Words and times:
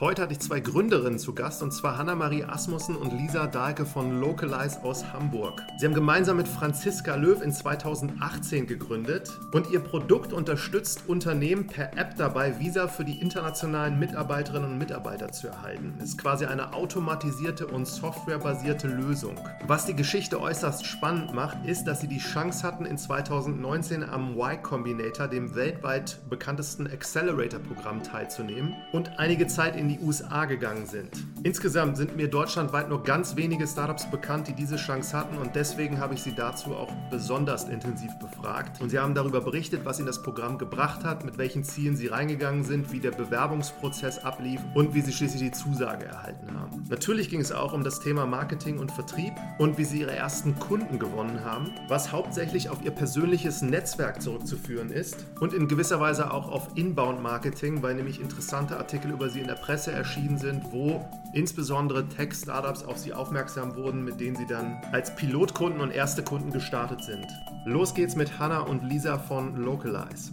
Heute 0.00 0.22
hatte 0.22 0.32
ich 0.32 0.40
zwei 0.40 0.58
Gründerinnen 0.58 1.20
zu 1.20 1.36
Gast, 1.36 1.62
und 1.62 1.70
zwar 1.70 1.96
Hanna-Marie 1.96 2.42
Asmussen 2.42 2.96
und 2.96 3.12
Lisa 3.12 3.46
Dahlke 3.46 3.86
von 3.86 4.18
Localize 4.20 4.82
aus 4.82 5.12
Hamburg. 5.12 5.62
Sie 5.78 5.86
haben 5.86 5.94
gemeinsam 5.94 6.36
mit 6.36 6.48
Franziska 6.48 7.14
Löw 7.14 7.40
in 7.40 7.52
2018 7.52 8.66
gegründet 8.66 9.30
und 9.52 9.70
ihr 9.70 9.78
Produkt 9.78 10.32
unterstützt 10.32 11.04
Unternehmen 11.06 11.68
per 11.68 11.96
App 11.96 12.16
dabei, 12.16 12.58
Visa 12.58 12.88
für 12.88 13.04
die 13.04 13.20
internationalen 13.20 13.96
Mitarbeiterinnen 14.00 14.72
und 14.72 14.78
Mitarbeiter 14.78 15.30
zu 15.30 15.46
erhalten. 15.46 15.94
Es 15.98 16.08
ist 16.08 16.18
quasi 16.18 16.46
eine 16.46 16.72
automatisierte 16.72 17.68
und 17.68 17.86
softwarebasierte 17.86 18.88
Lösung. 18.88 19.38
Was 19.68 19.86
die 19.86 19.94
Geschichte 19.94 20.40
äußerst 20.40 20.84
spannend 20.84 21.34
macht, 21.34 21.64
ist, 21.66 21.84
dass 21.84 22.00
sie 22.00 22.08
die 22.08 22.18
Chance 22.18 22.64
hatten, 22.64 22.84
in 22.84 22.98
2019 22.98 24.02
am 24.02 24.32
Y 24.36 24.60
Combinator, 24.60 25.28
dem 25.28 25.54
weltweit 25.54 26.18
bekanntesten 26.28 26.88
Accelerator-Programm, 26.88 28.02
teilzunehmen 28.02 28.74
und 28.90 29.20
einige 29.20 29.46
Zeit 29.46 29.76
in 29.76 29.83
in 29.84 29.98
die 29.98 30.00
USA 30.00 30.46
gegangen 30.46 30.86
sind. 30.86 31.10
Insgesamt 31.42 31.98
sind 31.98 32.16
mir 32.16 32.28
deutschlandweit 32.28 32.88
nur 32.88 33.02
ganz 33.02 33.36
wenige 33.36 33.66
Startups 33.66 34.10
bekannt, 34.10 34.48
die 34.48 34.54
diese 34.54 34.76
Chance 34.76 35.14
hatten 35.14 35.36
und 35.36 35.54
deswegen 35.54 36.00
habe 36.00 36.14
ich 36.14 36.22
sie 36.22 36.34
dazu 36.34 36.74
auch 36.74 36.90
besonders 37.10 37.64
intensiv 37.64 38.10
befragt. 38.18 38.80
Und 38.80 38.88
sie 38.88 38.98
haben 38.98 39.14
darüber 39.14 39.42
berichtet, 39.42 39.84
was 39.84 39.98
ihnen 39.98 40.06
das 40.06 40.22
Programm 40.22 40.56
gebracht 40.56 41.04
hat, 41.04 41.22
mit 41.22 41.36
welchen 41.36 41.62
Zielen 41.62 41.96
sie 41.96 42.06
reingegangen 42.06 42.64
sind, 42.64 42.92
wie 42.92 43.00
der 43.00 43.10
Bewerbungsprozess 43.10 44.24
ablief 44.24 44.60
und 44.72 44.94
wie 44.94 45.02
sie 45.02 45.12
schließlich 45.12 45.42
die 45.42 45.50
Zusage 45.50 46.06
erhalten 46.06 46.58
haben. 46.58 46.84
Natürlich 46.88 47.28
ging 47.28 47.42
es 47.42 47.52
auch 47.52 47.74
um 47.74 47.84
das 47.84 48.00
Thema 48.00 48.24
Marketing 48.24 48.78
und 48.78 48.90
Vertrieb 48.90 49.34
und 49.58 49.76
wie 49.76 49.84
sie 49.84 50.00
ihre 50.00 50.16
ersten 50.16 50.58
Kunden 50.58 50.98
gewonnen 50.98 51.44
haben, 51.44 51.72
was 51.88 52.10
hauptsächlich 52.10 52.70
auf 52.70 52.82
ihr 52.82 52.90
persönliches 52.90 53.60
Netzwerk 53.60 54.22
zurückzuführen 54.22 54.90
ist 54.90 55.26
und 55.40 55.52
in 55.52 55.68
gewisser 55.68 56.00
Weise 56.00 56.32
auch 56.32 56.50
auf 56.50 56.68
Inbound-Marketing, 56.74 57.82
weil 57.82 57.96
nämlich 57.96 58.18
interessante 58.18 58.78
Artikel 58.78 59.10
über 59.10 59.28
sie 59.28 59.40
in 59.40 59.46
der 59.46 59.54
Presse 59.56 59.73
Presse 59.74 59.90
erschienen 59.90 60.38
sind, 60.38 60.70
wo 60.70 61.04
insbesondere 61.32 62.08
Tech-Startups 62.08 62.84
auf 62.84 62.96
sie 62.96 63.12
aufmerksam 63.12 63.74
wurden, 63.74 64.04
mit 64.04 64.20
denen 64.20 64.36
sie 64.36 64.46
dann 64.46 64.80
als 64.92 65.16
Pilotkunden 65.16 65.80
und 65.80 65.90
erste 65.90 66.22
Kunden 66.22 66.52
gestartet 66.52 67.02
sind. 67.02 67.26
Los 67.64 67.92
geht's 67.92 68.14
mit 68.14 68.38
Hannah 68.38 68.60
und 68.60 68.84
Lisa 68.84 69.18
von 69.18 69.56
Localize. 69.56 70.30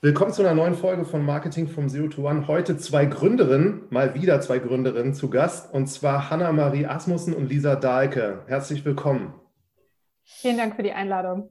Willkommen 0.00 0.32
zu 0.32 0.42
einer 0.42 0.54
neuen 0.54 0.74
Folge 0.74 1.04
von 1.04 1.24
Marketing 1.24 1.66
from 1.66 1.88
Zero 1.88 2.06
to 2.06 2.22
One. 2.22 2.46
Heute 2.46 2.76
zwei 2.76 3.04
Gründerinnen, 3.04 3.80
mal 3.90 4.14
wieder 4.14 4.40
zwei 4.40 4.60
Gründerinnen 4.60 5.12
zu 5.12 5.28
Gast, 5.28 5.74
und 5.74 5.88
zwar 5.88 6.30
Hanna-Marie 6.30 6.86
Asmussen 6.86 7.34
und 7.34 7.48
Lisa 7.48 7.74
Dahlke. 7.74 8.44
Herzlich 8.46 8.84
willkommen. 8.84 9.34
Vielen 10.22 10.56
Dank 10.56 10.76
für 10.76 10.84
die 10.84 10.92
Einladung. 10.92 11.50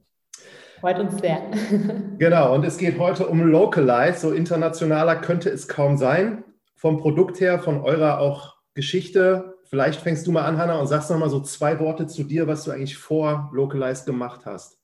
Freut 0.80 1.00
uns 1.00 1.20
sehr. 1.20 1.42
Genau, 2.20 2.56
und 2.56 2.66
es 2.66 2.78
geht 2.78 2.97
heute 2.97 3.28
um 3.28 3.42
Localize. 3.42 4.20
So 4.20 4.31
internationaler 4.31 5.16
könnte 5.17 5.50
es 5.50 5.67
kaum 5.67 5.97
sein. 5.97 6.44
Vom 6.75 6.97
Produkt 6.97 7.39
her, 7.39 7.59
von 7.59 7.81
eurer 7.81 8.19
auch 8.19 8.56
Geschichte. 8.73 9.56
Vielleicht 9.66 10.02
fängst 10.02 10.25
du 10.25 10.31
mal 10.31 10.44
an, 10.44 10.58
Hanna, 10.58 10.80
und 10.80 10.88
sagst 10.88 11.11
noch 11.11 11.19
mal 11.19 11.30
so 11.30 11.42
zwei 11.42 11.80
Worte 11.80 12.08
zu 12.08 12.23
dir, 12.23 12.47
was 12.47 12.64
du 12.64 12.72
eigentlich 12.72 12.97
vor 12.97 13.52
Localize 13.53 14.06
gemacht 14.06 14.45
hast. 14.45 14.80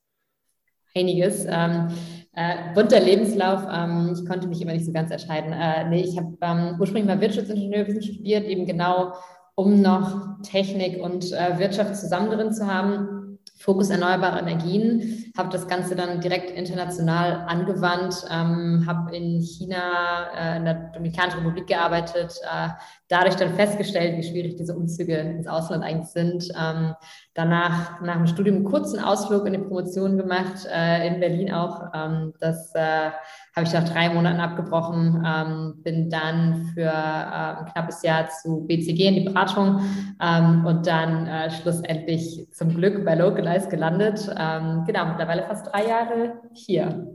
Einiges. 0.94 1.44
Ähm, 1.48 1.88
äh, 2.34 2.72
bunter 2.74 3.00
Lebenslauf. 3.00 3.62
Ähm, 3.72 4.14
ich 4.16 4.24
konnte 4.28 4.46
mich 4.46 4.62
immer 4.62 4.72
nicht 4.72 4.86
so 4.86 4.92
ganz 4.92 5.10
entscheiden. 5.10 5.52
Äh, 5.52 5.88
nee, 5.88 6.02
ich 6.02 6.16
habe 6.16 6.36
ähm, 6.40 6.76
ursprünglich 6.78 7.06
mal 7.06 7.20
Wirtschaftsingenieurwesen 7.20 8.02
studiert, 8.02 8.44
eben 8.44 8.66
genau, 8.66 9.14
um 9.56 9.80
noch 9.82 10.40
Technik 10.42 11.02
und 11.02 11.32
äh, 11.32 11.58
Wirtschaft 11.58 11.96
zusammen 11.96 12.30
drin 12.30 12.52
zu 12.52 12.66
haben 12.66 13.24
Fokus 13.56 13.88
erneuerbare 13.88 14.40
Energien, 14.40 15.23
habe 15.36 15.48
das 15.50 15.66
Ganze 15.66 15.96
dann 15.96 16.20
direkt 16.20 16.50
international 16.50 17.44
angewandt, 17.48 18.24
ähm, 18.30 18.84
habe 18.86 19.16
in 19.16 19.40
China, 19.40 20.28
äh, 20.36 20.56
in 20.58 20.64
der 20.64 20.74
Dominikanischen 20.92 21.40
Republik 21.40 21.66
gearbeitet, 21.66 22.40
äh, 22.42 22.68
dadurch 23.08 23.34
dann 23.34 23.54
festgestellt, 23.54 24.16
wie 24.16 24.28
schwierig 24.28 24.56
diese 24.56 24.76
Umzüge 24.76 25.16
ins 25.16 25.48
Ausland 25.48 25.82
eigentlich 25.82 26.10
sind. 26.10 26.52
Ähm, 26.56 26.94
danach 27.34 28.00
nach 28.00 28.16
dem 28.16 28.26
Studium 28.26 28.56
einen 28.56 28.64
kurzen 28.64 29.00
Ausflug 29.00 29.44
in 29.46 29.54
die 29.54 29.58
Promotion 29.58 30.16
gemacht, 30.16 30.66
äh, 30.72 31.08
in 31.08 31.20
Berlin 31.20 31.52
auch. 31.52 31.90
Ähm, 31.92 32.32
das 32.38 32.72
äh, 32.74 33.10
habe 33.54 33.66
ich 33.66 33.72
nach 33.72 33.88
drei 33.88 34.08
Monaten 34.08 34.40
abgebrochen, 34.40 35.24
ähm, 35.26 35.82
bin 35.82 36.08
dann 36.10 36.70
für 36.74 36.82
äh, 36.82 37.58
ein 37.58 37.66
knappes 37.66 38.02
Jahr 38.02 38.28
zu 38.28 38.64
BCG 38.66 39.08
in 39.08 39.14
die 39.14 39.24
Beratung 39.24 39.80
ähm, 40.22 40.64
und 40.64 40.86
dann 40.86 41.26
äh, 41.26 41.50
schlussendlich 41.50 42.48
zum 42.52 42.74
Glück 42.74 43.04
bei 43.04 43.16
Localize 43.16 43.68
gelandet. 43.68 44.28
Ähm, 44.38 44.84
genau, 44.86 45.06
mittlerweile 45.06 45.42
fast 45.42 45.66
drei 45.66 45.86
Jahre 45.88 46.40
hier. 46.52 47.06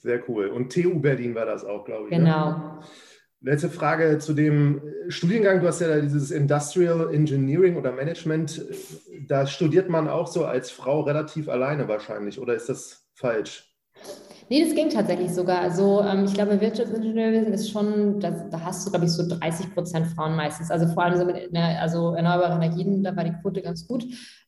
Sehr 0.00 0.20
cool. 0.28 0.48
Und 0.48 0.72
TU 0.72 0.98
Berlin 0.98 1.34
war 1.34 1.46
das 1.46 1.64
auch, 1.64 1.84
glaube 1.84 2.04
ich. 2.04 2.10
Ne? 2.10 2.18
Genau. 2.18 2.50
Ne? 2.50 2.78
Letzte 3.46 3.70
Frage 3.70 4.18
zu 4.18 4.32
dem 4.32 4.82
Studiengang. 5.06 5.60
Du 5.60 5.68
hast 5.68 5.80
ja 5.80 6.00
dieses 6.00 6.32
Industrial 6.32 7.14
Engineering 7.14 7.76
oder 7.76 7.92
Management. 7.92 8.60
Da 9.28 9.46
studiert 9.46 9.88
man 9.88 10.08
auch 10.08 10.26
so 10.26 10.44
als 10.44 10.72
Frau 10.72 11.02
relativ 11.02 11.48
alleine 11.48 11.86
wahrscheinlich, 11.86 12.40
oder 12.40 12.56
ist 12.56 12.68
das 12.68 13.06
falsch? 13.14 13.72
Nee, 14.48 14.64
das 14.64 14.74
ging 14.74 14.90
tatsächlich 14.90 15.32
sogar. 15.32 15.60
Also 15.60 16.02
ähm, 16.02 16.24
ich 16.24 16.34
glaube, 16.34 16.60
Wirtschaftsingenieurwesen 16.60 17.52
ist 17.52 17.70
schon, 17.70 18.18
da, 18.18 18.30
da 18.30 18.60
hast 18.62 18.84
du, 18.84 18.90
glaube 18.90 19.04
ich, 19.04 19.12
so 19.12 19.28
30 19.28 19.74
Prozent 19.74 20.08
Frauen 20.08 20.34
meistens. 20.34 20.72
Also 20.72 20.88
vor 20.88 21.04
allem 21.04 21.16
so 21.16 21.24
mit 21.24 21.52
ne, 21.52 21.78
also 21.80 22.14
erneuerbare 22.14 22.54
Energien, 22.54 23.04
da 23.04 23.14
war 23.14 23.22
die 23.22 23.34
Quote 23.42 23.62
ganz 23.62 23.86
gut. 23.86 24.04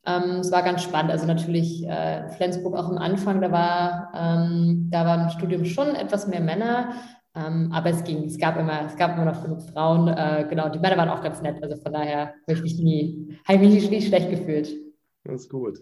Ähm, 0.06 0.40
es 0.40 0.50
war 0.50 0.62
ganz 0.62 0.82
spannend. 0.82 1.12
Also 1.12 1.26
natürlich 1.26 1.86
äh, 1.86 2.28
Flensburg 2.30 2.74
auch 2.74 2.88
am 2.88 2.98
Anfang, 2.98 3.40
da 3.40 3.52
war, 3.52 4.12
ähm, 4.12 4.88
da 4.90 5.04
war 5.04 5.22
im 5.22 5.30
Studium 5.30 5.64
schon 5.64 5.94
etwas 5.94 6.26
mehr 6.26 6.40
Männer. 6.40 6.94
Ähm, 7.34 7.70
aber 7.72 7.90
es 7.90 8.02
ging, 8.04 8.24
es 8.24 8.38
gab 8.38 8.58
immer, 8.58 8.86
es 8.86 8.96
gab 8.96 9.16
immer 9.16 9.26
noch 9.26 9.42
genug 9.42 9.62
Frauen. 9.62 10.08
Äh, 10.08 10.46
genau, 10.48 10.68
die 10.68 10.78
Männer 10.78 10.96
waren 10.96 11.08
auch 11.08 11.22
ganz 11.22 11.40
nett. 11.42 11.62
Also 11.62 11.76
von 11.76 11.92
daher 11.92 12.34
habe 12.42 12.52
ich 12.52 12.62
mich 12.62 12.78
nie, 12.78 13.38
habe 13.46 13.64
ich 13.64 13.74
mich 13.74 13.90
nie 13.90 14.02
schlecht 14.02 14.30
gefühlt. 14.30 14.70
Das 15.24 15.42
ist 15.42 15.50
gut. 15.50 15.78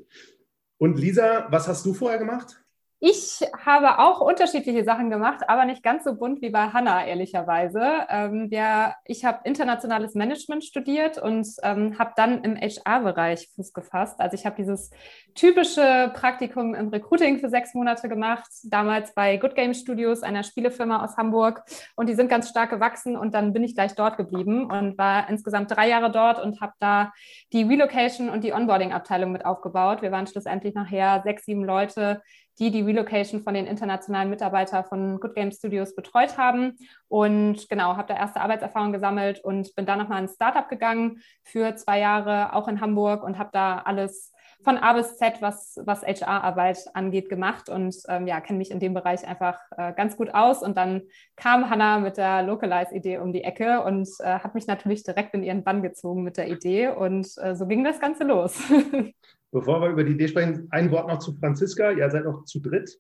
Und 0.79 0.99
Lisa, 0.99 1.47
was 1.51 1.69
hast 1.69 1.87
du 1.87 1.95
vorher 1.95 2.19
gemacht? 2.19 2.63
Ich 2.99 3.43
habe 3.63 3.99
auch 3.99 4.23
unterschiedliche 4.23 4.83
Sachen 4.83 5.11
gemacht, 5.11 5.51
aber 5.51 5.67
nicht 5.67 5.83
ganz 5.83 6.05
so 6.05 6.15
bunt 6.15 6.41
wie 6.41 6.49
bei 6.49 6.69
Hanna, 6.69 7.07
ehrlicherweise. 7.07 8.07
Ähm, 8.09 8.51
wir, 8.51 8.95
ich 9.05 9.23
habe 9.23 9.41
internationales 9.45 10.15
Management 10.15 10.65
studiert 10.65 11.19
und 11.19 11.47
ähm, 11.63 11.99
habe 11.99 12.13
dann 12.17 12.43
im 12.43 12.57
HR-Bereich 12.57 13.51
Fuß 13.55 13.75
gefasst. 13.75 14.19
Also 14.19 14.35
ich 14.35 14.47
habe 14.47 14.57
dieses 14.57 14.91
typische 15.35 16.11
Praktikum 16.15 16.75
im 16.75 16.89
Recruiting 16.89 17.39
für 17.39 17.51
sechs 17.51 17.75
Monate 17.75 18.09
gemacht, 18.09 18.49
damals 18.65 19.13
bei 19.13 19.37
Good 19.37 19.57
Game 19.57 19.75
Studios, 19.75 20.23
einer 20.23 20.43
Spielefirma 20.43 21.05
aus 21.05 21.19
Hamburg. 21.19 21.65
Und 21.97 22.09
die 22.09 22.15
sind 22.15 22.31
ganz 22.31 22.49
stark 22.49 22.71
gewachsen 22.71 23.15
und 23.15 23.35
dann 23.35 23.53
bin 23.53 23.63
ich 23.63 23.75
gleich 23.75 23.95
dort 23.95 24.17
geblieben 24.17 24.71
und 24.71 24.97
war 24.97 25.29
insgesamt 25.29 25.71
drei 25.71 25.91
Jahre 25.91 26.11
dort 26.11 26.43
und 26.43 26.63
habe 26.63 26.73
da 26.81 27.13
die 27.53 27.65
Relocation 27.65 28.31
und 28.31 28.43
die 28.43 28.55
Onboarding-Abteilung 28.55 29.33
mit 29.33 29.45
aufgebaut. 29.45 30.01
Wir 30.01 30.13
waren 30.13 30.27
schlussendlich 30.27 30.75
nachher 30.75 31.21
sechs, 31.25 31.45
sieben 31.45 31.63
Leute, 31.63 32.23
die 32.59 32.71
die 32.71 32.83
Relocation 32.83 33.43
von 33.43 33.55
den 33.55 33.67
internationalen 33.67 34.31
Mitarbeitern 34.31 34.85
von 34.85 35.21
Good 35.21 35.35
Game 35.35 35.53
Studios 35.53 35.95
betreut 35.95 36.39
haben. 36.39 36.77
Und 37.09 37.69
genau, 37.69 37.97
habe 37.97 38.09
da 38.09 38.19
erste 38.19 38.41
Arbeitserfahrung 38.41 38.93
gesammelt 38.93 39.45
und 39.45 39.75
bin 39.77 39.87
dann 39.87 39.99
nochmal 39.99 40.23
ins 40.23 40.35
Startup 40.35 40.69
gegangen 40.69 41.21
für 41.43 41.77
zwei 41.77 42.01
Jahre, 42.01 42.55
auch 42.55 42.69
in 42.69 42.81
Hamburg 42.81 43.23
und 43.23 43.39
habe 43.39 43.51
da 43.53 43.79
alles 43.79 44.33
von 44.63 44.79
A 44.79 44.95
bis 44.95 45.17
Z, 45.17 45.43
was, 45.43 45.81
was 45.85 46.03
HR-Arbeit 46.03 46.79
angeht, 46.95 47.29
gemacht 47.29 47.69
und 47.69 47.95
ähm, 48.09 48.27
ja, 48.27 48.41
kenne 48.41 48.59
mich 48.59 48.71
in 48.71 48.81
dem 48.81 48.95
Bereich 48.95 49.27
einfach 49.27 49.61
äh, 49.77 49.93
ganz 49.93 50.17
gut 50.17 50.35
aus. 50.35 50.63
Und 50.63 50.77
dann 50.77 51.03
kam 51.37 51.71
Hannah 51.71 51.99
mit 51.99 52.17
der 52.17 52.43
Localize-Idee 52.43 53.19
um 53.19 53.33
die 53.33 53.45
Ecke 53.45 53.83
und 53.83 54.09
äh, 54.21 54.39
hat 54.41 54.55
mich 54.55 54.67
natürlich 54.67 55.05
direkt 55.05 55.35
in 55.35 55.43
ihren 55.43 55.63
Bann 55.63 55.83
gezogen 55.83 56.23
mit 56.23 56.37
der 56.37 56.49
Idee. 56.49 56.89
Und 56.89 57.29
äh, 57.39 57.55
so 57.55 57.67
ging 57.67 57.85
das 57.85 58.01
Ganze 58.01 58.25
los. 58.25 58.59
Bevor 59.53 59.81
wir 59.81 59.91
über 59.91 60.05
die 60.05 60.13
Idee 60.13 60.29
sprechen, 60.29 60.69
ein 60.71 60.91
Wort 60.91 61.09
noch 61.09 61.19
zu 61.19 61.35
Franziska. 61.35 61.93
Ihr 61.93 62.11
seid 62.11 62.25
noch 62.25 62.45
zu 62.45 62.61
dritt. 62.61 62.99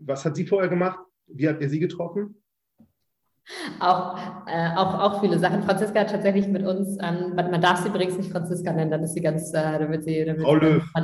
Was 0.00 0.24
hat 0.24 0.36
sie 0.36 0.46
vorher 0.46 0.68
gemacht? 0.68 0.98
Wie 1.26 1.48
habt 1.48 1.62
ihr 1.62 1.68
sie 1.68 1.80
getroffen? 1.80 2.42
Auch, 3.78 4.18
äh, 4.48 4.70
auch, 4.74 4.98
auch 4.98 5.20
viele 5.20 5.38
Sachen. 5.38 5.62
Franziska 5.62 6.00
hat 6.00 6.10
tatsächlich 6.10 6.48
mit 6.48 6.66
uns, 6.66 6.98
ähm, 7.00 7.34
man, 7.36 7.60
darf 7.60 7.78
sie 7.80 7.88
übrigens 7.88 8.16
nicht 8.16 8.32
Franziska 8.32 8.72
nennen, 8.72 8.90
dann 8.90 9.04
ist 9.04 9.14
sie 9.14 9.20
ganz, 9.20 9.52
äh, 9.54 9.78
damit 9.78 10.02
sie, 10.02 10.24
damit 10.24 10.42
Frau 10.42 10.56
Löw. 10.56 10.82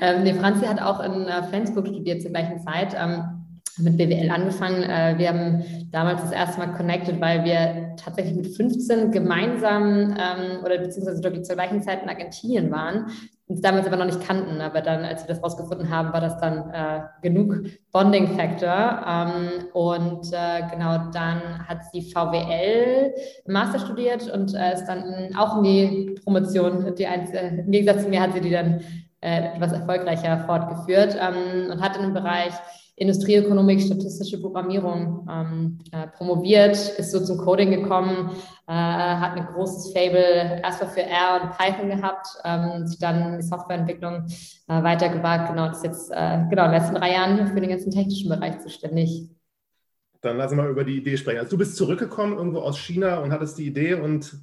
ähm, 0.00 0.22
nee, 0.24 0.34
Franzi 0.34 0.66
hat 0.66 0.82
auch 0.82 1.00
in 1.00 1.26
äh, 1.26 1.42
Flensburg 1.44 1.88
studiert 1.88 2.20
zur 2.20 2.32
gleichen 2.32 2.60
Zeit. 2.60 2.94
Ähm, 2.98 3.37
mit 3.78 3.96
BWL 3.96 4.30
angefangen. 4.30 4.82
Äh, 4.82 5.14
wir 5.18 5.28
haben 5.28 5.64
damals 5.90 6.22
das 6.22 6.32
erste 6.32 6.58
Mal 6.58 6.74
connected, 6.74 7.20
weil 7.20 7.44
wir 7.44 7.94
tatsächlich 7.96 8.34
mit 8.34 8.56
15 8.56 9.10
gemeinsam 9.10 10.16
ähm, 10.18 10.64
oder 10.64 10.78
beziehungsweise 10.78 11.42
zur 11.42 11.56
gleichen 11.56 11.82
Zeit 11.82 12.02
in 12.02 12.08
Argentinien 12.08 12.70
waren, 12.70 13.06
uns 13.46 13.60
damals 13.60 13.86
aber 13.86 13.96
noch 13.96 14.04
nicht 14.04 14.20
kannten. 14.20 14.60
Aber 14.60 14.80
dann, 14.80 15.04
als 15.04 15.22
wir 15.22 15.34
das 15.34 15.42
rausgefunden 15.42 15.90
haben, 15.90 16.12
war 16.12 16.20
das 16.20 16.38
dann 16.38 16.70
äh, 16.70 17.00
genug 17.22 17.62
Bonding 17.92 18.36
Factor. 18.36 19.04
Ähm, 19.06 19.66
und 19.72 20.32
äh, 20.32 20.62
genau 20.70 21.10
dann 21.12 21.66
hat 21.66 21.78
sie 21.92 22.02
VWL 22.02 23.14
Master 23.46 23.78
studiert 23.78 24.30
und 24.30 24.54
ist 24.54 24.86
dann 24.86 25.30
auch 25.36 25.58
in 25.58 25.62
die 25.62 26.20
Promotion, 26.22 26.94
die 26.94 27.06
einzige, 27.06 27.38
im 27.38 27.70
Gegensatz 27.70 28.02
zu 28.02 28.08
mir 28.08 28.22
hat 28.22 28.34
sie 28.34 28.40
die 28.40 28.50
dann 28.50 28.80
etwas 29.20 29.72
erfolgreicher 29.72 30.38
fortgeführt 30.46 31.18
ähm, 31.20 31.72
und 31.72 31.80
hat 31.80 31.96
in 31.96 32.02
dem 32.02 32.14
Bereich 32.14 32.52
Industrieökonomik, 32.98 33.80
statistische 33.80 34.40
Programmierung 34.40 35.26
ähm, 35.30 35.78
äh, 35.92 36.08
promoviert, 36.08 36.76
ist 36.98 37.12
so 37.12 37.24
zum 37.24 37.38
Coding 37.38 37.70
gekommen, 37.70 38.30
äh, 38.66 38.72
hat 38.72 39.36
ein 39.36 39.46
großes 39.46 39.92
Fable 39.92 40.60
erstmal 40.62 40.90
für 40.90 41.02
R 41.02 41.40
und 41.42 41.56
Python 41.56 41.88
gehabt, 41.88 42.26
ähm, 42.44 42.86
sich 42.86 42.98
dann 42.98 43.36
die 43.36 43.44
Softwareentwicklung 43.44 44.26
äh, 44.68 44.82
weitergewagt. 44.82 45.50
Genau, 45.50 45.68
das 45.68 45.78
ist 45.78 45.84
jetzt 45.84 46.10
äh, 46.10 46.44
genau 46.50 46.64
in 46.64 46.72
den 46.72 46.80
letzten 46.80 46.94
drei 46.96 47.12
Jahren 47.12 47.46
für 47.46 47.60
den 47.60 47.70
ganzen 47.70 47.90
technischen 47.90 48.28
Bereich 48.28 48.58
zuständig. 48.60 49.28
Dann 50.20 50.36
lassen 50.36 50.56
wir 50.56 50.64
mal 50.64 50.70
über 50.70 50.84
die 50.84 50.96
Idee 50.96 51.16
sprechen. 51.16 51.38
Also 51.38 51.50
du 51.50 51.58
bist 51.58 51.76
zurückgekommen 51.76 52.36
irgendwo 52.36 52.58
aus 52.60 52.78
China 52.78 53.18
und 53.18 53.30
hattest 53.30 53.58
die 53.58 53.66
Idee 53.66 53.94
und 53.94 54.36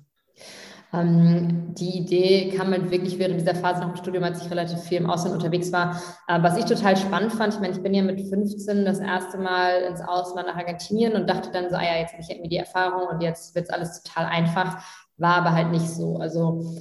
die 0.94 1.98
Idee 1.98 2.56
kam 2.56 2.72
halt 2.72 2.90
wirklich 2.90 3.20
während 3.20 3.40
dieser 3.40 3.56
Phase 3.56 3.82
nach 3.82 3.90
dem 3.90 3.98
Studium, 3.98 4.24
als 4.24 4.44
ich 4.44 4.50
relativ 4.50 4.80
viel 4.80 5.00
im 5.00 5.10
Ausland 5.10 5.36
unterwegs 5.36 5.72
war. 5.72 6.02
Äh, 6.28 6.42
was 6.42 6.58
ich 6.58 6.66
total 6.66 6.96
spannend 6.96 7.34
fand, 7.34 7.54
ich 7.54 7.60
meine, 7.60 7.74
ich 7.74 7.84
bin 7.84 7.94
ja 7.94 8.02
mit 8.02 8.22
15 8.22 8.86
das 8.86 9.00
erste 9.00 9.38
Mal 9.38 9.82
ins 9.82 10.02
Ausland 10.02 10.48
nach 10.48 10.56
Argentinien 10.56 11.14
und 11.14 11.30
dachte 11.30 11.52
dann 11.52 11.70
so, 11.70 11.76
ah 11.76 11.84
ja, 11.84 12.00
jetzt 12.00 12.14
habe 12.14 12.22
ich 12.22 12.30
irgendwie 12.30 12.50
die 12.50 12.58
Erfahrung 12.58 13.08
und 13.08 13.22
jetzt 13.22 13.56
wird 13.56 13.66
es 13.66 13.72
alles 13.72 14.04
total 14.04 14.26
einfach. 14.26 14.82
War 15.18 15.38
aber 15.38 15.52
halt 15.52 15.72
nicht 15.72 15.90
so. 15.90 16.18
Also 16.18 16.76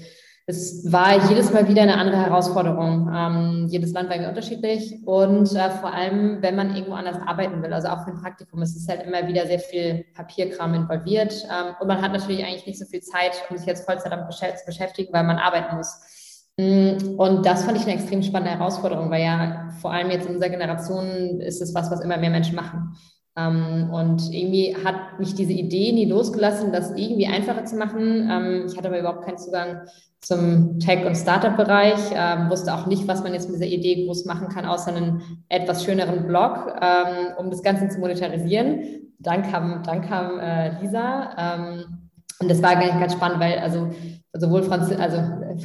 es 0.46 0.92
war 0.92 1.30
jedes 1.30 1.52
Mal 1.52 1.68
wieder 1.68 1.82
eine 1.82 1.96
andere 1.96 2.18
Herausforderung. 2.18 3.10
Ähm, 3.14 3.66
jedes 3.70 3.92
Land 3.92 4.08
war 4.08 4.16
irgendwie 4.16 4.28
unterschiedlich 4.28 5.00
und 5.06 5.54
äh, 5.54 5.70
vor 5.70 5.92
allem, 5.92 6.42
wenn 6.42 6.54
man 6.54 6.74
irgendwo 6.74 6.94
anders 6.94 7.16
arbeiten 7.26 7.62
will, 7.62 7.72
also 7.72 7.88
auch 7.88 8.04
für 8.04 8.10
ein 8.10 8.20
Praktikum, 8.20 8.60
es 8.60 8.76
ist 8.76 8.88
halt 8.88 9.02
immer 9.06 9.26
wieder 9.26 9.46
sehr 9.46 9.58
viel 9.58 10.04
Papierkram 10.14 10.74
involviert 10.74 11.32
ähm, 11.44 11.74
und 11.80 11.88
man 11.88 12.02
hat 12.02 12.12
natürlich 12.12 12.44
eigentlich 12.44 12.66
nicht 12.66 12.78
so 12.78 12.84
viel 12.84 13.00
Zeit, 13.00 13.32
um 13.48 13.56
sich 13.56 13.66
jetzt 13.66 13.86
Vollzeit 13.86 14.12
damit 14.12 14.30
zu 14.32 14.66
beschäftigen, 14.66 15.12
weil 15.14 15.24
man 15.24 15.38
arbeiten 15.38 15.76
muss. 15.76 16.46
Mm, 16.58 17.18
und 17.18 17.46
das 17.46 17.64
fand 17.64 17.78
ich 17.78 17.84
eine 17.84 17.94
extrem 17.94 18.22
spannende 18.22 18.58
Herausforderung, 18.58 19.10
weil 19.10 19.22
ja 19.22 19.70
vor 19.80 19.92
allem 19.92 20.10
jetzt 20.10 20.26
in 20.26 20.34
unserer 20.34 20.50
Generation 20.50 21.40
ist 21.40 21.62
es 21.62 21.74
was, 21.74 21.90
was 21.90 22.02
immer 22.02 22.18
mehr 22.18 22.30
Menschen 22.30 22.54
machen. 22.54 22.94
Ähm, 23.36 23.90
und 23.92 24.32
irgendwie 24.32 24.76
hat 24.76 25.18
mich 25.18 25.34
diese 25.34 25.52
Idee 25.52 25.92
nie 25.92 26.04
losgelassen, 26.04 26.70
das 26.70 26.92
irgendwie 26.92 27.26
einfacher 27.26 27.64
zu 27.64 27.76
machen. 27.76 28.28
Ähm, 28.30 28.66
ich 28.66 28.76
hatte 28.76 28.88
aber 28.88 29.00
überhaupt 29.00 29.24
keinen 29.24 29.38
Zugang 29.38 29.88
zum 30.24 30.78
Tech- 30.80 31.04
und 31.04 31.16
Startup-Bereich, 31.16 32.12
ähm, 32.14 32.48
wusste 32.48 32.74
auch 32.74 32.86
nicht, 32.86 33.06
was 33.06 33.22
man 33.22 33.34
jetzt 33.34 33.50
mit 33.50 33.60
dieser 33.60 33.70
Idee 33.70 34.06
groß 34.06 34.24
machen 34.24 34.48
kann, 34.48 34.64
außer 34.64 34.94
einen 34.94 35.22
etwas 35.48 35.84
schöneren 35.84 36.26
Blog, 36.26 36.74
ähm, 36.80 37.34
um 37.36 37.50
das 37.50 37.62
Ganze 37.62 37.88
zu 37.88 38.00
monetarisieren. 38.00 39.12
Dann 39.18 39.42
kam, 39.42 39.82
dann 39.82 40.00
kam 40.00 40.40
äh, 40.40 40.80
Lisa 40.80 41.30
ähm, 41.36 42.03
und 42.40 42.50
das 42.50 42.62
war 42.62 42.74
ganz, 42.76 42.98
ganz 42.98 43.12
spannend, 43.12 43.40
weil 43.40 43.58
also 43.58 43.90
sowohl 44.32 44.62
Franz, 44.62 44.90
also 44.92 45.18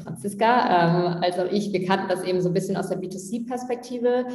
Franziska 0.04 1.16
ähm, 1.16 1.24
als 1.24 1.40
auch 1.40 1.52
ich, 1.52 1.74
wir 1.74 1.86
kannten 1.86 2.08
das 2.10 2.24
eben 2.24 2.42
so 2.42 2.50
ein 2.50 2.54
bisschen 2.54 2.78
aus 2.78 2.90
der 2.90 3.00
B2C-Perspektive 3.00 4.26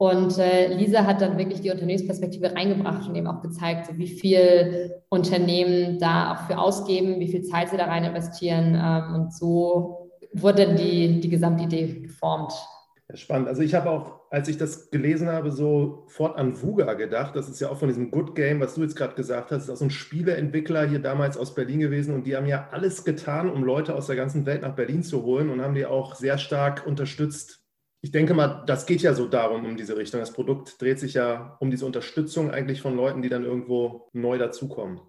und 0.00 0.38
äh, 0.38 0.72
Lisa 0.72 1.04
hat 1.04 1.20
dann 1.20 1.36
wirklich 1.36 1.60
die 1.60 1.70
Unternehmensperspektive 1.70 2.54
reingebracht 2.54 3.06
und 3.06 3.14
eben 3.16 3.26
auch 3.26 3.42
gezeigt, 3.42 3.84
so 3.84 3.98
wie 3.98 4.08
viel 4.08 5.02
Unternehmen 5.10 5.98
da 5.98 6.32
auch 6.32 6.46
für 6.46 6.56
ausgeben, 6.56 7.20
wie 7.20 7.28
viel 7.28 7.42
Zeit 7.42 7.68
sie 7.68 7.76
da 7.76 7.84
rein 7.84 8.04
investieren. 8.04 8.74
Ähm, 8.82 9.14
und 9.14 9.34
so 9.34 10.10
wurde 10.32 10.74
die, 10.74 11.20
die 11.20 11.28
Gesamtidee 11.28 12.00
geformt. 12.00 12.54
Spannend. 13.14 13.48
Also 13.48 13.62
ich 13.62 13.74
habe 13.74 13.90
auch, 13.90 14.20
als 14.30 14.48
ich 14.48 14.56
das 14.56 14.90
gelesen 14.90 15.28
habe, 15.28 15.50
sofort 15.50 16.36
an 16.36 16.60
Vuga 16.60 16.94
gedacht. 16.94 17.34
Das 17.36 17.48
ist 17.48 17.60
ja 17.60 17.68
auch 17.68 17.78
von 17.78 17.88
diesem 17.88 18.10
Good 18.10 18.34
Game, 18.34 18.60
was 18.60 18.74
du 18.74 18.82
jetzt 18.82 18.96
gerade 18.96 19.14
gesagt 19.14 19.50
hast. 19.50 19.58
Das 19.58 19.64
ist 19.64 19.70
auch 19.70 19.76
so 19.76 19.84
ein 19.84 19.90
Spieleentwickler 19.90 20.86
hier 20.86 21.00
damals 21.00 21.36
aus 21.36 21.54
Berlin 21.54 21.80
gewesen 21.80 22.14
und 22.14 22.26
die 22.26 22.36
haben 22.36 22.46
ja 22.46 22.68
alles 22.70 23.04
getan, 23.04 23.50
um 23.50 23.64
Leute 23.64 23.94
aus 23.94 24.06
der 24.06 24.16
ganzen 24.16 24.46
Welt 24.46 24.62
nach 24.62 24.74
Berlin 24.74 25.02
zu 25.02 25.22
holen 25.22 25.50
und 25.50 25.60
haben 25.60 25.74
die 25.74 25.86
auch 25.86 26.14
sehr 26.14 26.38
stark 26.38 26.86
unterstützt, 26.86 27.60
ich 28.02 28.12
denke 28.12 28.32
mal, 28.32 28.64
das 28.66 28.86
geht 28.86 29.02
ja 29.02 29.12
so 29.12 29.26
darum, 29.26 29.66
um 29.66 29.76
diese 29.76 29.96
Richtung. 29.96 30.20
Das 30.20 30.32
Produkt 30.32 30.80
dreht 30.80 30.98
sich 30.98 31.14
ja 31.14 31.56
um 31.60 31.70
diese 31.70 31.84
Unterstützung 31.84 32.50
eigentlich 32.50 32.80
von 32.80 32.96
Leuten, 32.96 33.20
die 33.20 33.28
dann 33.28 33.44
irgendwo 33.44 34.08
neu 34.14 34.38
dazukommen. 34.38 35.00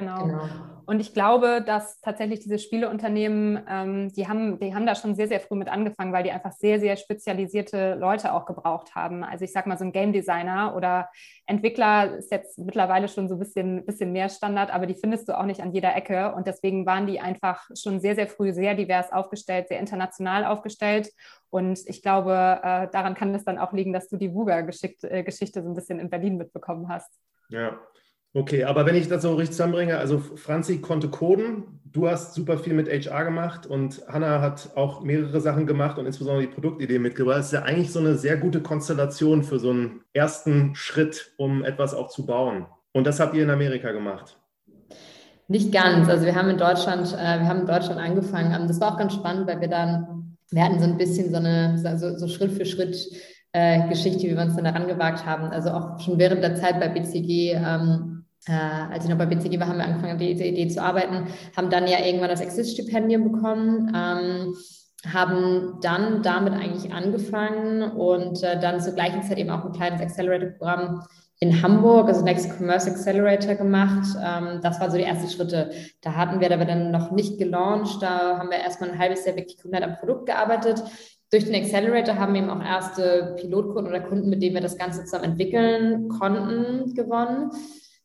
Genau. 0.00 0.24
genau. 0.24 0.48
Und 0.86 0.98
ich 0.98 1.14
glaube, 1.14 1.62
dass 1.64 2.00
tatsächlich 2.00 2.40
diese 2.40 2.58
Spieleunternehmen, 2.58 3.62
ähm, 3.68 4.12
die, 4.12 4.26
haben, 4.26 4.58
die 4.58 4.74
haben 4.74 4.86
da 4.86 4.96
schon 4.96 5.14
sehr, 5.14 5.28
sehr 5.28 5.38
früh 5.38 5.54
mit 5.54 5.68
angefangen, 5.68 6.12
weil 6.12 6.24
die 6.24 6.32
einfach 6.32 6.50
sehr, 6.50 6.80
sehr 6.80 6.96
spezialisierte 6.96 7.94
Leute 7.94 8.32
auch 8.32 8.44
gebraucht 8.44 8.96
haben. 8.96 9.22
Also 9.22 9.44
ich 9.44 9.52
sage 9.52 9.68
mal, 9.68 9.78
so 9.78 9.84
ein 9.84 9.92
Game 9.92 10.12
Designer 10.12 10.74
oder 10.74 11.08
Entwickler 11.46 12.16
ist 12.16 12.32
jetzt 12.32 12.58
mittlerweile 12.58 13.06
schon 13.06 13.28
so 13.28 13.36
ein 13.36 13.38
bisschen, 13.38 13.86
bisschen 13.86 14.10
mehr 14.10 14.28
Standard, 14.28 14.74
aber 14.74 14.86
die 14.86 14.96
findest 14.96 15.28
du 15.28 15.38
auch 15.38 15.44
nicht 15.44 15.62
an 15.62 15.70
jeder 15.70 15.94
Ecke. 15.94 16.34
Und 16.34 16.48
deswegen 16.48 16.86
waren 16.86 17.06
die 17.06 17.20
einfach 17.20 17.68
schon 17.80 18.00
sehr, 18.00 18.16
sehr 18.16 18.26
früh 18.26 18.52
sehr 18.52 18.74
divers 18.74 19.12
aufgestellt, 19.12 19.68
sehr 19.68 19.78
international 19.78 20.44
aufgestellt. 20.44 21.12
Und 21.50 21.78
ich 21.86 22.02
glaube, 22.02 22.32
äh, 22.32 22.88
daran 22.90 23.14
kann 23.14 23.32
es 23.32 23.44
dann 23.44 23.58
auch 23.58 23.72
liegen, 23.72 23.92
dass 23.92 24.08
du 24.08 24.16
die 24.16 24.34
Wuga-Geschichte 24.34 25.08
äh, 25.08 25.62
so 25.62 25.68
ein 25.68 25.74
bisschen 25.74 26.00
in 26.00 26.10
Berlin 26.10 26.36
mitbekommen 26.36 26.88
hast. 26.88 27.12
Ja, 27.50 27.78
Okay, 28.32 28.62
aber 28.62 28.86
wenn 28.86 28.94
ich 28.94 29.08
das 29.08 29.22
so 29.22 29.34
richtig 29.34 29.56
zusammenbringe, 29.56 29.98
also 29.98 30.20
Franzi 30.20 30.80
konnte 30.80 31.08
coden, 31.08 31.80
du 31.84 32.08
hast 32.08 32.34
super 32.34 32.58
viel 32.58 32.74
mit 32.74 32.88
HR 32.88 33.24
gemacht 33.24 33.66
und 33.66 34.02
Hanna 34.06 34.40
hat 34.40 34.70
auch 34.76 35.02
mehrere 35.02 35.40
Sachen 35.40 35.66
gemacht 35.66 35.98
und 35.98 36.06
insbesondere 36.06 36.46
die 36.46 36.52
Produktidee 36.52 37.00
mitgebracht. 37.00 37.38
Das 37.38 37.46
ist 37.46 37.52
ja 37.52 37.62
eigentlich 37.62 37.92
so 37.92 37.98
eine 37.98 38.16
sehr 38.16 38.36
gute 38.36 38.60
Konstellation 38.60 39.42
für 39.42 39.58
so 39.58 39.70
einen 39.70 40.02
ersten 40.12 40.76
Schritt, 40.76 41.32
um 41.38 41.64
etwas 41.64 41.92
auch 41.92 42.08
zu 42.08 42.24
bauen. 42.24 42.66
Und 42.92 43.06
das 43.06 43.18
habt 43.18 43.34
ihr 43.34 43.42
in 43.42 43.50
Amerika 43.50 43.90
gemacht. 43.90 44.38
Nicht 45.48 45.72
ganz. 45.72 46.08
Also 46.08 46.24
wir 46.24 46.36
haben 46.36 46.48
in 46.48 46.58
Deutschland, 46.58 47.12
äh, 47.12 47.40
wir 47.40 47.48
haben 47.48 47.60
in 47.60 47.66
Deutschland 47.66 48.00
angefangen. 48.00 48.54
Ähm, 48.54 48.68
das 48.68 48.80
war 48.80 48.92
auch 48.94 48.98
ganz 48.98 49.14
spannend, 49.14 49.48
weil 49.48 49.60
wir 49.60 49.68
dann, 49.68 50.36
wir 50.52 50.64
hatten 50.64 50.78
so 50.78 50.84
ein 50.84 50.96
bisschen 50.96 51.30
so 51.30 51.36
eine, 51.38 51.76
so, 51.98 52.16
so 52.16 52.28
Schritt 52.28 52.52
für 52.52 52.64
Schritt 52.64 52.96
äh, 53.52 53.88
Geschichte, 53.88 54.28
wie 54.28 54.36
wir 54.36 54.42
uns 54.42 54.54
dann 54.54 54.64
daran 54.64 54.86
gewagt 54.86 55.26
haben. 55.26 55.46
Also 55.46 55.70
auch 55.70 55.98
schon 55.98 56.18
während 56.18 56.44
der 56.44 56.54
Zeit 56.54 56.78
bei 56.78 56.88
BCG 56.88 57.54
ähm, 57.54 58.09
äh, 58.46 58.52
als 58.52 59.04
ich 59.04 59.10
noch 59.10 59.18
bei 59.18 59.26
BCG 59.26 59.60
war, 59.60 59.68
haben 59.68 59.78
wir 59.78 59.84
angefangen, 59.84 60.12
an 60.12 60.18
dieser 60.18 60.46
Idee 60.46 60.68
zu 60.68 60.82
arbeiten, 60.82 61.26
haben 61.56 61.70
dann 61.70 61.86
ja 61.86 62.04
irgendwann 62.04 62.30
das 62.30 62.40
Exist-Stipendium 62.40 63.32
bekommen, 63.32 63.92
ähm, 63.94 64.54
haben 65.12 65.78
dann 65.80 66.22
damit 66.22 66.54
eigentlich 66.54 66.92
angefangen 66.92 67.82
und 67.82 68.42
äh, 68.42 68.58
dann 68.60 68.80
zur 68.80 68.94
gleichen 68.94 69.22
Zeit 69.22 69.38
eben 69.38 69.50
auch 69.50 69.64
ein 69.64 69.72
kleines 69.72 70.00
Accelerator-Programm 70.00 71.02
in 71.42 71.62
Hamburg, 71.62 72.08
also 72.08 72.22
Next 72.22 72.50
Commerce 72.58 72.90
Accelerator 72.90 73.54
gemacht. 73.54 74.06
Ähm, 74.22 74.60
das 74.62 74.78
waren 74.78 74.90
so 74.90 74.98
die 74.98 75.04
ersten 75.04 75.30
Schritte. 75.30 75.70
Da 76.02 76.14
hatten 76.14 76.40
wir 76.40 76.52
aber 76.52 76.66
dann 76.66 76.90
noch 76.90 77.12
nicht 77.12 77.38
gelauncht. 77.38 78.02
Da 78.02 78.38
haben 78.38 78.50
wir 78.50 78.58
erstmal 78.58 78.90
ein 78.90 78.98
halbes 78.98 79.24
Jahr 79.24 79.36
wirklich 79.36 79.60
komplett 79.60 79.82
am 79.82 79.96
Produkt 79.96 80.26
gearbeitet. 80.26 80.82
Durch 81.30 81.44
den 81.44 81.54
Accelerator 81.54 82.16
haben 82.16 82.34
wir 82.34 82.42
eben 82.42 82.50
auch 82.50 82.62
erste 82.62 83.36
Pilotkunden 83.38 83.90
oder 83.90 84.00
Kunden, 84.00 84.28
mit 84.28 84.42
denen 84.42 84.54
wir 84.54 84.60
das 84.60 84.76
Ganze 84.76 85.04
zusammen 85.04 85.32
entwickeln 85.32 86.08
konnten, 86.08 86.92
gewonnen. 86.92 87.50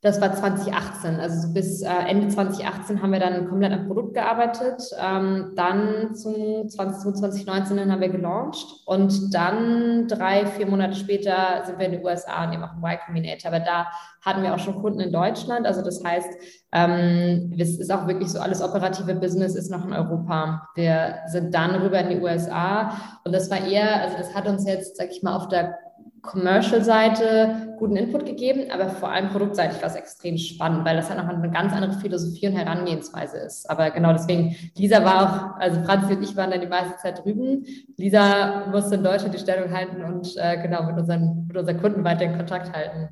Das 0.05 0.21
war 0.21 0.31
2018. 0.35 1.19
Also 1.19 1.51
bis 1.51 1.81
äh, 1.81 1.89
Ende 2.07 2.27
2018 2.27 3.01
haben 3.01 3.11
wir 3.11 3.19
dann 3.19 3.49
komplett 3.49 3.73
am 3.73 3.87
Produkt 3.87 4.13
gearbeitet. 4.13 4.83
Ähm, 5.03 5.53
dann 5.55 6.13
20, 6.13 6.69
2019 6.69 7.91
haben 7.91 8.01
wir 8.01 8.09
gelauncht 8.09 8.67
und 8.85 9.33
dann 9.33 10.07
drei, 10.07 10.45
vier 10.45 10.67
Monate 10.67 10.95
später 10.95 11.63
sind 11.65 11.79
wir 11.79 11.87
in 11.87 11.93
den 11.93 12.05
USA 12.05 12.45
und 12.45 12.53
eben 12.53 12.63
auch 12.63 12.73
im 12.73 12.83
Y 12.83 12.99
Combinator. 13.03 13.51
Aber 13.51 13.65
da 13.65 13.87
hatten 14.21 14.43
wir 14.43 14.53
auch 14.53 14.59
schon 14.59 14.79
Kunden 14.79 14.99
in 14.99 15.11
Deutschland. 15.11 15.65
Also 15.65 15.81
das 15.81 16.03
heißt, 16.03 16.29
ähm, 16.71 17.55
es 17.57 17.79
ist 17.79 17.91
auch 17.91 18.05
wirklich 18.05 18.31
so, 18.31 18.37
alles 18.37 18.61
operative 18.61 19.15
Business 19.15 19.55
ist 19.55 19.71
noch 19.71 19.85
in 19.85 19.93
Europa. 19.93 20.69
Wir 20.75 21.15
sind 21.29 21.51
dann 21.55 21.81
rüber 21.81 21.99
in 22.01 22.09
die 22.09 22.23
USA 22.23 22.91
und 23.23 23.33
das 23.33 23.49
war 23.49 23.65
eher, 23.65 24.03
also 24.03 24.17
das 24.19 24.35
hat 24.35 24.47
uns 24.47 24.67
jetzt, 24.67 24.97
sag 24.97 25.09
ich 25.09 25.23
mal, 25.23 25.35
auf 25.35 25.47
der 25.47 25.79
Commercial-Seite 26.25 27.75
guten 27.77 27.95
Input 27.95 28.25
gegeben, 28.25 28.71
aber 28.71 28.89
vor 28.89 29.09
allem 29.09 29.29
produktseitig 29.29 29.81
war 29.81 29.89
es 29.89 29.95
extrem 29.95 30.37
spannend, 30.37 30.85
weil 30.85 30.95
das 30.95 31.09
halt 31.09 31.19
noch 31.19 31.27
eine 31.27 31.51
ganz 31.51 31.73
andere 31.73 31.93
Philosophie 31.93 32.47
und 32.47 32.53
Herangehensweise 32.53 33.37
ist. 33.37 33.69
Aber 33.69 33.91
genau 33.91 34.13
deswegen, 34.13 34.55
Lisa 34.77 35.03
war 35.03 35.21
auch, 35.21 35.59
also 35.59 35.81
Franzi 35.83 36.13
und 36.13 36.23
ich 36.23 36.35
waren 36.35 36.51
dann 36.51 36.61
die 36.61 36.67
meiste 36.67 36.97
Zeit 36.97 37.23
drüben. 37.23 37.65
Lisa 37.97 38.67
musste 38.71 38.95
in 38.95 39.03
Deutschland 39.03 39.33
die 39.33 39.39
Stellung 39.39 39.71
halten 39.71 40.03
und 40.03 40.35
äh, 40.37 40.61
genau 40.61 40.83
mit 40.83 40.97
unseren, 40.97 41.47
mit 41.47 41.57
unseren 41.57 41.81
Kunden 41.81 42.03
weiter 42.03 42.25
in 42.25 42.37
Kontakt 42.37 42.73
halten. 42.73 43.09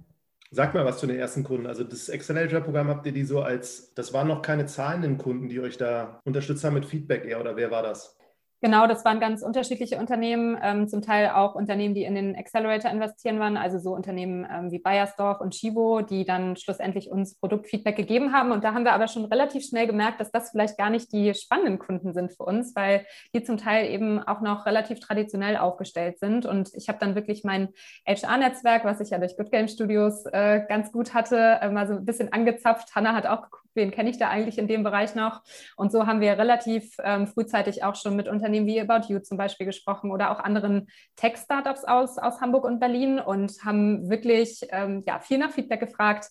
Sag 0.51 0.75
mal 0.75 0.85
was 0.85 0.99
zu 0.99 1.07
den 1.07 1.17
ersten 1.17 1.43
Kunden. 1.43 1.65
Also 1.65 1.83
das 1.83 2.11
Accelerator-Programm 2.11 2.87
habt 2.87 3.05
ihr 3.07 3.11
die 3.11 3.23
so 3.23 3.41
als, 3.41 3.93
das 3.95 4.13
waren 4.13 4.27
noch 4.27 4.43
keine 4.43 4.67
zahlenden 4.67 5.17
Kunden, 5.17 5.49
die 5.49 5.59
euch 5.59 5.77
da 5.77 6.19
unterstützt 6.25 6.63
haben 6.63 6.75
mit 6.75 6.85
Feedback 6.85 7.25
eher, 7.25 7.41
oder 7.41 7.55
wer 7.55 7.71
war 7.71 7.81
das? 7.81 8.15
Genau, 8.63 8.87
das 8.87 9.03
waren 9.03 9.19
ganz 9.19 9.41
unterschiedliche 9.41 9.97
Unternehmen, 9.97 10.57
ähm, 10.63 10.87
zum 10.87 11.01
Teil 11.01 11.31
auch 11.31 11.53
Unternehmen, 11.53 11.93
die 11.93 12.05
in 12.05 12.15
den 12.15 12.33
Accelerator 12.33 12.89
investieren 12.89 13.37
waren, 13.37 13.57
also 13.57 13.77
so 13.77 13.93
Unternehmen 13.93 14.47
ähm, 14.49 14.71
wie 14.71 14.79
Bayersdorf 14.79 15.41
und 15.41 15.53
Chivo, 15.53 15.99
die 15.99 16.23
dann 16.23 16.55
schlussendlich 16.55 17.11
uns 17.11 17.35
Produktfeedback 17.35 17.97
gegeben 17.97 18.31
haben. 18.31 18.53
Und 18.53 18.63
da 18.63 18.73
haben 18.73 18.85
wir 18.85 18.93
aber 18.93 19.09
schon 19.09 19.25
relativ 19.25 19.65
schnell 19.65 19.85
gemerkt, 19.85 20.21
dass 20.21 20.31
das 20.31 20.51
vielleicht 20.51 20.77
gar 20.77 20.89
nicht 20.89 21.11
die 21.11 21.33
spannenden 21.33 21.77
Kunden 21.77 22.13
sind 22.13 22.31
für 22.31 22.43
uns, 22.43 22.73
weil 22.73 23.05
die 23.35 23.43
zum 23.43 23.57
Teil 23.57 23.91
eben 23.91 24.23
auch 24.23 24.39
noch 24.39 24.65
relativ 24.65 25.01
traditionell 25.01 25.57
aufgestellt 25.57 26.19
sind. 26.19 26.45
Und 26.45 26.69
ich 26.73 26.87
habe 26.87 26.99
dann 26.99 27.15
wirklich 27.15 27.43
mein 27.43 27.67
HR-Netzwerk, 28.07 28.85
was 28.85 29.01
ich 29.01 29.09
ja 29.09 29.17
durch 29.17 29.35
Good 29.35 29.51
Game 29.51 29.67
Studios 29.67 30.25
äh, 30.27 30.61
ganz 30.69 30.93
gut 30.93 31.13
hatte, 31.13 31.59
äh, 31.61 31.69
mal 31.69 31.85
so 31.85 31.95
ein 31.95 32.05
bisschen 32.05 32.31
angezapft. 32.31 32.95
Hanna 32.95 33.13
hat 33.13 33.25
auch 33.25 33.41
geguckt, 33.41 33.62
wen 33.75 33.91
kenne 33.91 34.09
ich 34.09 34.17
da 34.17 34.29
eigentlich 34.29 34.57
in 34.57 34.67
dem 34.67 34.83
Bereich 34.83 35.15
noch? 35.15 35.41
Und 35.75 35.91
so 35.91 36.05
haben 36.07 36.21
wir 36.21 36.37
relativ 36.37 36.95
ähm, 37.03 37.27
frühzeitig 37.27 37.83
auch 37.83 37.95
schon 37.95 38.15
mit 38.15 38.27
Unternehmen 38.27 38.67
wie 38.67 38.79
About 38.79 39.07
You 39.11 39.19
zum 39.19 39.37
Beispiel 39.37 39.65
gesprochen 39.65 40.11
oder 40.11 40.31
auch 40.31 40.39
anderen 40.39 40.87
Tech-Startups 41.15 41.85
aus, 41.85 42.17
aus 42.17 42.41
Hamburg 42.41 42.65
und 42.65 42.79
Berlin 42.79 43.19
und 43.19 43.53
haben 43.63 44.09
wirklich 44.09 44.61
ähm, 44.69 45.03
ja, 45.05 45.19
viel 45.19 45.37
nach 45.37 45.51
Feedback 45.51 45.79
gefragt, 45.79 46.27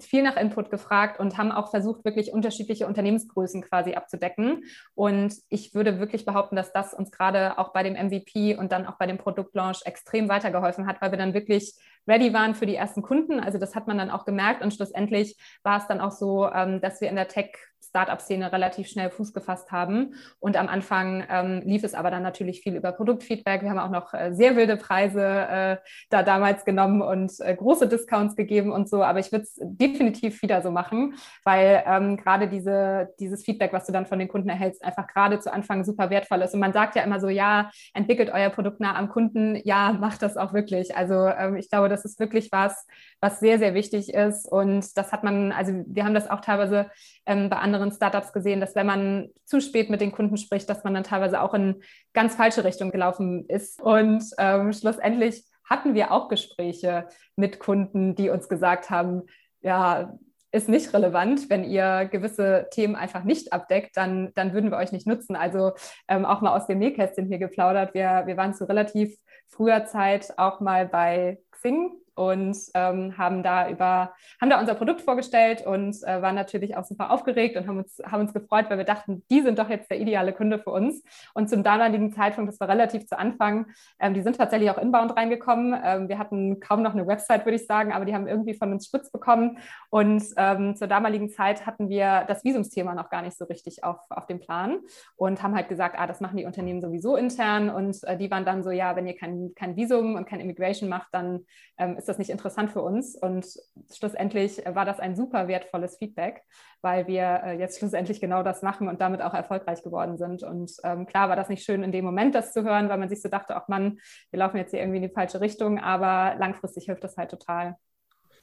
viel 0.00 0.22
nach 0.22 0.36
Input 0.36 0.70
gefragt 0.70 1.20
und 1.20 1.38
haben 1.38 1.52
auch 1.52 1.70
versucht, 1.70 2.04
wirklich 2.04 2.32
unterschiedliche 2.32 2.86
Unternehmensgrößen 2.86 3.62
quasi 3.62 3.94
abzudecken. 3.94 4.64
Und 4.94 5.34
ich 5.48 5.74
würde 5.74 5.98
wirklich 5.98 6.24
behaupten, 6.24 6.56
dass 6.56 6.72
das 6.72 6.94
uns 6.94 7.10
gerade 7.10 7.58
auch 7.58 7.72
bei 7.72 7.82
dem 7.82 7.94
MVP 7.94 8.56
und 8.56 8.72
dann 8.72 8.86
auch 8.86 8.96
bei 8.98 9.06
dem 9.06 9.18
Produktlaunch 9.18 9.82
extrem 9.84 10.28
weitergeholfen 10.28 10.86
hat, 10.86 11.00
weil 11.00 11.10
wir 11.10 11.18
dann 11.18 11.34
wirklich 11.34 11.74
ready 12.06 12.32
waren 12.32 12.54
für 12.54 12.66
die 12.66 12.76
ersten 12.76 13.02
Kunden. 13.02 13.40
Also 13.40 13.58
das 13.58 13.74
hat 13.74 13.86
man 13.86 13.98
dann 13.98 14.10
auch 14.10 14.24
gemerkt 14.24 14.62
und 14.62 14.74
schlussendlich 14.74 15.36
war 15.62 15.78
es 15.78 15.86
dann 15.86 16.00
auch 16.00 16.12
so, 16.12 16.50
ähm, 16.50 16.80
dass 16.80 17.00
wir 17.00 17.08
in 17.08 17.16
der 17.16 17.28
Tech 17.28 17.56
Startup-Szene 17.88 18.52
relativ 18.52 18.88
schnell 18.88 19.10
Fuß 19.10 19.32
gefasst 19.32 19.72
haben. 19.72 20.14
Und 20.40 20.56
am 20.56 20.68
Anfang 20.68 21.24
ähm, 21.30 21.62
lief 21.64 21.84
es 21.84 21.94
aber 21.94 22.10
dann 22.10 22.22
natürlich 22.22 22.60
viel 22.60 22.76
über 22.76 22.92
Produktfeedback. 22.92 23.62
Wir 23.62 23.70
haben 23.70 23.78
auch 23.78 23.90
noch 23.90 24.14
äh, 24.14 24.32
sehr 24.32 24.56
wilde 24.56 24.76
Preise 24.76 25.20
äh, 25.22 25.76
da 26.10 26.22
damals 26.22 26.64
genommen 26.64 27.02
und 27.02 27.32
äh, 27.40 27.54
große 27.54 27.88
Discounts 27.88 28.36
gegeben 28.36 28.72
und 28.72 28.88
so. 28.88 29.02
Aber 29.02 29.18
ich 29.18 29.32
würde 29.32 29.44
es 29.44 29.58
definitiv 29.62 30.42
wieder 30.42 30.62
so 30.62 30.70
machen, 30.70 31.14
weil 31.44 31.82
ähm, 31.86 32.16
gerade 32.16 32.48
diese, 32.48 33.10
dieses 33.20 33.44
Feedback, 33.44 33.72
was 33.72 33.86
du 33.86 33.92
dann 33.92 34.06
von 34.06 34.18
den 34.18 34.28
Kunden 34.28 34.48
erhältst, 34.48 34.84
einfach 34.84 35.06
gerade 35.06 35.38
zu 35.38 35.52
Anfang 35.52 35.84
super 35.84 36.10
wertvoll 36.10 36.42
ist. 36.42 36.54
Und 36.54 36.60
man 36.60 36.72
sagt 36.72 36.96
ja 36.96 37.02
immer 37.02 37.20
so, 37.20 37.28
ja, 37.28 37.70
entwickelt 37.92 38.30
euer 38.32 38.50
Produkt 38.50 38.80
nah 38.80 38.96
am 38.96 39.08
Kunden. 39.08 39.60
Ja, 39.64 39.92
macht 39.92 40.22
das 40.22 40.36
auch 40.36 40.52
wirklich. 40.52 40.96
Also 40.96 41.26
ähm, 41.26 41.56
ich 41.56 41.68
glaube, 41.70 41.88
das 41.88 42.04
ist 42.04 42.18
wirklich 42.18 42.50
was, 42.52 42.86
was 43.20 43.40
sehr, 43.40 43.58
sehr 43.58 43.74
wichtig 43.74 44.12
ist. 44.12 44.50
Und 44.50 44.96
das 44.96 45.12
hat 45.12 45.24
man, 45.24 45.52
also 45.52 45.72
wir 45.86 46.04
haben 46.04 46.14
das 46.14 46.30
auch 46.30 46.40
teilweise 46.40 46.90
ähm, 47.26 47.48
bei 47.48 47.56
anderen 47.56 47.73
Startups 47.92 48.32
gesehen, 48.32 48.60
dass 48.60 48.74
wenn 48.74 48.86
man 48.86 49.30
zu 49.44 49.60
spät 49.60 49.90
mit 49.90 50.00
den 50.00 50.12
Kunden 50.12 50.36
spricht, 50.36 50.68
dass 50.68 50.84
man 50.84 50.94
dann 50.94 51.04
teilweise 51.04 51.40
auch 51.40 51.54
in 51.54 51.82
ganz 52.12 52.34
falsche 52.34 52.64
Richtung 52.64 52.90
gelaufen 52.90 53.46
ist. 53.48 53.80
Und 53.82 54.24
ähm, 54.38 54.72
schlussendlich 54.72 55.44
hatten 55.64 55.94
wir 55.94 56.12
auch 56.12 56.28
Gespräche 56.28 57.08
mit 57.36 57.58
Kunden, 57.58 58.14
die 58.14 58.30
uns 58.30 58.48
gesagt 58.48 58.90
haben, 58.90 59.22
ja, 59.60 60.18
ist 60.52 60.68
nicht 60.68 60.92
relevant. 60.94 61.50
Wenn 61.50 61.64
ihr 61.64 62.08
gewisse 62.10 62.68
Themen 62.70 62.94
einfach 62.94 63.24
nicht 63.24 63.52
abdeckt, 63.52 63.96
dann, 63.96 64.30
dann 64.34 64.52
würden 64.52 64.70
wir 64.70 64.78
euch 64.78 64.92
nicht 64.92 65.06
nutzen. 65.06 65.34
Also 65.34 65.72
ähm, 66.06 66.24
auch 66.24 66.40
mal 66.42 66.56
aus 66.56 66.66
dem 66.66 66.78
Nähkästchen 66.78 67.26
hier 67.26 67.38
geplaudert. 67.38 67.92
Wir, 67.92 68.22
wir 68.26 68.36
waren 68.36 68.54
zu 68.54 68.68
relativ 68.68 69.16
früher 69.48 69.84
Zeit 69.86 70.32
auch 70.38 70.60
mal 70.60 70.86
bei 70.86 71.40
Xing 71.50 71.90
und 72.14 72.56
ähm, 72.74 73.16
haben 73.18 73.42
da 73.42 73.68
über, 73.68 74.12
haben 74.40 74.50
da 74.50 74.60
unser 74.60 74.74
Produkt 74.74 75.00
vorgestellt 75.00 75.66
und 75.66 75.96
äh, 76.04 76.22
waren 76.22 76.34
natürlich 76.34 76.76
auch 76.76 76.84
super 76.84 77.10
aufgeregt 77.10 77.56
und 77.56 77.66
haben 77.66 77.78
uns, 77.78 78.00
haben 78.04 78.20
uns 78.20 78.32
gefreut, 78.32 78.66
weil 78.68 78.78
wir 78.78 78.84
dachten, 78.84 79.24
die 79.30 79.40
sind 79.40 79.58
doch 79.58 79.68
jetzt 79.68 79.90
der 79.90 80.00
ideale 80.00 80.32
Kunde 80.32 80.58
für 80.58 80.70
uns. 80.70 81.02
Und 81.34 81.48
zum 81.50 81.62
damaligen 81.62 82.12
Zeitpunkt, 82.12 82.52
das 82.52 82.60
war 82.60 82.68
relativ 82.68 83.06
zu 83.06 83.18
Anfang, 83.18 83.66
ähm, 83.98 84.14
die 84.14 84.22
sind 84.22 84.36
tatsächlich 84.36 84.70
auch 84.70 84.78
inbound 84.78 85.16
reingekommen. 85.16 85.78
Ähm, 85.84 86.08
wir 86.08 86.18
hatten 86.18 86.60
kaum 86.60 86.82
noch 86.82 86.92
eine 86.92 87.06
Website, 87.06 87.44
würde 87.44 87.56
ich 87.56 87.66
sagen, 87.66 87.92
aber 87.92 88.04
die 88.04 88.14
haben 88.14 88.28
irgendwie 88.28 88.54
von 88.54 88.72
uns 88.72 88.86
Spitz 88.86 89.10
bekommen. 89.10 89.58
Und 89.90 90.22
ähm, 90.36 90.76
zur 90.76 90.86
damaligen 90.86 91.30
Zeit 91.30 91.66
hatten 91.66 91.88
wir 91.88 92.24
das 92.28 92.44
Visumsthema 92.44 92.94
noch 92.94 93.10
gar 93.10 93.22
nicht 93.22 93.36
so 93.36 93.44
richtig 93.44 93.82
auf, 93.84 93.98
auf 94.10 94.26
dem 94.26 94.40
Plan 94.40 94.78
und 95.16 95.42
haben 95.42 95.54
halt 95.54 95.68
gesagt, 95.68 95.96
ah, 95.98 96.06
das 96.06 96.20
machen 96.20 96.36
die 96.36 96.44
Unternehmen 96.44 96.80
sowieso 96.80 97.16
intern. 97.16 97.70
Und 97.70 98.02
äh, 98.04 98.16
die 98.16 98.30
waren 98.30 98.44
dann 98.44 98.62
so, 98.62 98.70
ja, 98.70 98.94
wenn 98.96 99.06
ihr 99.06 99.16
kein, 99.16 99.52
kein 99.54 99.76
Visum 99.76 100.14
und 100.14 100.26
kein 100.26 100.40
Immigration 100.40 100.88
macht, 100.88 101.08
dann 101.12 101.44
ähm, 101.78 101.96
ist 102.04 102.08
das 102.08 102.18
nicht 102.18 102.30
interessant 102.30 102.70
für 102.70 102.82
uns. 102.82 103.16
Und 103.16 103.46
schlussendlich 103.90 104.62
war 104.66 104.84
das 104.84 105.00
ein 105.00 105.16
super 105.16 105.48
wertvolles 105.48 105.96
Feedback, 105.96 106.42
weil 106.82 107.06
wir 107.06 107.40
äh, 107.44 107.58
jetzt 107.58 107.78
schlussendlich 107.78 108.20
genau 108.20 108.42
das 108.42 108.60
machen 108.60 108.88
und 108.88 109.00
damit 109.00 109.22
auch 109.22 109.32
erfolgreich 109.32 109.82
geworden 109.82 110.18
sind. 110.18 110.42
Und 110.42 110.70
ähm, 110.84 111.06
klar 111.06 111.30
war 111.30 111.36
das 111.36 111.48
nicht 111.48 111.64
schön 111.64 111.82
in 111.82 111.92
dem 111.92 112.04
Moment, 112.04 112.34
das 112.34 112.52
zu 112.52 112.62
hören, 112.62 112.90
weil 112.90 112.98
man 112.98 113.08
sich 113.08 113.22
so 113.22 113.30
dachte, 113.30 113.56
ach 113.56 113.68
Mann, 113.68 113.98
wir 114.30 114.38
laufen 114.38 114.58
jetzt 114.58 114.70
hier 114.70 114.80
irgendwie 114.80 114.98
in 114.98 115.08
die 115.08 115.14
falsche 115.14 115.40
Richtung, 115.40 115.78
aber 115.78 116.38
langfristig 116.38 116.84
hilft 116.84 117.04
das 117.04 117.16
halt 117.16 117.30
total. 117.30 117.76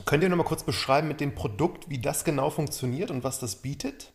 Könnt 0.06 0.24
ihr 0.24 0.30
noch 0.30 0.38
mal 0.38 0.44
kurz 0.44 0.64
beschreiben 0.64 1.08
mit 1.08 1.22
dem 1.22 1.36
Produkt, 1.36 1.88
wie 1.88 2.02
das 2.02 2.24
genau 2.24 2.50
funktioniert 2.50 3.12
und 3.12 3.24
was 3.24 3.40
das 3.40 3.58
bietet? 3.58 4.14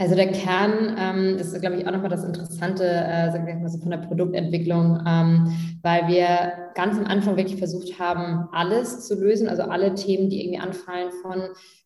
Also 0.00 0.14
der 0.14 0.32
Kern, 0.32 0.96
ähm, 0.98 1.36
ist, 1.36 1.60
glaube 1.60 1.76
ich, 1.76 1.86
auch 1.86 1.92
nochmal 1.92 2.08
das 2.08 2.24
Interessante, 2.24 2.84
äh, 2.84 3.30
sagen 3.30 3.46
wir 3.46 3.54
mal 3.56 3.68
so 3.68 3.78
von 3.80 3.90
der 3.90 3.98
Produktentwicklung, 3.98 4.98
ähm, 5.06 5.52
weil 5.82 6.08
wir 6.08 6.70
ganz 6.74 6.96
am 6.96 7.04
Anfang 7.04 7.36
wirklich 7.36 7.58
versucht 7.58 8.00
haben, 8.00 8.48
alles 8.50 9.06
zu 9.06 9.14
lösen, 9.14 9.46
also 9.46 9.64
alle 9.64 9.94
Themen, 9.94 10.30
die 10.30 10.42
irgendwie 10.42 10.58
anfallen 10.58 11.10
von 11.20 11.42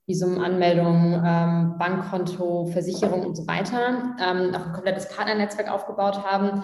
Visum, 0.07 0.39
Anmeldung, 0.39 1.21
ähm, 1.27 1.75
Bankkonto, 1.77 2.67
Versicherung 2.67 3.27
und 3.27 3.37
so 3.37 3.49
weiter, 3.49 4.15
ähm, 4.25 4.55
auch 4.55 4.67
ein 4.67 4.73
komplettes 4.73 5.09
Partnernetzwerk 5.09 5.69
aufgebaut 5.69 6.23
haben 6.25 6.63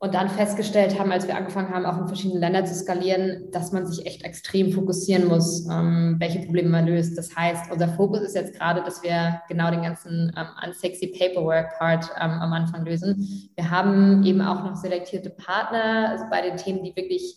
und 0.00 0.14
dann 0.14 0.28
festgestellt 0.28 0.98
haben, 0.98 1.10
als 1.10 1.26
wir 1.26 1.36
angefangen 1.36 1.70
haben, 1.70 1.84
auch 1.84 1.98
in 1.98 2.06
verschiedene 2.06 2.38
Länder 2.38 2.64
zu 2.64 2.74
skalieren, 2.74 3.50
dass 3.50 3.72
man 3.72 3.84
sich 3.84 4.06
echt 4.06 4.22
extrem 4.22 4.70
fokussieren 4.70 5.26
muss, 5.26 5.66
ähm, 5.68 6.16
welche 6.20 6.38
Probleme 6.40 6.68
man 6.68 6.86
löst. 6.86 7.18
Das 7.18 7.34
heißt, 7.34 7.72
unser 7.72 7.88
Fokus 7.88 8.20
ist 8.20 8.36
jetzt 8.36 8.54
gerade, 8.54 8.82
dass 8.82 9.02
wir 9.02 9.40
genau 9.48 9.72
den 9.72 9.82
ganzen 9.82 10.32
ähm, 10.36 10.46
unsexy 10.64 11.08
Paperwork-Part 11.08 12.12
ähm, 12.16 12.30
am 12.30 12.52
Anfang 12.52 12.84
lösen. 12.84 13.50
Wir 13.56 13.70
haben 13.70 14.22
eben 14.22 14.40
auch 14.40 14.62
noch 14.62 14.76
selektierte 14.76 15.30
Partner 15.30 16.10
also 16.10 16.24
bei 16.30 16.42
den 16.42 16.56
Themen, 16.56 16.84
die 16.84 16.94
wirklich 16.94 17.36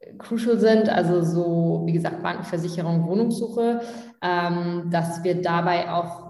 äh, 0.00 0.14
crucial 0.14 0.58
sind, 0.58 0.88
also 0.88 1.22
so, 1.22 1.82
wie 1.86 1.92
gesagt, 1.92 2.20
Bankenversicherung, 2.20 3.06
Wohnungssuche, 3.06 3.80
ähm, 4.20 4.88
dass 4.90 5.22
wir 5.22 5.40
dabei 5.40 5.88
auch 5.92 6.21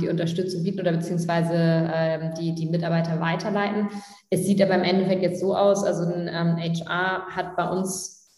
die 0.00 0.08
Unterstützung 0.08 0.62
bieten 0.62 0.80
oder 0.80 0.92
beziehungsweise 0.92 1.54
ähm, 1.54 2.32
die, 2.38 2.54
die 2.54 2.66
Mitarbeiter 2.66 3.20
weiterleiten. 3.20 3.88
Es 4.30 4.46
sieht 4.46 4.62
aber 4.62 4.74
im 4.74 4.82
Endeffekt 4.82 5.22
jetzt 5.22 5.40
so 5.40 5.56
aus, 5.56 5.84
also 5.84 6.04
ein 6.04 6.28
ähm, 6.28 6.56
HR 6.56 7.26
hat 7.26 7.56
bei 7.56 7.68
uns 7.68 8.30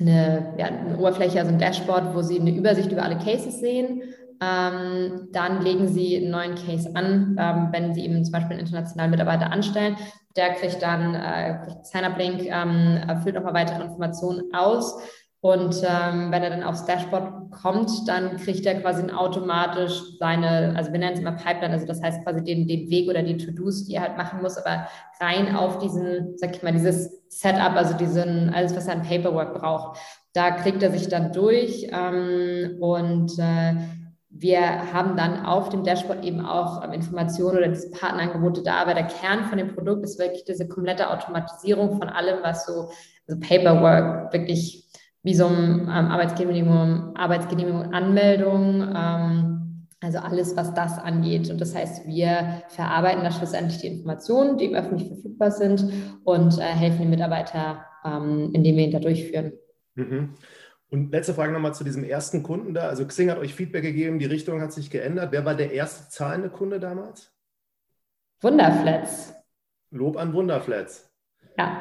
eine, 0.00 0.54
ja, 0.58 0.66
eine 0.66 0.98
Oberfläche, 0.98 1.38
also 1.38 1.52
ein 1.52 1.58
Dashboard, 1.58 2.14
wo 2.14 2.22
sie 2.22 2.40
eine 2.40 2.54
Übersicht 2.54 2.92
über 2.92 3.02
alle 3.02 3.18
Cases 3.18 3.58
sehen. 3.58 4.02
Ähm, 4.40 5.28
dann 5.32 5.62
legen 5.62 5.88
sie 5.88 6.18
einen 6.18 6.30
neuen 6.30 6.54
Case 6.56 6.90
an, 6.94 7.36
ähm, 7.40 7.68
wenn 7.72 7.94
sie 7.94 8.04
eben 8.04 8.22
zum 8.22 8.32
Beispiel 8.32 8.52
einen 8.52 8.66
internationalen 8.66 9.10
Mitarbeiter 9.10 9.50
anstellen. 9.50 9.96
Der 10.36 10.52
kriegt 10.54 10.82
dann 10.82 11.14
äh, 11.14 11.58
Sign-up-Link, 11.82 12.42
ähm, 12.44 13.00
füllt 13.22 13.34
nochmal 13.34 13.54
weitere 13.54 13.82
Informationen 13.82 14.52
aus 14.52 14.98
und 15.40 15.76
ähm, 15.82 16.32
wenn 16.32 16.42
er 16.42 16.50
dann 16.50 16.62
aufs 16.62 16.86
Dashboard 16.86 17.50
kommt, 17.50 17.90
dann 18.08 18.36
kriegt 18.36 18.66
er 18.66 18.80
quasi 18.80 19.10
automatisch 19.10 20.02
seine, 20.18 20.74
also 20.76 20.92
wir 20.92 20.98
nennen 20.98 21.14
es 21.14 21.20
immer 21.20 21.32
Pipeline, 21.32 21.74
also 21.74 21.86
das 21.86 22.02
heißt 22.02 22.24
quasi 22.24 22.42
den, 22.42 22.66
den 22.66 22.90
Weg 22.90 23.08
oder 23.08 23.22
die 23.22 23.36
To-Dos, 23.36 23.84
die 23.84 23.94
er 23.94 24.02
halt 24.02 24.16
machen 24.16 24.42
muss, 24.42 24.56
aber 24.56 24.88
rein 25.20 25.54
auf 25.54 25.78
diesen, 25.78 26.36
sag 26.36 26.56
ich 26.56 26.62
mal, 26.62 26.72
dieses 26.72 27.22
Setup, 27.28 27.76
also 27.76 27.94
diesen, 27.94 28.52
alles, 28.52 28.74
was 28.74 28.88
er 28.88 28.94
an 28.94 29.02
Paperwork 29.02 29.54
braucht. 29.60 29.98
Da 30.32 30.50
kriegt 30.52 30.82
er 30.82 30.90
sich 30.90 31.08
dann 31.08 31.32
durch 31.32 31.86
ähm, 31.92 32.78
und 32.80 33.38
äh, 33.38 33.74
wir 34.38 34.92
haben 34.92 35.16
dann 35.16 35.46
auf 35.46 35.70
dem 35.70 35.82
Dashboard 35.82 36.24
eben 36.24 36.44
auch 36.44 36.84
ähm, 36.84 36.92
Informationen 36.92 37.58
oder 37.58 37.68
diese 37.68 37.90
Partnerangebote 37.90 38.62
da, 38.62 38.76
aber 38.76 38.94
der 38.94 39.06
Kern 39.06 39.44
von 39.44 39.58
dem 39.58 39.74
Produkt 39.74 40.04
ist 40.04 40.18
wirklich 40.18 40.44
diese 40.44 40.68
komplette 40.68 41.10
Automatisierung 41.10 41.98
von 41.98 42.08
allem, 42.08 42.38
was 42.42 42.66
so, 42.66 42.90
also 43.28 43.40
Paperwork 43.40 44.32
wirklich 44.32 44.85
Visum, 45.26 45.80
ähm, 45.82 45.88
Arbeitsgenehmigung, 45.88 47.16
Arbeitsgenehmigung, 47.16 47.92
Anmeldung, 47.92 48.80
ähm, 48.96 49.88
also 50.00 50.18
alles, 50.18 50.56
was 50.56 50.72
das 50.72 50.98
angeht. 50.98 51.50
Und 51.50 51.60
das 51.60 51.74
heißt, 51.74 52.06
wir 52.06 52.62
verarbeiten 52.68 53.24
da 53.24 53.32
schlussendlich 53.32 53.80
die 53.80 53.88
Informationen, 53.88 54.56
die 54.56 54.74
öffentlich 54.74 55.08
verfügbar 55.08 55.50
sind 55.50 55.92
und 56.22 56.58
äh, 56.58 56.62
helfen 56.62 57.00
den 57.00 57.10
Mitarbeiter, 57.10 57.84
ähm, 58.04 58.52
indem 58.52 58.76
wir 58.76 58.84
ihn 58.84 58.92
da 58.92 59.00
durchführen. 59.00 59.52
Mhm. 59.96 60.34
Und 60.90 61.10
letzte 61.10 61.34
Frage 61.34 61.52
nochmal 61.52 61.74
zu 61.74 61.82
diesem 61.82 62.04
ersten 62.04 62.44
Kunden 62.44 62.72
da. 62.72 62.82
Also 62.82 63.04
Xing 63.04 63.28
hat 63.28 63.38
euch 63.38 63.52
Feedback 63.52 63.82
gegeben, 63.82 64.20
die 64.20 64.26
Richtung 64.26 64.60
hat 64.60 64.72
sich 64.72 64.90
geändert. 64.90 65.32
Wer 65.32 65.44
war 65.44 65.56
der 65.56 65.72
erste 65.72 66.08
zahlende 66.08 66.50
Kunde 66.50 66.78
damals? 66.78 67.32
Wunderflats. 68.40 69.34
Lob 69.90 70.16
an 70.18 70.32
Wunderflats. 70.32 71.10
Ja, 71.58 71.80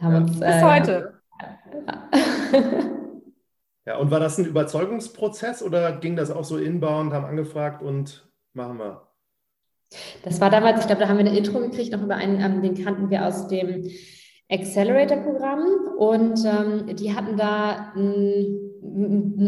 haben 0.00 0.12
ja. 0.12 0.18
uns. 0.18 0.32
Bis 0.32 0.48
äh, 0.48 0.62
heute. 0.62 1.15
Ja, 3.86 3.98
und 3.98 4.10
war 4.10 4.18
das 4.18 4.36
ein 4.36 4.46
Überzeugungsprozess 4.46 5.62
oder 5.62 5.92
ging 5.92 6.16
das 6.16 6.32
auch 6.32 6.44
so 6.44 6.58
inbound, 6.58 7.12
haben 7.12 7.24
angefragt 7.24 7.82
und 7.82 8.28
machen 8.52 8.78
wir? 8.78 9.06
Das 10.24 10.40
war 10.40 10.50
damals, 10.50 10.80
ich 10.80 10.86
glaube, 10.86 11.02
da 11.02 11.08
haben 11.08 11.18
wir 11.18 11.24
eine 11.24 11.38
Intro 11.38 11.60
gekriegt, 11.60 11.92
noch 11.92 12.02
über 12.02 12.16
einen, 12.16 12.40
ähm, 12.40 12.62
den 12.62 12.84
kannten 12.84 13.10
wir 13.10 13.24
aus 13.24 13.46
dem 13.46 13.88
Accelerator-Programm 14.50 15.94
und 15.98 16.44
ähm, 16.44 16.96
die 16.96 17.14
hatten 17.14 17.36
da 17.36 17.92
ein 17.94 18.65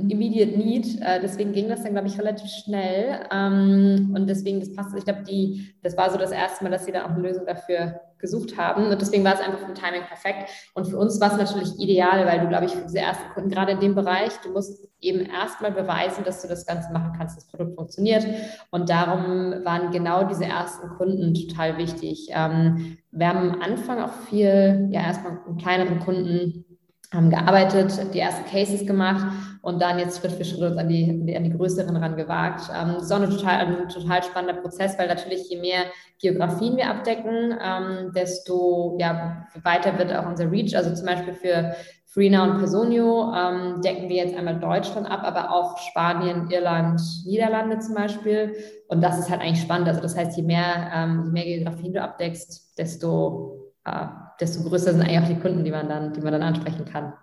Immediate 0.08 0.56
Need. 0.56 1.00
Äh, 1.00 1.20
deswegen 1.20 1.52
ging 1.52 1.68
das 1.68 1.82
dann, 1.82 1.92
glaube 1.92 2.08
ich, 2.08 2.18
relativ 2.18 2.50
schnell. 2.50 3.20
Ähm, 3.32 4.12
und 4.14 4.26
deswegen, 4.26 4.60
das 4.60 4.72
passt. 4.74 4.96
Ich 4.96 5.04
glaube, 5.04 5.22
die, 5.22 5.74
das 5.82 5.96
war 5.96 6.10
so 6.10 6.18
das 6.18 6.30
erste 6.30 6.64
Mal, 6.64 6.70
dass 6.70 6.84
sie 6.84 6.92
dann 6.92 7.04
auch 7.04 7.10
eine 7.10 7.26
Lösung 7.26 7.46
dafür 7.46 8.00
gesucht 8.18 8.56
haben. 8.56 8.86
Und 8.86 9.00
deswegen 9.00 9.24
war 9.24 9.34
es 9.34 9.40
einfach 9.40 9.60
vom 9.60 9.74
Timing 9.74 10.02
perfekt. 10.02 10.50
Und 10.74 10.86
für 10.86 10.96
uns 10.96 11.20
war 11.20 11.32
es 11.32 11.38
natürlich 11.38 11.78
ideal, 11.78 12.26
weil 12.26 12.40
du, 12.40 12.48
glaube 12.48 12.66
ich, 12.66 12.72
für 12.72 12.82
diese 12.82 12.98
ersten 12.98 13.32
Kunden, 13.32 13.50
gerade 13.50 13.72
in 13.72 13.80
dem 13.80 13.94
Bereich, 13.94 14.32
du 14.42 14.50
musst 14.50 14.88
eben 15.00 15.20
erstmal 15.20 15.70
beweisen, 15.70 16.24
dass 16.24 16.42
du 16.42 16.48
das 16.48 16.66
Ganze 16.66 16.92
machen 16.92 17.12
kannst, 17.16 17.36
das 17.36 17.46
Produkt 17.46 17.76
funktioniert. 17.76 18.26
Und 18.70 18.90
darum 18.90 19.64
waren 19.64 19.92
genau 19.92 20.24
diese 20.24 20.44
ersten 20.44 20.88
Kunden 20.96 21.34
total 21.34 21.78
wichtig. 21.78 22.28
Ähm, 22.30 22.98
wir 23.10 23.28
haben 23.28 23.50
am 23.50 23.60
Anfang 23.60 24.00
auch 24.00 24.12
viel, 24.28 24.88
ja, 24.90 25.02
erstmal 25.02 25.38
mit 25.46 25.62
kleineren 25.62 26.00
Kunden 26.00 26.64
haben 27.12 27.30
gearbeitet, 27.30 28.12
die 28.12 28.20
ersten 28.20 28.44
Cases 28.50 28.86
gemacht 28.86 29.26
und 29.62 29.80
dann 29.80 29.98
jetzt 29.98 30.20
Schritt 30.20 30.32
für 30.32 30.44
Schritt 30.44 30.62
uns 30.62 30.76
an 30.76 30.88
die, 30.88 31.34
an 31.34 31.44
die 31.44 31.56
größeren 31.56 31.96
ran 31.96 32.16
gewagt. 32.16 32.70
Ähm, 32.74 32.94
das 32.94 33.04
ist 33.04 33.12
auch 33.12 33.20
ein 33.20 33.30
total, 33.30 33.66
ein 33.66 33.88
total 33.88 34.22
spannender 34.22 34.60
Prozess, 34.60 34.98
weil 34.98 35.08
natürlich 35.08 35.48
je 35.48 35.58
mehr 35.58 35.84
Geografien 36.20 36.76
wir 36.76 36.90
abdecken, 36.90 37.56
ähm, 37.62 38.12
desto 38.14 38.96
ja, 39.00 39.46
weiter 39.62 39.98
wird 39.98 40.14
auch 40.14 40.26
unser 40.26 40.50
Reach. 40.50 40.76
Also 40.76 40.94
zum 40.94 41.06
Beispiel 41.06 41.32
für 41.32 41.74
Freena 42.04 42.44
und 42.44 42.58
Personio 42.58 43.32
ähm, 43.34 43.80
decken 43.80 44.08
wir 44.08 44.16
jetzt 44.16 44.36
einmal 44.36 44.60
Deutschland 44.60 45.10
ab, 45.10 45.20
aber 45.22 45.50
auch 45.50 45.78
Spanien, 45.78 46.50
Irland, 46.50 47.00
Niederlande 47.26 47.78
zum 47.78 47.94
Beispiel. 47.94 48.54
Und 48.88 49.02
das 49.02 49.18
ist 49.18 49.30
halt 49.30 49.40
eigentlich 49.40 49.62
spannend. 49.62 49.88
Also 49.88 50.02
das 50.02 50.16
heißt, 50.16 50.36
je 50.36 50.42
mehr, 50.42 50.90
ähm, 50.94 51.22
je 51.26 51.32
mehr 51.32 51.44
Geografien 51.44 51.92
du 51.94 52.02
abdeckst, 52.02 52.78
desto 52.78 53.72
äh, 53.84 54.06
desto 54.40 54.62
größer 54.62 54.92
sind 54.92 55.02
eigentlich 55.02 55.18
auch 55.18 55.28
die 55.28 55.40
Kunden, 55.40 55.64
die 55.64 55.70
man 55.70 55.88
dann, 55.88 56.12
die 56.12 56.20
man 56.20 56.32
dann 56.32 56.42
ansprechen 56.42 56.84
kann. 56.84 57.14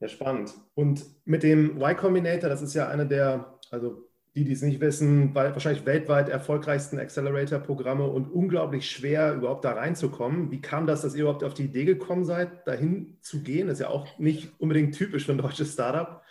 Ja, 0.00 0.08
spannend. 0.08 0.52
Und 0.74 1.04
mit 1.24 1.42
dem 1.42 1.76
Y 1.76 1.96
Combinator, 1.96 2.48
das 2.48 2.62
ist 2.62 2.74
ja 2.74 2.88
eine 2.88 3.06
der, 3.06 3.58
also 3.70 4.08
die, 4.34 4.44
die 4.44 4.52
es 4.52 4.62
nicht 4.62 4.80
wissen, 4.80 5.34
wahrscheinlich 5.34 5.86
weltweit 5.86 6.28
erfolgreichsten 6.28 6.98
Accelerator-Programme 6.98 8.04
und 8.04 8.28
unglaublich 8.28 8.90
schwer, 8.90 9.34
überhaupt 9.34 9.64
da 9.64 9.72
reinzukommen. 9.72 10.50
Wie 10.50 10.60
kam 10.60 10.86
das, 10.86 11.02
dass 11.02 11.14
ihr 11.14 11.22
überhaupt 11.22 11.44
auf 11.44 11.54
die 11.54 11.64
Idee 11.64 11.84
gekommen 11.84 12.24
seid, 12.24 12.66
dahin 12.66 13.16
zu 13.20 13.42
gehen? 13.42 13.68
Das 13.68 13.74
ist 13.74 13.82
ja 13.82 13.90
auch 13.90 14.18
nicht 14.18 14.52
unbedingt 14.58 14.94
typisch 14.94 15.26
für 15.26 15.32
ein 15.32 15.38
deutsches 15.38 15.72
Startup. 15.72 16.22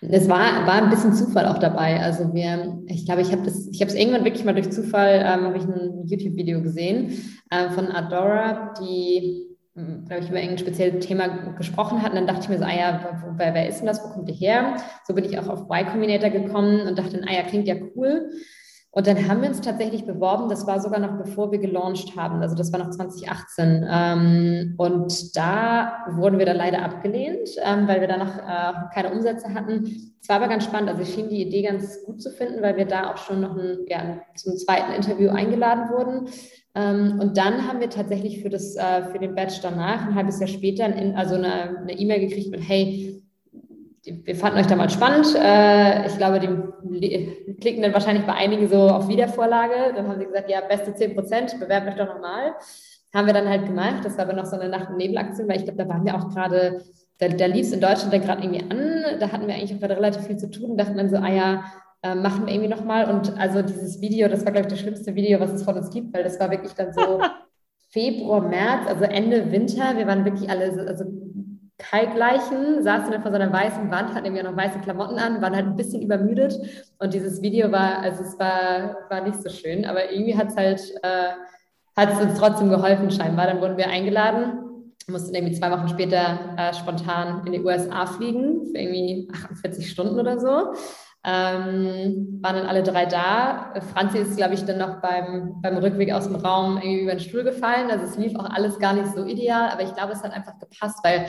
Es 0.00 0.28
war, 0.28 0.66
war 0.66 0.82
ein 0.82 0.90
bisschen 0.90 1.14
Zufall 1.14 1.46
auch 1.46 1.58
dabei. 1.58 2.00
Also 2.00 2.32
wir, 2.34 2.82
ich 2.86 3.06
glaube, 3.06 3.22
ich 3.22 3.32
habe 3.32 3.46
es 3.46 3.94
irgendwann 3.94 4.24
wirklich 4.24 4.44
mal 4.44 4.54
durch 4.54 4.70
Zufall, 4.70 5.24
ähm, 5.24 5.44
habe 5.44 5.56
ich 5.56 5.64
ein 5.64 6.06
YouTube-Video 6.06 6.62
gesehen 6.62 7.12
äh, 7.50 7.70
von 7.70 7.88
Adora, 7.88 8.74
die, 8.80 9.46
hm, 9.74 10.04
glaube 10.06 10.22
ich, 10.22 10.28
über 10.28 10.38
irgendein 10.38 10.58
spezielles 10.58 11.06
Thema 11.06 11.28
gesprochen 11.56 12.02
hat. 12.02 12.10
Und 12.10 12.16
dann 12.16 12.26
dachte 12.26 12.42
ich 12.42 12.48
mir 12.48 12.58
so, 12.58 12.64
ah 12.64 12.76
ja, 12.76 13.20
wer, 13.36 13.54
wer 13.54 13.68
ist 13.68 13.78
denn 13.78 13.86
das? 13.86 14.02
Wo 14.04 14.08
kommt 14.08 14.28
ihr 14.28 14.34
her? 14.34 14.76
So 15.06 15.14
bin 15.14 15.24
ich 15.24 15.38
auch 15.38 15.48
auf 15.48 15.62
Y 15.62 15.86
Combinator 15.86 16.30
gekommen 16.30 16.86
und 16.86 16.98
dachte, 16.98 17.22
ah 17.26 17.32
ja, 17.32 17.42
klingt 17.42 17.66
ja 17.66 17.76
cool. 17.94 18.30
Und 18.96 19.06
dann 19.06 19.28
haben 19.28 19.42
wir 19.42 19.50
uns 19.50 19.60
tatsächlich 19.60 20.06
beworben, 20.06 20.48
das 20.48 20.66
war 20.66 20.80
sogar 20.80 20.98
noch 20.98 21.18
bevor 21.18 21.52
wir 21.52 21.58
gelauncht 21.58 22.16
haben, 22.16 22.40
also 22.40 22.56
das 22.56 22.72
war 22.72 22.78
noch 22.78 22.88
2018. 22.88 23.86
Ähm, 23.86 24.74
und 24.78 25.36
da 25.36 26.06
wurden 26.12 26.38
wir 26.38 26.46
dann 26.46 26.56
leider 26.56 26.82
abgelehnt, 26.82 27.50
ähm, 27.62 27.86
weil 27.86 28.00
wir 28.00 28.08
da 28.08 28.16
noch 28.16 28.38
äh, 28.38 28.94
keine 28.94 29.12
Umsätze 29.12 29.52
hatten. 29.52 30.14
Es 30.18 30.30
war 30.30 30.36
aber 30.36 30.48
ganz 30.48 30.64
spannend, 30.64 30.88
also 30.88 31.02
ich 31.02 31.12
schien 31.12 31.28
die 31.28 31.42
Idee 31.42 31.60
ganz 31.60 32.06
gut 32.06 32.22
zu 32.22 32.30
finden, 32.30 32.62
weil 32.62 32.78
wir 32.78 32.86
da 32.86 33.12
auch 33.12 33.18
schon 33.18 33.42
noch 33.42 33.54
ein, 33.54 33.80
ja, 33.86 34.18
zum 34.34 34.56
zweiten 34.56 34.92
Interview 34.92 35.28
eingeladen 35.28 35.90
wurden. 35.90 36.30
Ähm, 36.74 37.20
und 37.20 37.36
dann 37.36 37.68
haben 37.68 37.80
wir 37.80 37.90
tatsächlich 37.90 38.40
für, 38.40 38.48
das, 38.48 38.76
äh, 38.76 39.02
für 39.12 39.18
den 39.18 39.34
Batch 39.34 39.60
danach, 39.60 40.06
ein 40.06 40.14
halbes 40.14 40.40
Jahr 40.40 40.48
später, 40.48 40.86
also 41.16 41.34
eine 41.34 41.92
E-Mail 41.92 42.22
e 42.22 42.28
gekriegt 42.28 42.50
mit, 42.50 42.66
hey, 42.66 43.22
wir 44.06 44.36
fanden 44.36 44.58
euch 44.58 44.66
damals 44.66 44.92
spannend. 44.92 45.34
Äh, 45.34 46.06
ich 46.06 46.16
glaube, 46.16 46.38
die 46.40 47.56
klicken 47.60 47.82
dann 47.82 47.92
wahrscheinlich 47.92 48.24
bei 48.24 48.34
einigen 48.34 48.68
so 48.68 48.88
auf 48.88 49.08
Wiedervorlage. 49.08 49.94
Dann 49.94 50.06
haben 50.06 50.18
sie 50.18 50.26
gesagt, 50.26 50.50
ja, 50.50 50.60
beste 50.60 50.94
10 50.94 51.14
Prozent, 51.14 51.58
bewerbt 51.58 51.88
euch 51.88 51.96
doch 51.96 52.14
nochmal. 52.14 52.54
Haben 53.12 53.26
wir 53.26 53.34
dann 53.34 53.48
halt 53.48 53.66
gemacht. 53.66 54.04
Das 54.04 54.16
war 54.16 54.24
aber 54.24 54.34
noch 54.34 54.46
so 54.46 54.56
eine 54.58 54.68
Nacht- 54.68 54.90
und 54.90 54.96
Nebelaktion, 54.96 55.48
weil 55.48 55.56
ich 55.56 55.64
glaube, 55.64 55.82
da 55.82 55.88
waren 55.88 56.04
wir 56.04 56.14
auch 56.14 56.28
gerade, 56.28 56.82
da, 57.18 57.28
da 57.28 57.46
lief 57.46 57.66
es 57.66 57.72
in 57.72 57.80
Deutschland 57.80 58.12
dann 58.12 58.20
gerade 58.20 58.42
irgendwie 58.42 58.62
an. 58.70 59.18
Da 59.18 59.32
hatten 59.32 59.46
wir 59.48 59.54
eigentlich 59.54 59.74
auch 59.74 59.80
gerade 59.80 59.96
relativ 59.96 60.22
viel 60.26 60.36
zu 60.36 60.50
tun 60.50 60.72
und 60.72 60.76
dachten 60.76 60.96
dann 60.96 61.08
so, 61.08 61.16
ah 61.16 61.30
ja, 61.30 61.64
äh, 62.02 62.14
machen 62.14 62.46
wir 62.46 62.54
irgendwie 62.54 62.70
nochmal. 62.70 63.10
Und 63.10 63.36
also 63.38 63.62
dieses 63.62 64.00
Video, 64.00 64.28
das 64.28 64.44
war, 64.44 64.52
glaube 64.52 64.68
ich, 64.68 64.72
das 64.72 64.80
schlimmste 64.80 65.14
Video, 65.14 65.40
was 65.40 65.50
es 65.50 65.64
von 65.64 65.76
uns 65.76 65.90
gibt, 65.90 66.14
weil 66.14 66.22
das 66.22 66.38
war 66.38 66.50
wirklich 66.50 66.74
dann 66.74 66.92
so 66.92 67.20
Februar, 67.90 68.40
März, 68.40 68.86
also 68.86 69.04
Ende 69.04 69.50
Winter. 69.50 69.96
Wir 69.96 70.06
waren 70.06 70.24
wirklich 70.24 70.48
alle, 70.48 70.86
also 70.86 71.04
kaltgleichen, 71.78 72.82
saßen 72.82 73.10
dann 73.10 73.22
vor 73.22 73.30
so 73.30 73.36
einer 73.36 73.52
weißen 73.52 73.90
Wand, 73.90 74.14
hatten 74.14 74.24
irgendwie 74.24 74.42
noch 74.42 74.56
weiße 74.56 74.78
Klamotten 74.80 75.18
an, 75.18 75.42
waren 75.42 75.54
halt 75.54 75.66
ein 75.66 75.76
bisschen 75.76 76.02
übermüdet 76.02 76.58
und 76.98 77.12
dieses 77.12 77.42
Video 77.42 77.70
war, 77.70 77.98
also 77.98 78.22
es 78.22 78.38
war, 78.38 78.96
war 79.10 79.20
nicht 79.20 79.42
so 79.42 79.50
schön, 79.50 79.84
aber 79.84 80.10
irgendwie 80.10 80.36
hat 80.36 80.48
es 80.48 80.56
halt, 80.56 80.80
äh, 81.02 81.32
hat 81.96 82.12
es 82.12 82.20
uns 82.20 82.38
trotzdem 82.38 82.70
geholfen 82.70 83.10
scheinbar. 83.10 83.46
Dann 83.46 83.60
wurden 83.60 83.76
wir 83.76 83.88
eingeladen, 83.88 84.94
mussten 85.08 85.34
irgendwie 85.34 85.54
zwei 85.54 85.70
Wochen 85.70 85.88
später 85.88 86.56
äh, 86.56 86.74
spontan 86.74 87.46
in 87.46 87.52
die 87.52 87.62
USA 87.62 88.06
fliegen, 88.06 88.66
für 88.66 88.78
irgendwie 88.78 89.28
48 89.32 89.90
Stunden 89.90 90.18
oder 90.18 90.38
so. 90.38 90.72
Ähm, 91.28 92.38
waren 92.40 92.54
dann 92.54 92.66
alle 92.66 92.84
drei 92.84 93.04
da. 93.04 93.74
Franzi 93.92 94.18
ist, 94.18 94.36
glaube 94.36 94.54
ich, 94.54 94.64
dann 94.64 94.78
noch 94.78 95.00
beim, 95.00 95.60
beim 95.60 95.76
Rückweg 95.78 96.12
aus 96.12 96.28
dem 96.28 96.36
Raum 96.36 96.76
irgendwie 96.76 97.02
über 97.02 97.12
den 97.12 97.20
Stuhl 97.20 97.42
gefallen. 97.42 97.90
Also 97.90 98.04
es 98.04 98.16
lief 98.16 98.36
auch 98.36 98.48
alles 98.48 98.78
gar 98.78 98.92
nicht 98.92 99.12
so 99.12 99.24
ideal, 99.24 99.70
aber 99.70 99.82
ich 99.82 99.92
glaube, 99.92 100.12
es 100.12 100.22
hat 100.22 100.32
einfach 100.32 100.56
gepasst, 100.58 101.00
weil 101.02 101.26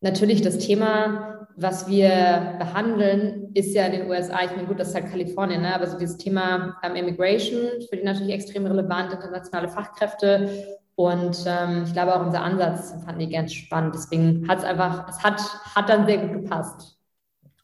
Natürlich 0.00 0.42
das 0.42 0.58
Thema, 0.58 1.48
was 1.56 1.88
wir 1.88 2.54
behandeln, 2.58 3.50
ist 3.54 3.74
ja 3.74 3.86
in 3.86 3.92
den 3.92 4.10
USA, 4.10 4.44
ich 4.44 4.52
meine, 4.52 4.68
gut, 4.68 4.78
das 4.78 4.88
ist 4.88 4.94
halt 4.94 5.10
Kalifornien, 5.10 5.62
ne? 5.62 5.74
aber 5.74 5.88
so 5.88 5.98
dieses 5.98 6.16
Thema 6.16 6.78
ähm, 6.84 6.94
Immigration, 6.94 7.80
für 7.90 7.96
die 7.96 8.04
natürlich 8.04 8.32
extrem 8.32 8.66
relevant, 8.66 9.12
internationale 9.12 9.68
Fachkräfte 9.68 10.78
und 10.98 11.44
ähm, 11.46 11.84
ich 11.86 11.92
glaube 11.92 12.14
auch 12.14 12.26
unser 12.26 12.42
Ansatz 12.42 12.92
fanden 13.04 13.20
die 13.20 13.30
ganz 13.30 13.52
spannend. 13.52 13.94
Deswegen 13.94 14.48
hat 14.48 14.58
es 14.58 14.64
einfach, 14.64 15.08
es 15.08 15.22
hat, 15.22 15.40
hat 15.74 15.88
dann 15.88 16.06
sehr 16.06 16.18
gut 16.18 16.42
gepasst. 16.42 16.96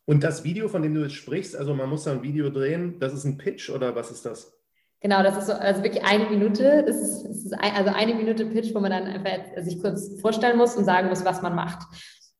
Und 0.05 0.23
das 0.23 0.45
Video, 0.45 0.69
von 0.69 0.83
dem 0.83 0.95
du 0.95 1.03
jetzt 1.03 1.15
sprichst, 1.15 1.57
also 1.57 1.75
man 1.75 1.89
muss 1.89 2.05
da 2.05 2.13
ein 2.13 2.23
Video 2.23 2.49
drehen, 2.51 3.01
das 3.01 3.13
ist 3.13 3.25
ein 3.25 3.37
Pitch 3.37 3.71
oder 3.71 3.97
was 3.97 4.13
ist 4.13 4.25
das? 4.25 4.53
Genau, 5.01 5.23
das 5.23 5.37
ist 5.37 5.47
so, 5.49 5.53
also 5.53 5.83
wirklich 5.83 6.05
eine 6.05 6.31
Minute. 6.31 6.85
Das 6.87 6.97
ist, 6.97 7.25
das 7.25 7.37
ist 7.45 7.55
ein, 7.55 7.73
also 7.75 7.91
eine 7.91 8.15
Minute 8.15 8.47
Pitch, 8.47 8.73
wo 8.73 8.79
man 8.79 8.93
dann 8.93 9.05
einfach 9.05 9.63
sich 9.65 9.81
kurz 9.81 10.21
vorstellen 10.21 10.57
muss 10.57 10.77
und 10.77 10.85
sagen 10.85 11.09
muss, 11.09 11.25
was 11.25 11.43
man 11.43 11.57
macht. 11.57 11.87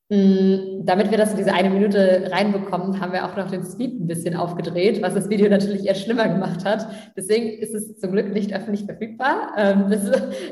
Mm, 0.07 0.85
damit 0.85 1.09
wir 1.09 1.17
das 1.17 1.31
in 1.31 1.37
diese 1.37 1.51
eine 1.51 1.71
Minute 1.71 2.29
reinbekommen, 2.31 3.01
haben 3.01 3.11
wir 3.11 3.25
auch 3.25 3.35
noch 3.35 3.49
den 3.49 3.63
Speed 3.63 3.99
ein 3.99 4.05
bisschen 4.05 4.35
aufgedreht, 4.35 5.01
was 5.01 5.15
das 5.15 5.29
Video 5.29 5.49
natürlich 5.49 5.87
eher 5.87 5.95
schlimmer 5.95 6.27
gemacht 6.27 6.63
hat. 6.63 6.87
Deswegen 7.17 7.49
ist 7.59 7.73
es 7.73 7.97
zum 7.99 8.11
Glück 8.11 8.31
nicht 8.31 8.53
öffentlich 8.53 8.85
verfügbar. 8.85 9.53
Ähm, 9.57 9.85
das, 9.89 10.11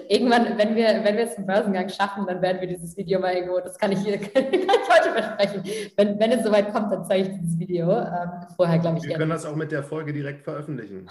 irgendwann, 0.09 0.57
wenn 0.57 0.75
wir, 0.75 1.03
wenn 1.03 1.17
wir 1.17 1.25
es 1.25 1.35
zum 1.35 1.45
Börsengang 1.45 1.87
schaffen, 1.89 2.25
dann 2.25 2.41
werden 2.41 2.61
wir 2.61 2.67
dieses 2.67 2.97
Video 2.97 3.19
mal 3.19 3.35
irgendwo, 3.35 3.59
das 3.59 3.77
kann 3.77 3.91
ich 3.91 3.99
hier 3.99 4.17
kann 4.33 4.43
ich 4.51 4.67
heute 4.89 5.21
versprechen. 5.21 5.63
Wenn, 5.97 6.19
wenn 6.19 6.31
es 6.31 6.43
soweit 6.43 6.73
kommt, 6.73 6.91
dann 6.91 7.05
zeige 7.05 7.29
ich 7.29 7.39
dieses 7.39 7.59
Video. 7.59 7.91
Ähm, 7.91 8.29
vorher, 8.55 8.79
glaube 8.79 8.97
ich. 8.97 9.03
Wir 9.03 9.17
können 9.17 9.29
das 9.29 9.45
auch 9.45 9.55
mit 9.55 9.71
der 9.71 9.83
Folge 9.83 10.13
direkt 10.13 10.45
veröffentlichen. 10.45 11.07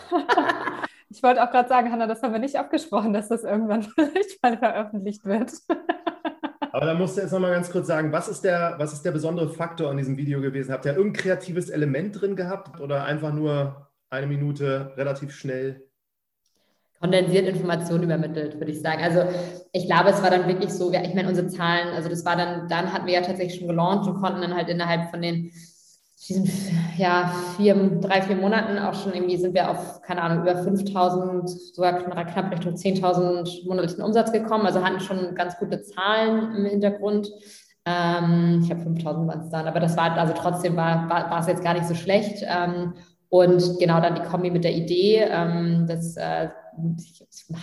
ich 1.10 1.22
wollte 1.22 1.44
auch 1.44 1.50
gerade 1.52 1.68
sagen, 1.68 1.92
Hanna, 1.92 2.08
das 2.08 2.20
haben 2.24 2.32
wir 2.32 2.40
nicht 2.40 2.56
abgesprochen, 2.56 3.12
dass 3.12 3.28
das 3.28 3.44
irgendwann 3.44 3.82
vielleicht 3.82 4.42
mal 4.42 4.58
veröffentlicht 4.58 5.24
wird. 5.24 5.52
Aber 6.72 6.86
da 6.86 6.94
musst 6.94 7.16
du 7.16 7.20
jetzt 7.20 7.32
nochmal 7.32 7.52
ganz 7.52 7.70
kurz 7.70 7.86
sagen, 7.86 8.12
was 8.12 8.28
ist, 8.28 8.42
der, 8.42 8.74
was 8.78 8.92
ist 8.92 9.04
der 9.04 9.12
besondere 9.12 9.50
Faktor 9.50 9.90
an 9.90 9.98
diesem 9.98 10.16
Video 10.16 10.40
gewesen? 10.40 10.72
Habt 10.72 10.86
ihr 10.86 10.96
irgendein 10.96 11.22
kreatives 11.22 11.68
Element 11.68 12.20
drin 12.20 12.34
gehabt 12.34 12.80
oder 12.80 13.04
einfach 13.04 13.32
nur 13.32 13.88
eine 14.10 14.26
Minute 14.26 14.92
relativ 14.96 15.32
schnell? 15.32 15.86
kondensiert 17.02 17.48
Informationen 17.48 18.04
übermittelt, 18.04 18.60
würde 18.60 18.70
ich 18.70 18.80
sagen. 18.80 19.02
Also 19.02 19.24
ich 19.72 19.86
glaube, 19.86 20.10
es 20.10 20.22
war 20.22 20.30
dann 20.30 20.46
wirklich 20.46 20.72
so, 20.72 20.92
ich 20.92 21.14
meine, 21.14 21.28
unsere 21.28 21.48
Zahlen, 21.48 21.88
also 21.96 22.08
das 22.08 22.24
war 22.24 22.36
dann, 22.36 22.68
dann 22.68 22.92
hatten 22.92 23.06
wir 23.06 23.14
ja 23.14 23.22
tatsächlich 23.22 23.58
schon 23.58 23.66
gelauncht 23.66 24.08
und 24.08 24.20
konnten 24.20 24.40
dann 24.40 24.54
halt 24.54 24.68
innerhalb 24.68 25.10
von 25.10 25.20
den 25.20 25.50
diesen 26.28 26.48
ja, 26.96 27.32
vier, 27.56 27.74
drei, 28.00 28.22
vier 28.22 28.36
Monaten 28.36 28.78
auch 28.78 28.94
schon 28.94 29.12
irgendwie 29.12 29.36
sind 29.36 29.54
wir 29.54 29.70
auf, 29.70 30.02
keine 30.02 30.22
Ahnung, 30.22 30.42
über 30.42 30.62
5000, 30.62 31.48
sogar 31.48 31.94
knapp 31.94 32.52
Richtung 32.52 32.74
10.000 32.74 33.66
monatlichen 33.66 34.02
Umsatz 34.02 34.30
gekommen. 34.30 34.66
Also 34.66 34.84
hatten 34.84 35.00
schon 35.00 35.34
ganz 35.34 35.58
gute 35.58 35.82
Zahlen 35.82 36.54
im 36.54 36.64
Hintergrund. 36.66 37.28
Ähm, 37.84 38.60
ich 38.62 38.70
habe 38.70 38.82
5000 38.82 39.28
waren 39.28 39.40
es 39.40 39.50
dann, 39.50 39.66
aber 39.66 39.80
das 39.80 39.96
war, 39.96 40.16
also 40.16 40.34
trotzdem 40.36 40.76
war, 40.76 41.08
war, 41.10 41.28
war 41.30 41.40
es 41.40 41.48
jetzt 41.48 41.64
gar 41.64 41.74
nicht 41.74 41.86
so 41.86 41.94
schlecht. 41.94 42.44
Ähm, 42.46 42.94
und 43.28 43.78
genau 43.80 44.00
dann 44.00 44.14
die 44.14 44.22
Kombi 44.22 44.50
mit 44.50 44.62
der 44.62 44.74
Idee, 44.74 45.26
ähm, 45.28 45.86
das 45.88 46.16
äh, 46.16 46.50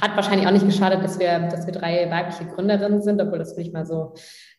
hat 0.02 0.16
wahrscheinlich 0.16 0.48
auch 0.48 0.52
nicht 0.52 0.66
geschadet, 0.66 1.04
dass 1.04 1.20
wir, 1.20 1.48
dass 1.48 1.66
wir 1.66 1.74
drei 1.74 2.10
weibliche 2.12 2.46
Gründerinnen 2.46 3.02
sind, 3.02 3.22
obwohl 3.22 3.40
das 3.40 3.58
ich 3.58 3.72
mal 3.72 3.86
so 3.86 4.14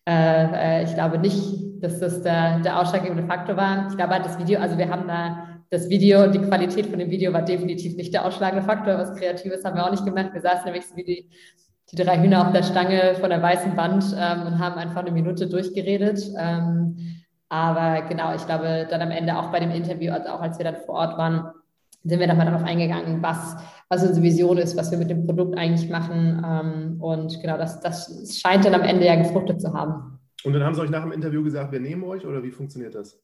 äh, 0.08 0.80
äh, 0.80 0.84
ich 0.84 0.94
glaube 0.94 1.18
nicht, 1.18 1.82
dass 1.82 2.00
das 2.00 2.22
der, 2.22 2.60
der 2.60 2.78
ausschlaggebende 2.80 3.24
Faktor 3.24 3.56
war. 3.56 3.86
Ich 3.88 3.96
glaube 3.96 4.14
halt 4.14 4.24
das 4.24 4.38
Video, 4.38 4.60
also 4.60 4.76
wir 4.76 4.88
haben 4.88 5.06
da 5.08 5.46
das 5.70 5.88
Video 5.88 6.24
und 6.24 6.34
die 6.34 6.40
Qualität 6.40 6.86
von 6.86 6.98
dem 6.98 7.10
Video 7.10 7.32
war 7.32 7.42
definitiv 7.42 7.96
nicht 7.96 8.12
der 8.12 8.24
ausschlagende 8.24 8.64
Faktor. 8.64 8.98
Was 8.98 9.14
Kreatives 9.14 9.64
haben 9.64 9.76
wir 9.76 9.86
auch 9.86 9.90
nicht 9.90 10.04
gemacht. 10.04 10.30
Wir 10.32 10.40
saßen 10.40 10.64
nämlich 10.64 10.86
so 10.86 10.96
wie 10.96 11.04
die, 11.04 11.30
die 11.90 11.96
drei 11.96 12.18
Hühner 12.18 12.46
auf 12.46 12.52
der 12.52 12.64
Stange 12.64 13.14
vor 13.20 13.28
der 13.28 13.40
weißen 13.40 13.76
Wand 13.76 14.04
ähm, 14.18 14.46
und 14.46 14.58
haben 14.58 14.76
einfach 14.76 15.00
eine 15.02 15.12
Minute 15.12 15.46
durchgeredet. 15.46 16.20
Ähm, 16.38 16.96
Aber 17.48 18.02
genau, 18.08 18.34
ich 18.34 18.46
glaube, 18.46 18.86
dann 18.88 19.02
am 19.02 19.10
Ende 19.10 19.36
auch 19.36 19.50
bei 19.50 19.60
dem 19.60 19.70
Interview, 19.70 20.12
also 20.12 20.28
auch 20.30 20.40
als 20.40 20.58
wir 20.58 20.64
dann 20.64 20.76
vor 20.86 20.94
Ort 20.96 21.18
waren, 21.18 21.50
sind 22.04 22.20
wir 22.20 22.26
nochmal 22.26 22.46
darauf 22.46 22.64
eingegangen, 22.64 23.22
was, 23.22 23.56
was 23.88 24.02
unsere 24.02 24.22
Vision 24.22 24.58
ist, 24.58 24.76
was 24.76 24.90
wir 24.90 24.98
mit 24.98 25.10
dem 25.10 25.26
Produkt 25.26 25.56
eigentlich 25.58 25.88
machen. 25.90 26.42
Ähm, 26.46 27.00
und 27.00 27.40
genau, 27.40 27.58
das, 27.58 27.80
das 27.80 28.38
scheint 28.38 28.64
dann 28.64 28.74
am 28.74 28.82
Ende 28.82 29.06
ja 29.06 29.16
gefruchtet 29.16 29.60
zu 29.60 29.72
haben. 29.74 30.18
Und 30.44 30.54
dann 30.54 30.62
haben 30.62 30.74
sie 30.74 30.80
euch 30.80 30.90
nach 30.90 31.02
dem 31.02 31.12
Interview 31.12 31.42
gesagt, 31.42 31.72
wir 31.72 31.80
nehmen 31.80 32.04
euch 32.04 32.24
oder 32.24 32.42
wie 32.42 32.50
funktioniert 32.50 32.94
das? 32.94 33.20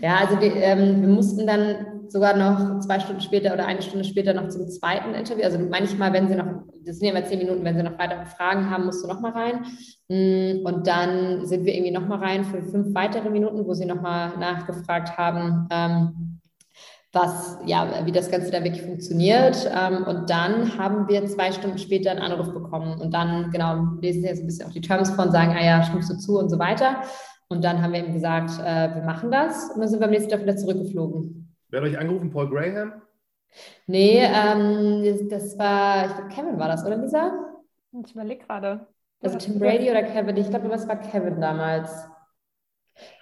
Ja, 0.00 0.16
also 0.16 0.40
wir, 0.40 0.56
ähm, 0.56 1.02
wir, 1.02 1.08
mussten 1.08 1.46
dann 1.46 2.08
sogar 2.08 2.36
noch 2.36 2.80
zwei 2.80 2.98
Stunden 2.98 3.20
später 3.20 3.54
oder 3.54 3.64
eine 3.64 3.80
Stunde 3.80 4.04
später 4.04 4.34
noch 4.34 4.48
zum 4.48 4.68
zweiten 4.68 5.14
Interview. 5.14 5.44
Also 5.44 5.58
manchmal, 5.60 6.12
wenn 6.12 6.28
sie 6.28 6.34
noch, 6.34 6.64
das 6.84 6.98
sind 6.98 7.06
ja 7.06 7.16
immer 7.16 7.24
zehn 7.24 7.38
Minuten, 7.38 7.64
wenn 7.64 7.76
sie 7.76 7.82
noch 7.84 7.96
weitere 7.96 8.26
Fragen 8.26 8.68
haben, 8.68 8.86
musst 8.86 9.04
du 9.04 9.08
noch 9.08 9.20
mal 9.20 9.30
rein. 9.30 9.64
Mm, 10.08 10.66
und 10.66 10.86
dann 10.86 11.46
sind 11.46 11.64
wir 11.64 11.74
irgendwie 11.74 11.92
noch 11.92 12.06
mal 12.08 12.18
rein 12.18 12.44
für 12.44 12.60
fünf 12.60 12.92
weitere 12.92 13.30
Minuten, 13.30 13.64
wo 13.64 13.72
sie 13.72 13.86
noch 13.86 14.00
mal 14.00 14.36
nachgefragt 14.36 15.16
haben, 15.16 15.68
ähm, 15.70 16.31
was, 17.12 17.58
ja, 17.66 18.06
wie 18.06 18.12
das 18.12 18.30
Ganze 18.30 18.50
da 18.50 18.64
wirklich 18.64 18.82
funktioniert. 18.82 19.70
Ähm, 19.70 20.04
und 20.04 20.30
dann 20.30 20.78
haben 20.78 21.08
wir 21.08 21.24
zwei 21.26 21.52
Stunden 21.52 21.78
später 21.78 22.10
einen 22.10 22.20
Anruf 22.20 22.52
bekommen 22.52 23.00
und 23.00 23.12
dann, 23.12 23.50
genau, 23.50 23.86
lesen 24.00 24.22
sie 24.22 24.28
jetzt 24.28 24.40
ein 24.40 24.46
bisschen 24.46 24.68
auch 24.68 24.72
die 24.72 24.80
Terms 24.80 25.10
vor 25.10 25.26
und 25.26 25.32
sagen, 25.32 25.54
ah 25.54 25.64
ja, 25.64 25.82
stimmst 25.82 26.10
du 26.10 26.16
zu 26.16 26.38
und 26.38 26.48
so 26.48 26.58
weiter. 26.58 27.02
Und 27.48 27.62
dann 27.64 27.82
haben 27.82 27.92
wir 27.92 28.04
ihm 28.04 28.14
gesagt, 28.14 28.50
äh, 28.60 28.94
wir 28.94 29.02
machen 29.02 29.30
das 29.30 29.70
und 29.74 29.80
dann 29.80 29.88
sind 29.88 30.00
wir 30.00 30.06
am 30.06 30.10
nächsten 30.10 30.30
Tag 30.30 30.40
wieder 30.40 30.56
zurückgeflogen. 30.56 31.54
Wer 31.68 31.82
hat 31.82 31.88
euch 31.88 31.98
angerufen? 31.98 32.30
Paul 32.30 32.48
Graham? 32.48 33.02
Nee, 33.86 34.22
ähm, 34.24 35.28
das 35.28 35.58
war, 35.58 36.06
ich 36.06 36.14
glaube, 36.14 36.28
Kevin 36.30 36.58
war 36.58 36.68
das, 36.68 36.84
oder 36.86 36.96
Lisa? 36.96 37.30
Ich 38.04 38.14
überlege 38.14 38.46
gerade. 38.46 38.86
Also 39.22 39.36
Tim 39.36 39.58
Brady 39.58 39.90
oder 39.90 40.02
Kevin? 40.02 40.36
Ich 40.38 40.48
glaube, 40.48 40.68
das 40.68 40.88
war 40.88 40.96
Kevin 40.96 41.40
damals. 41.40 42.08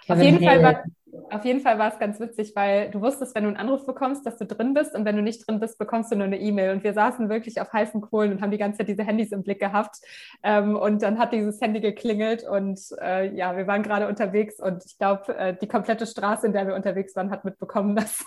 Kevin 0.05 0.17
Auf 0.17 0.23
jeden 0.23 0.43
Fall 0.43 0.63
war 0.63 0.83
auf 1.31 1.45
jeden 1.45 1.61
Fall 1.61 1.79
war 1.79 1.91
es 1.91 1.99
ganz 1.99 2.19
witzig, 2.19 2.53
weil 2.55 2.89
du 2.91 3.01
wusstest, 3.01 3.35
wenn 3.35 3.43
du 3.43 3.49
einen 3.49 3.57
Anruf 3.57 3.85
bekommst, 3.85 4.25
dass 4.25 4.37
du 4.37 4.45
drin 4.45 4.73
bist 4.73 4.95
und 4.95 5.05
wenn 5.05 5.15
du 5.15 5.21
nicht 5.21 5.47
drin 5.47 5.59
bist, 5.59 5.77
bekommst 5.77 6.11
du 6.11 6.15
nur 6.15 6.25
eine 6.25 6.39
E-Mail. 6.39 6.71
Und 6.71 6.83
wir 6.83 6.93
saßen 6.93 7.29
wirklich 7.29 7.61
auf 7.61 7.71
heißen 7.71 8.01
Kohlen 8.01 8.31
und 8.33 8.41
haben 8.41 8.51
die 8.51 8.57
ganze 8.57 8.79
Zeit 8.79 8.87
diese 8.87 9.03
Handys 9.03 9.31
im 9.31 9.43
Blick 9.43 9.59
gehabt. 9.59 9.97
Ähm, 10.43 10.75
und 10.75 11.01
dann 11.01 11.19
hat 11.19 11.33
dieses 11.33 11.59
Handy 11.61 11.79
geklingelt 11.79 12.43
und 12.43 12.79
äh, 13.01 13.33
ja, 13.35 13.55
wir 13.55 13.67
waren 13.67 13.83
gerade 13.83 14.07
unterwegs 14.07 14.59
und 14.59 14.83
ich 14.85 14.97
glaube, 14.97 15.35
äh, 15.37 15.55
die 15.59 15.67
komplette 15.67 16.05
Straße, 16.05 16.47
in 16.47 16.53
der 16.53 16.67
wir 16.67 16.75
unterwegs 16.75 17.15
waren, 17.15 17.31
hat 17.31 17.45
mitbekommen, 17.45 17.95
dass, 17.95 18.23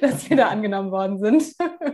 dass 0.00 0.28
wir 0.28 0.36
da 0.36 0.48
angenommen 0.48 0.90
worden 0.90 1.18
sind. 1.18 1.42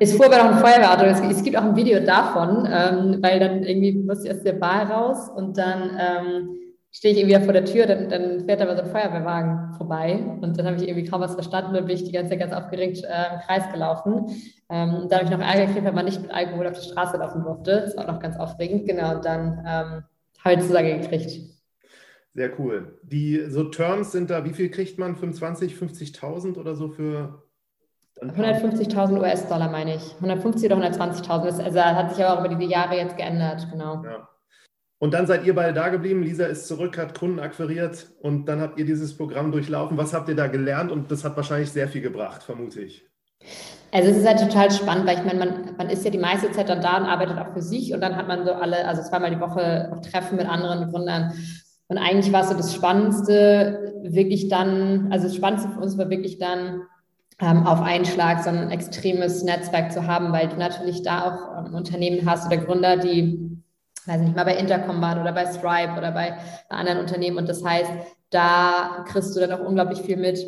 Es 0.00 0.16
fuhr 0.16 0.26
aber 0.26 0.38
noch 0.38 0.56
ein 0.56 0.58
Feuerwehrauto. 0.58 1.04
Es, 1.04 1.42
gibt 1.42 1.56
auch 1.56 1.64
ein 1.64 1.76
Video 1.76 2.00
davon, 2.00 2.66
ähm, 2.70 3.18
weil 3.20 3.40
dann 3.40 3.62
irgendwie 3.62 3.92
musste 3.92 4.28
ich 4.28 4.34
aus 4.34 4.42
der 4.42 4.54
Bar 4.54 4.90
raus 4.90 5.28
und 5.28 5.58
dann 5.58 5.90
ähm, 5.98 6.63
stehe 6.94 7.12
ich 7.12 7.20
irgendwie 7.20 7.44
vor 7.44 7.52
der 7.52 7.64
Tür, 7.64 7.86
dann, 7.86 8.08
dann 8.08 8.44
fährt 8.46 8.62
aber 8.62 8.76
so 8.76 8.82
ein 8.82 8.90
Feuerwehrwagen 8.90 9.74
vorbei 9.74 10.14
und 10.40 10.56
dann 10.56 10.64
habe 10.64 10.76
ich 10.76 10.88
irgendwie 10.88 11.08
kaum 11.08 11.20
was 11.20 11.34
verstanden 11.34 11.76
und 11.76 11.86
bin 11.86 11.96
ich 11.96 12.04
die 12.04 12.12
ganze 12.12 12.30
Zeit 12.30 12.38
ganz 12.38 12.52
aufgeregt 12.52 13.02
äh, 13.02 13.34
im 13.34 13.40
Kreis 13.40 13.70
gelaufen. 13.72 14.28
Ähm, 14.70 15.08
da 15.10 15.16
habe 15.16 15.24
ich 15.24 15.30
noch 15.30 15.40
Ärger 15.40 15.66
gekriegt, 15.66 15.84
weil 15.84 15.92
man 15.92 16.04
nicht 16.04 16.22
mit 16.22 16.30
Alkohol 16.30 16.68
auf 16.68 16.78
die 16.78 16.88
Straße 16.88 17.16
laufen 17.16 17.42
durfte. 17.42 17.82
Das 17.84 17.96
war 17.96 18.04
auch 18.04 18.12
noch 18.12 18.20
ganz 18.20 18.38
aufregend, 18.38 18.86
genau. 18.86 19.16
Und 19.16 19.24
dann 19.24 19.58
ähm, 19.66 20.04
habe 20.44 20.54
ich 20.54 20.60
Zusage 20.60 21.00
gekriegt. 21.00 21.40
Sehr 22.32 22.60
cool. 22.60 22.98
Die 23.02 23.44
so 23.48 23.64
Terms 23.64 24.12
sind 24.12 24.30
da, 24.30 24.44
wie 24.44 24.52
viel 24.52 24.70
kriegt 24.70 24.96
man? 24.96 25.16
25, 25.16 25.74
50.000 25.74 26.56
oder 26.58 26.76
so 26.76 26.88
für 26.88 27.42
150.000 28.20 29.18
US-Dollar 29.18 29.68
meine 29.68 29.96
ich. 29.96 30.14
150 30.14 30.72
oder 30.72 30.80
120.000. 30.80 31.28
Also 31.28 31.60
das 31.60 31.76
hat 31.76 32.14
sich 32.14 32.24
aber 32.24 32.40
auch 32.40 32.44
über 32.44 32.54
die 32.54 32.66
Jahre 32.66 32.96
jetzt 32.96 33.16
geändert, 33.16 33.66
genau. 33.72 34.04
Ja. 34.04 34.28
Und 35.04 35.12
dann 35.12 35.26
seid 35.26 35.44
ihr 35.44 35.54
beide 35.54 35.74
da 35.74 35.90
geblieben. 35.90 36.22
Lisa 36.22 36.46
ist 36.46 36.66
zurück, 36.66 36.96
hat 36.96 37.18
Kunden 37.18 37.38
akquiriert 37.38 38.06
und 38.22 38.46
dann 38.46 38.62
habt 38.62 38.78
ihr 38.78 38.86
dieses 38.86 39.14
Programm 39.14 39.52
durchlaufen. 39.52 39.98
Was 39.98 40.14
habt 40.14 40.30
ihr 40.30 40.34
da 40.34 40.46
gelernt? 40.46 40.90
Und 40.90 41.10
das 41.10 41.24
hat 41.24 41.36
wahrscheinlich 41.36 41.70
sehr 41.70 41.88
viel 41.88 42.00
gebracht, 42.00 42.42
vermute 42.42 42.80
ich. 42.80 43.04
Also 43.92 44.08
es 44.08 44.16
ist 44.16 44.26
halt 44.26 44.40
total 44.40 44.70
spannend, 44.70 45.06
weil 45.06 45.18
ich 45.18 45.24
meine, 45.24 45.38
man, 45.38 45.76
man 45.76 45.90
ist 45.90 46.06
ja 46.06 46.10
die 46.10 46.16
meiste 46.16 46.50
Zeit 46.52 46.70
dann 46.70 46.80
da 46.80 46.96
und 46.96 47.04
arbeitet 47.04 47.36
auch 47.36 47.52
für 47.52 47.60
sich 47.60 47.92
und 47.92 48.00
dann 48.00 48.16
hat 48.16 48.28
man 48.28 48.46
so 48.46 48.52
alle, 48.52 48.88
also 48.88 49.02
zweimal 49.02 49.30
die 49.30 49.40
Woche 49.40 49.92
auch 49.92 50.00
Treffen 50.00 50.38
mit 50.38 50.48
anderen 50.48 50.90
Gründern. 50.90 51.34
Und 51.88 51.98
eigentlich 51.98 52.32
war 52.32 52.44
so 52.44 52.54
das 52.54 52.74
Spannendste 52.74 54.00
wirklich 54.04 54.48
dann, 54.48 55.12
also 55.12 55.26
das 55.26 55.36
Spannendste 55.36 55.68
für 55.68 55.80
uns 55.80 55.98
war 55.98 56.08
wirklich 56.08 56.38
dann 56.38 56.80
ähm, 57.42 57.66
auf 57.66 57.82
einen 57.82 58.06
Schlag 58.06 58.42
so 58.42 58.48
ein 58.48 58.70
extremes 58.70 59.42
Netzwerk 59.42 59.92
zu 59.92 60.06
haben, 60.06 60.32
weil 60.32 60.48
du 60.48 60.56
natürlich 60.56 61.02
da 61.02 61.24
auch 61.26 61.66
ähm, 61.66 61.74
Unternehmen 61.74 62.26
hast 62.26 62.46
oder 62.46 62.56
Gründer, 62.56 62.96
die 62.96 63.53
weiß 64.06 64.20
nicht 64.20 64.36
mal 64.36 64.44
bei 64.44 64.56
Intercom 64.56 65.00
waren 65.00 65.20
oder 65.20 65.32
bei 65.32 65.46
Stripe 65.46 65.94
oder 65.96 66.12
bei, 66.12 66.34
anderen 66.68 67.00
Unternehmen. 67.00 67.38
Und 67.38 67.48
das 67.48 67.64
heißt, 67.64 67.90
da 68.30 69.04
kriegst 69.08 69.34
du 69.34 69.40
dann 69.40 69.52
auch 69.52 69.66
unglaublich 69.66 70.00
viel 70.00 70.16
mit. 70.16 70.38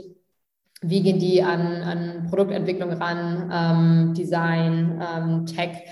Wie 0.83 1.03
gehen 1.03 1.19
die 1.19 1.43
an, 1.43 1.83
an 1.83 2.27
Produktentwicklung 2.29 2.93
ran, 2.93 3.51
ähm, 3.53 4.15
Design, 4.15 5.01
ähm, 5.03 5.47
Tech, 5.47 5.85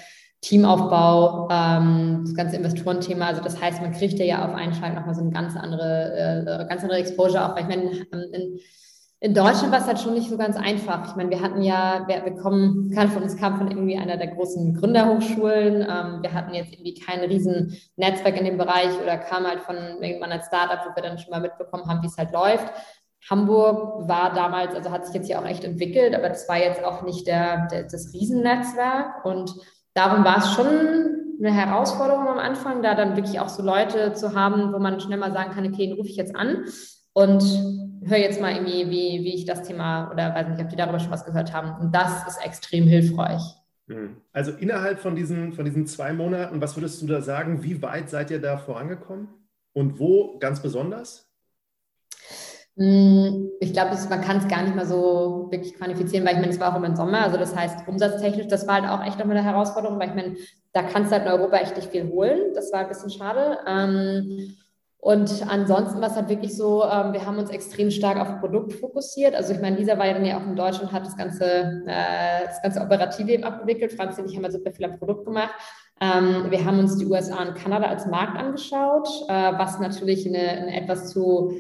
Teamaufbau, 0.43 1.49
ähm, 1.51 2.21
das 2.25 2.35
ganze 2.35 2.57
Investorenthema. 2.57 3.29
Also 3.29 3.43
das 3.43 3.61
heißt, 3.61 3.81
man 3.81 3.93
kriegt 3.93 4.19
ja 4.19 4.45
auf 4.45 4.55
einen 4.55 4.75
Schlag 4.75 4.95
nochmal 4.95 5.15
so 5.15 5.23
eine 5.23 5.31
ganz 5.31 5.57
andere, 5.57 6.45
äh, 6.47 6.69
ganz 6.69 6.83
andere 6.83 6.99
Exposure 6.99 7.47
auch. 7.47 7.57
Weil 7.57 7.63
ich 7.63 7.69
meine, 7.69 7.91
in, 7.91 8.35
in 8.35 8.61
Deutschland 9.33 9.73
war 9.73 9.81
es 9.81 9.87
halt 9.87 9.99
schon 10.01 10.13
nicht 10.13 10.29
so 10.29 10.37
ganz 10.37 10.55
einfach. 10.57 11.09
Ich 11.09 11.17
meine, 11.17 11.31
wir 11.31 11.41
hatten 11.41 11.63
ja, 11.63 12.05
wir, 12.07 12.27
wir 12.27 12.35
kommen, 12.35 12.91
keiner 12.91 13.11
von 13.11 13.23
uns 13.23 13.37
kam 13.37 13.57
von 13.57 13.71
irgendwie 13.71 13.97
einer 13.97 14.19
der 14.19 14.27
großen 14.27 14.75
Gründerhochschulen. 14.75 15.77
Ähm, 15.81 16.23
wir 16.23 16.33
hatten 16.35 16.53
jetzt 16.53 16.73
irgendwie 16.73 16.93
kein 16.93 17.21
riesen 17.21 17.75
Netzwerk 17.97 18.37
in 18.37 18.45
dem 18.45 18.59
Bereich 18.59 18.91
oder 19.03 19.17
kam 19.17 19.47
halt 19.47 19.61
von 19.61 19.77
irgendwann 20.03 20.33
als 20.33 20.47
Startup, 20.47 20.81
wo 20.85 20.95
wir 20.95 21.03
dann 21.03 21.19
schon 21.19 21.31
mal 21.31 21.41
mitbekommen 21.41 21.87
haben, 21.87 22.03
wie 22.03 22.09
es 22.09 22.19
halt 22.19 22.33
läuft. 22.33 22.71
Hamburg 23.31 24.07
war 24.07 24.35
damals, 24.35 24.75
also 24.75 24.91
hat 24.91 25.07
sich 25.07 25.15
jetzt 25.15 25.27
hier 25.29 25.39
auch 25.39 25.47
echt 25.47 25.65
entwickelt, 25.65 26.15
aber 26.15 26.29
das 26.29 26.47
war 26.47 26.59
jetzt 26.59 26.85
auch 26.85 27.01
nicht 27.01 27.27
der, 27.27 27.67
der 27.69 27.85
das 27.85 28.13
Riesennetzwerk. 28.13 29.25
Und 29.25 29.55
darum 29.95 30.23
war 30.25 30.39
es 30.39 30.53
schon 30.53 30.67
eine 31.39 31.51
Herausforderung 31.51 32.29
am 32.29 32.39
Anfang, 32.39 32.83
da 32.83 32.95
dann 32.95 33.17
wirklich 33.17 33.41
auch 33.41 33.49
so 33.49 33.63
Leute 33.63 34.13
zu 34.13 34.35
haben, 34.35 34.75
wo 34.75 34.79
man 34.79 35.01
schnell 35.01 35.19
mal 35.19 35.33
sagen 35.33 35.53
kann, 35.53 35.67
okay, 35.67 35.87
den 35.87 35.97
rufe 35.97 36.11
ich 36.11 36.17
jetzt 36.17 36.37
an. 36.37 36.65
Und 37.15 37.43
höre 38.09 38.19
jetzt 38.19 38.41
mal 38.41 38.53
irgendwie, 38.53 38.91
wie, 38.91 39.25
wie 39.25 39.35
ich 39.35 39.45
das 39.45 39.63
Thema 39.63 40.11
oder 40.11 40.35
weiß 40.35 40.49
nicht, 40.49 40.61
ob 40.61 40.69
die 40.69 40.77
darüber 40.77 41.01
schon 41.01 41.11
was 41.11 41.25
gehört 41.25 41.53
haben. 41.53 41.81
Und 41.81 41.95
das 41.95 42.27
ist 42.29 42.45
extrem 42.45 42.87
hilfreich. 42.87 43.43
Hm. 43.89 44.17
Also 44.33 44.53
innerhalb 44.53 44.99
von 44.99 45.15
diesen, 45.15 45.53
von 45.53 45.65
diesen 45.65 45.87
zwei 45.87 46.13
Monaten, 46.13 46.61
was 46.61 46.77
würdest 46.77 47.03
du 47.03 47.07
da 47.07 47.21
sagen? 47.21 47.63
Wie 47.63 47.83
weit 47.83 48.09
seid 48.09 48.31
ihr 48.31 48.41
da 48.41 48.57
vorangekommen? 48.57 49.29
Und 49.73 49.99
wo 49.99 50.39
ganz 50.39 50.61
besonders? 50.61 51.29
Hm, 52.77 53.51
ich 53.61 53.73
glaube, 53.73 53.97
man 54.09 54.21
kann 54.21 54.39
es 54.39 54.49
gar 54.49 54.63
nicht 54.63 54.75
mal 54.75 54.87
so 54.87 55.49
wirklich 55.51 55.75
quantifizieren, 55.75 56.27
weil 56.27 56.35
ich 56.35 56.41
meine, 56.41 56.53
es 56.53 56.59
war 56.59 56.73
auch 56.73 56.77
immer 56.77 56.89
im 56.89 56.97
Sommer. 56.97 57.23
Also 57.23 57.37
das 57.37 57.55
heißt, 57.55 57.87
umsatztechnisch, 57.87 58.49
das 58.49 58.67
war 58.67 58.83
halt 58.83 58.91
auch 58.91 59.07
echt 59.07 59.19
nochmal 59.19 59.37
eine 59.37 59.47
Herausforderung, 59.47 59.99
weil 60.01 60.09
ich 60.09 60.15
meine, 60.15 60.37
da 60.73 60.83
kannst 60.83 61.11
du 61.11 61.17
halt 61.17 61.27
in 61.27 61.33
Europa 61.33 61.57
echt 61.59 61.77
nicht 61.77 61.91
viel 61.91 62.09
holen. 62.09 62.53
Das 62.55 62.73
war 62.73 62.81
ein 62.81 62.89
bisschen 62.89 63.11
schade. 63.11 63.59
Ähm, 63.67 64.57
und 65.05 65.47
ansonsten 65.51 66.01
war 66.01 66.09
es 66.09 66.17
halt 66.17 66.31
wirklich 66.31 66.57
so, 66.57 66.83
ähm, 66.83 67.13
wir 67.13 67.27
haben 67.27 67.37
uns 67.37 67.51
extrem 67.51 67.91
stark 67.91 68.19
auf 68.19 68.41
Produkt 68.41 68.73
fokussiert. 68.73 69.35
Also 69.35 69.53
ich 69.53 69.61
meine, 69.61 69.77
Lisa 69.77 69.99
war 69.99 70.07
ja 70.07 70.15
dann 70.15 70.25
ja 70.25 70.39
auch 70.39 70.47
in 70.47 70.57
Deutschland, 70.57 70.93
hat 70.93 71.05
das 71.05 71.15
ganze, 71.15 71.45
äh, 71.45 72.47
das 72.47 72.63
ganze 72.63 72.81
Operative 72.81 73.31
eben 73.31 73.45
abgewickelt. 73.45 73.93
Franz 73.93 74.19
und 74.19 74.31
ich 74.31 74.35
haben 74.35 74.45
halt 74.45 74.55
super 74.55 74.73
viel 74.73 74.87
am 74.87 74.99
Produkt 74.99 75.27
gemacht. 75.27 75.51
Ähm, 76.01 76.47
wir 76.49 76.65
haben 76.65 76.79
uns 76.79 76.97
die 76.97 77.05
USA 77.05 77.43
und 77.43 77.55
Kanada 77.55 77.89
als 77.89 78.07
Markt 78.07 78.39
angeschaut, 78.39 79.07
äh, 79.29 79.53
was 79.59 79.79
natürlich 79.79 80.27
eine, 80.27 80.39
eine 80.39 80.75
etwas 80.81 81.11
zu, 81.11 81.53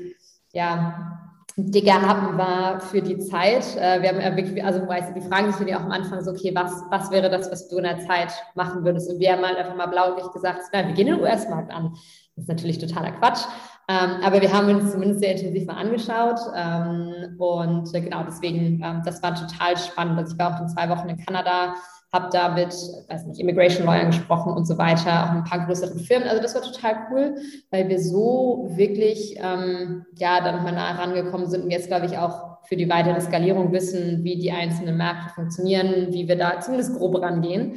ja, 0.54 1.20
dicker 1.56 2.00
Happen 2.00 2.38
war 2.38 2.80
für 2.80 3.02
die 3.02 3.18
Zeit. 3.18 3.76
Äh, 3.76 4.00
wir 4.00 4.08
haben 4.08 4.22
ja 4.22 4.34
wirklich, 4.34 4.64
also 4.64 4.88
weißt 4.88 5.10
du, 5.10 5.20
die 5.20 5.28
fragen 5.28 5.52
sich 5.52 5.68
ja 5.68 5.80
auch 5.80 5.84
am 5.84 5.92
Anfang 5.92 6.24
so, 6.24 6.30
okay, 6.30 6.52
was, 6.54 6.82
was 6.88 7.10
wäre 7.10 7.28
das, 7.28 7.50
was 7.50 7.68
du 7.68 7.76
in 7.76 7.84
der 7.84 7.98
Zeit 7.98 8.32
machen 8.54 8.86
würdest? 8.86 9.10
Und 9.10 9.20
wir 9.20 9.32
haben 9.32 9.44
halt 9.44 9.58
einfach 9.58 9.76
mal 9.76 9.88
blauäugig 9.88 10.32
gesagt, 10.32 10.62
na, 10.72 10.86
wir 10.86 10.94
gehen 10.94 11.08
den 11.08 11.20
US-Markt 11.20 11.70
an. 11.70 11.94
Das 12.36 12.44
ist 12.44 12.48
natürlich 12.48 12.78
totaler 12.78 13.12
Quatsch. 13.12 13.44
Ähm, 13.86 14.22
aber 14.22 14.40
wir 14.40 14.52
haben 14.52 14.68
uns 14.68 14.92
zumindest 14.92 15.20
sehr 15.20 15.32
intensiv 15.32 15.66
mal 15.66 15.76
angeschaut. 15.76 16.40
Ähm, 16.56 17.36
und 17.38 17.94
äh, 17.94 18.00
genau 18.00 18.24
deswegen, 18.24 18.82
ähm, 18.82 19.02
das 19.04 19.22
war 19.22 19.34
total 19.34 19.76
spannend. 19.76 20.18
Also 20.18 20.32
ich 20.32 20.38
war 20.38 20.56
auch 20.56 20.60
in 20.60 20.68
zwei 20.68 20.88
Wochen 20.88 21.08
in 21.08 21.18
Kanada, 21.18 21.74
habe 22.12 22.28
da 22.32 22.48
mit, 22.48 22.72
weiß 23.08 23.26
nicht, 23.26 23.40
Immigration 23.40 23.86
Lawyern 23.86 24.06
gesprochen 24.06 24.52
und 24.52 24.66
so 24.66 24.78
weiter, 24.78 25.24
auch 25.24 25.30
ein 25.30 25.44
paar 25.44 25.66
größeren 25.66 25.98
Firmen. 25.98 26.28
Also 26.28 26.40
das 26.40 26.54
war 26.54 26.62
total 26.62 27.08
cool, 27.10 27.34
weil 27.70 27.88
wir 27.88 28.00
so 28.00 28.68
wirklich, 28.70 29.36
ähm, 29.38 30.06
ja, 30.16 30.40
dann 30.40 30.62
mal 30.62 30.72
nah 30.72 30.92
rangekommen 30.92 31.48
sind 31.48 31.64
und 31.64 31.70
jetzt, 31.70 31.88
glaube 31.88 32.06
ich, 32.06 32.16
auch 32.16 32.54
für 32.66 32.76
die 32.76 32.88
weitere 32.88 33.20
Skalierung 33.20 33.72
wissen, 33.72 34.24
wie 34.24 34.38
die 34.38 34.52
einzelnen 34.52 34.96
Märkte 34.96 35.34
funktionieren, 35.34 36.12
wie 36.12 36.26
wir 36.26 36.36
da 36.36 36.60
zumindest 36.60 36.96
grob 36.96 37.20
rangehen. 37.20 37.74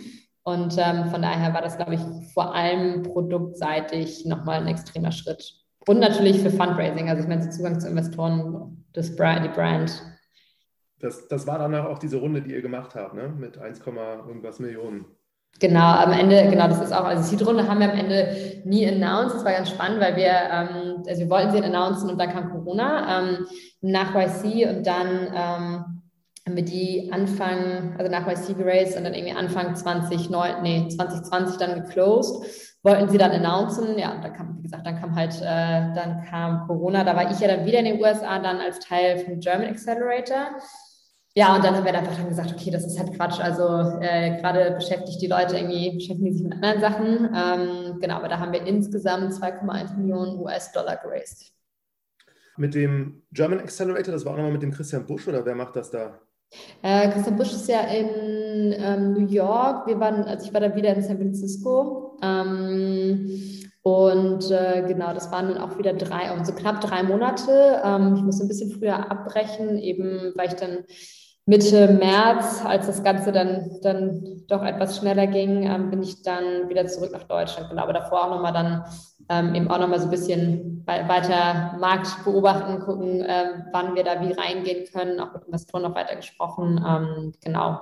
Und 0.47 0.77
ähm, 0.77 1.07
von 1.07 1.21
daher 1.21 1.53
war 1.53 1.61
das, 1.61 1.75
glaube 1.75 1.95
ich, 1.95 2.01
vor 2.33 2.55
allem 2.55 3.03
produktseitig 3.03 4.25
nochmal 4.25 4.61
ein 4.61 4.67
extremer 4.67 5.11
Schritt. 5.11 5.43
Und 5.85 5.99
natürlich 5.99 6.39
für 6.39 6.49
Fundraising, 6.49 7.09
also 7.09 7.21
ich 7.21 7.27
meine, 7.27 7.49
Zugang 7.49 7.81
zu 7.81 7.89
Investoren, 7.89 8.85
das 8.93 9.13
Brand, 9.13 9.43
die 9.43 9.49
Brand. 9.49 10.01
Das, 10.99 11.27
das 11.27 11.45
war 11.47 11.59
danach 11.59 11.83
auch 11.87 11.99
diese 11.99 12.15
Runde, 12.15 12.41
die 12.41 12.53
ihr 12.53 12.61
gemacht 12.61 12.95
habt, 12.95 13.13
ne? 13.13 13.27
mit 13.27 13.57
1, 13.57 13.81
irgendwas 13.85 14.59
Millionen. 14.59 15.07
Genau, 15.59 15.91
am 15.91 16.13
Ende, 16.13 16.47
genau, 16.49 16.69
das 16.69 16.81
ist 16.81 16.93
auch, 16.93 17.03
also 17.03 17.23
Seed-Runde 17.23 17.67
haben 17.67 17.81
wir 17.81 17.91
am 17.91 17.99
Ende 17.99 18.61
nie 18.63 18.87
announced. 18.87 19.35
Das 19.35 19.43
war 19.43 19.51
ganz 19.51 19.69
spannend, 19.69 19.99
weil 19.99 20.15
wir, 20.15 20.31
ähm, 20.31 21.03
also 21.05 21.23
wir 21.23 21.29
wollten 21.29 21.51
sie 21.51 21.61
announcen 21.61 22.09
und 22.09 22.17
dann 22.17 22.29
kam 22.29 22.51
Corona 22.51 23.19
ähm, 23.19 23.45
nach 23.81 24.15
YC 24.15 24.69
und 24.69 24.87
dann 24.87 25.96
haben 26.47 26.55
wir 26.55 26.63
die 26.63 27.09
Anfang, 27.11 27.95
also 27.97 28.09
nach 28.09 28.25
YC 28.25 28.57
geraced 28.57 28.95
und 28.95 29.03
dann 29.03 29.13
irgendwie 29.13 29.35
Anfang 29.35 29.75
2009, 29.75 30.61
nee, 30.63 30.87
2020 30.87 31.57
dann 31.57 31.83
geclosed. 31.83 32.41
Wollten 32.83 33.09
sie 33.09 33.17
dann 33.17 33.31
announcen, 33.31 33.97
ja, 33.97 34.17
dann 34.21 34.31
kam, 34.31 34.57
wie 34.57 34.61
gesagt, 34.63 34.87
dann 34.87 34.97
kam 34.97 35.13
halt, 35.13 35.35
äh, 35.41 35.93
dann 35.93 36.23
kam 36.29 36.65
Corona, 36.67 37.03
da 37.03 37.17
war 37.17 37.29
ich 37.29 37.39
ja 37.41 37.49
dann 37.49 37.65
wieder 37.65 37.79
in 37.79 37.85
den 37.85 38.01
USA, 38.01 38.39
dann 38.39 38.61
als 38.61 38.79
Teil 38.79 39.17
vom 39.19 39.41
German 39.41 39.67
Accelerator. 39.67 40.51
Ja, 41.35 41.53
und 41.53 41.65
dann 41.65 41.75
haben 41.75 41.83
wir 41.83 41.93
einfach 41.93 42.15
dann 42.15 42.29
gesagt, 42.29 42.53
okay, 42.53 42.71
das 42.71 42.85
ist 42.85 42.97
halt 42.97 43.13
Quatsch. 43.13 43.41
Also 43.41 43.99
äh, 43.99 44.39
gerade 44.39 44.71
beschäftigt 44.71 45.21
die 45.21 45.27
Leute 45.27 45.57
irgendwie, 45.57 45.95
beschäftigen 45.95 46.31
sich 46.31 46.43
mit 46.43 46.53
anderen 46.53 46.79
Sachen. 46.79 47.29
Ähm, 47.35 47.99
genau, 47.99 48.15
aber 48.15 48.29
da 48.29 48.39
haben 48.39 48.53
wir 48.53 48.65
insgesamt 48.65 49.33
2,1 49.33 49.97
Millionen 49.97 50.39
US-Dollar 50.39 50.95
geraced. 50.95 51.51
Mit 52.55 52.73
dem 52.73 53.23
German 53.33 53.59
Accelerator, 53.59 54.13
das 54.13 54.25
war 54.25 54.31
auch 54.31 54.37
nochmal 54.37 54.53
mit 54.53 54.63
dem 54.63 54.71
Christian 54.71 55.05
Busch 55.05 55.27
oder 55.27 55.45
wer 55.45 55.55
macht 55.55 55.75
das 55.75 55.91
da? 55.91 56.21
Äh, 56.81 57.09
Christian 57.09 57.37
Busch 57.37 57.51
ist 57.53 57.67
ja 57.67 57.81
in 57.81 58.73
ähm, 58.77 59.13
New 59.13 59.27
York. 59.27 59.87
Wir 59.87 59.99
waren, 59.99 60.23
also 60.23 60.45
ich 60.45 60.53
war 60.53 60.61
dann 60.61 60.75
wieder 60.75 60.93
in 60.93 61.01
San 61.01 61.17
Francisco. 61.17 62.17
Ähm, 62.21 63.63
und 63.81 64.51
äh, 64.51 64.83
genau, 64.85 65.13
das 65.13 65.31
waren 65.31 65.47
dann 65.47 65.57
auch 65.57 65.77
wieder 65.77 65.93
drei, 65.93 66.29
also 66.29 66.53
knapp 66.53 66.81
drei 66.81 67.03
Monate. 67.03 67.81
Ähm, 67.83 68.15
ich 68.15 68.21
musste 68.21 68.43
ein 68.43 68.49
bisschen 68.49 68.71
früher 68.71 69.09
abbrechen, 69.09 69.77
eben 69.77 70.33
weil 70.35 70.49
ich 70.49 70.55
dann 70.55 70.83
Mitte 71.47 71.93
März, 71.93 72.61
als 72.65 72.87
das 72.87 73.03
Ganze 73.03 73.31
dann, 73.31 73.79
dann 73.81 74.43
doch 74.49 74.61
etwas 74.63 74.97
schneller 74.97 75.27
ging, 75.27 75.63
ähm, 75.63 75.89
bin 75.89 76.03
ich 76.03 76.21
dann 76.21 76.67
wieder 76.67 76.85
zurück 76.87 77.11
nach 77.13 77.23
Deutschland. 77.23 77.69
Genau, 77.69 77.83
aber 77.83 77.93
davor 77.93 78.25
auch 78.25 78.29
nochmal 78.31 78.51
dann 78.51 78.83
ähm, 79.29 79.55
eben 79.55 79.71
auch 79.71 79.79
nochmal 79.79 79.99
so 79.99 80.07
ein 80.07 80.11
bisschen 80.11 80.83
weiter 80.85 81.77
Markt 81.79 82.25
beobachten, 82.25 82.81
gucken, 82.81 83.23
ähm, 83.25 83.63
wann 83.71 83.95
wir 83.95 84.03
da 84.03 84.19
wie 84.19 84.33
reingehen 84.33 84.87
können, 84.91 85.21
auch 85.21 85.33
mit 85.33 85.45
Investoren 85.45 85.83
noch 85.83 85.95
weiter 85.95 86.17
gesprochen. 86.17 86.83
Ähm, 86.85 87.33
genau. 87.41 87.79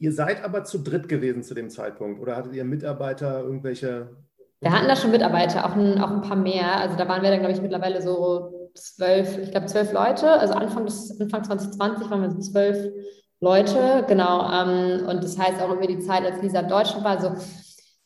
Ihr 0.00 0.12
seid 0.12 0.44
aber 0.44 0.64
zu 0.64 0.78
dritt 0.78 1.08
gewesen 1.08 1.44
zu 1.44 1.54
dem 1.54 1.70
Zeitpunkt 1.70 2.20
oder 2.20 2.34
hattet 2.34 2.54
ihr 2.54 2.64
Mitarbeiter, 2.64 3.42
irgendwelche? 3.42 4.16
Wir 4.58 4.72
hatten 4.72 4.88
da 4.88 4.96
schon 4.96 5.12
Mitarbeiter, 5.12 5.64
auch 5.64 5.76
ein, 5.76 6.00
auch 6.00 6.10
ein 6.10 6.22
paar 6.22 6.36
mehr. 6.36 6.78
Also 6.78 6.96
da 6.96 7.06
waren 7.06 7.22
wir 7.22 7.30
dann, 7.30 7.38
glaube 7.38 7.54
ich, 7.54 7.62
mittlerweile 7.62 8.02
so 8.02 8.61
zwölf, 8.74 9.38
ich 9.38 9.50
glaube 9.50 9.66
zwölf 9.66 9.92
Leute. 9.92 10.30
Also 10.30 10.54
Anfang, 10.54 10.84
des, 10.84 11.20
Anfang 11.20 11.44
2020 11.44 12.10
waren 12.10 12.22
wir 12.22 12.30
so 12.30 12.38
zwölf 12.38 12.92
Leute, 13.40 14.04
genau. 14.06 14.50
Ähm, 14.50 15.06
und 15.08 15.24
das 15.24 15.38
heißt 15.38 15.60
auch 15.60 15.72
über 15.72 15.86
die 15.86 15.98
Zeit, 16.00 16.24
als 16.24 16.40
Lisa 16.42 16.62
Deutschland 16.62 17.04
war, 17.04 17.18
also 17.18 17.34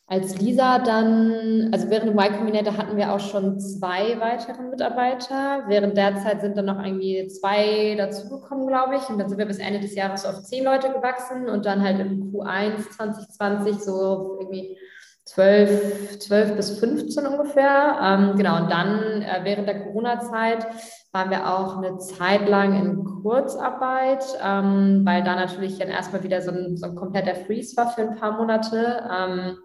als 0.09 0.39
Lisa 0.39 0.79
dann, 0.79 1.69
also 1.73 1.91
während 1.91 2.11
dem 2.11 2.19
Y 2.19 2.37
Combinator 2.37 2.77
hatten 2.77 2.97
wir 2.97 3.13
auch 3.13 3.19
schon 3.19 3.59
zwei 3.59 4.19
weitere 4.21 4.63
Mitarbeiter. 4.63 5.65
Während 5.67 5.97
der 5.97 6.17
Zeit 6.17 6.41
sind 6.41 6.57
dann 6.57 6.67
noch 6.67 6.79
irgendwie 6.79 7.27
zwei 7.27 7.97
dazugekommen, 7.97 8.69
glaube 8.69 8.97
ich. 8.97 9.09
Und 9.09 9.19
dann 9.19 9.29
sind 9.29 9.39
wir 9.39 9.47
bis 9.47 9.59
Ende 9.59 9.81
des 9.81 9.97
Jahres 9.97 10.25
auf 10.25 10.43
zehn 10.45 10.65
Leute 10.65 10.93
gewachsen 10.93 11.49
und 11.49 11.67
dann 11.67 11.83
halt 11.83 11.99
im 11.99 12.33
Q1 12.33 12.89
2020 12.97 13.81
so 13.81 14.39
irgendwie 14.41 14.79
12, 15.27 16.21
12 16.21 16.57
bis 16.57 16.79
15 16.79 17.27
ungefähr. 17.27 17.99
Ähm, 18.01 18.37
genau, 18.37 18.62
und 18.62 18.71
dann 18.71 19.23
äh, 19.23 19.41
während 19.43 19.69
der 19.69 19.83
Corona-Zeit 19.83 20.67
waren 21.12 21.31
wir 21.31 21.53
auch 21.53 21.79
eine 21.79 21.99
Zeit 21.99 22.49
lang 22.49 22.81
in 22.81 23.05
Kurzarbeit, 23.23 24.25
ähm, 24.43 25.03
weil 25.05 25.25
da 25.25 25.35
natürlich 25.35 25.79
dann 25.79 25.89
erstmal 25.89 26.23
wieder 26.23 26.41
so 26.43 26.53
ein, 26.53 26.77
so 26.77 26.87
ein 26.87 26.95
kompletter 26.95 27.35
Freeze 27.35 27.77
war 27.77 27.91
für 27.91 28.03
ein 28.03 28.17
paar 28.17 28.39
Monate. 28.39 29.03
Ähm, 29.12 29.59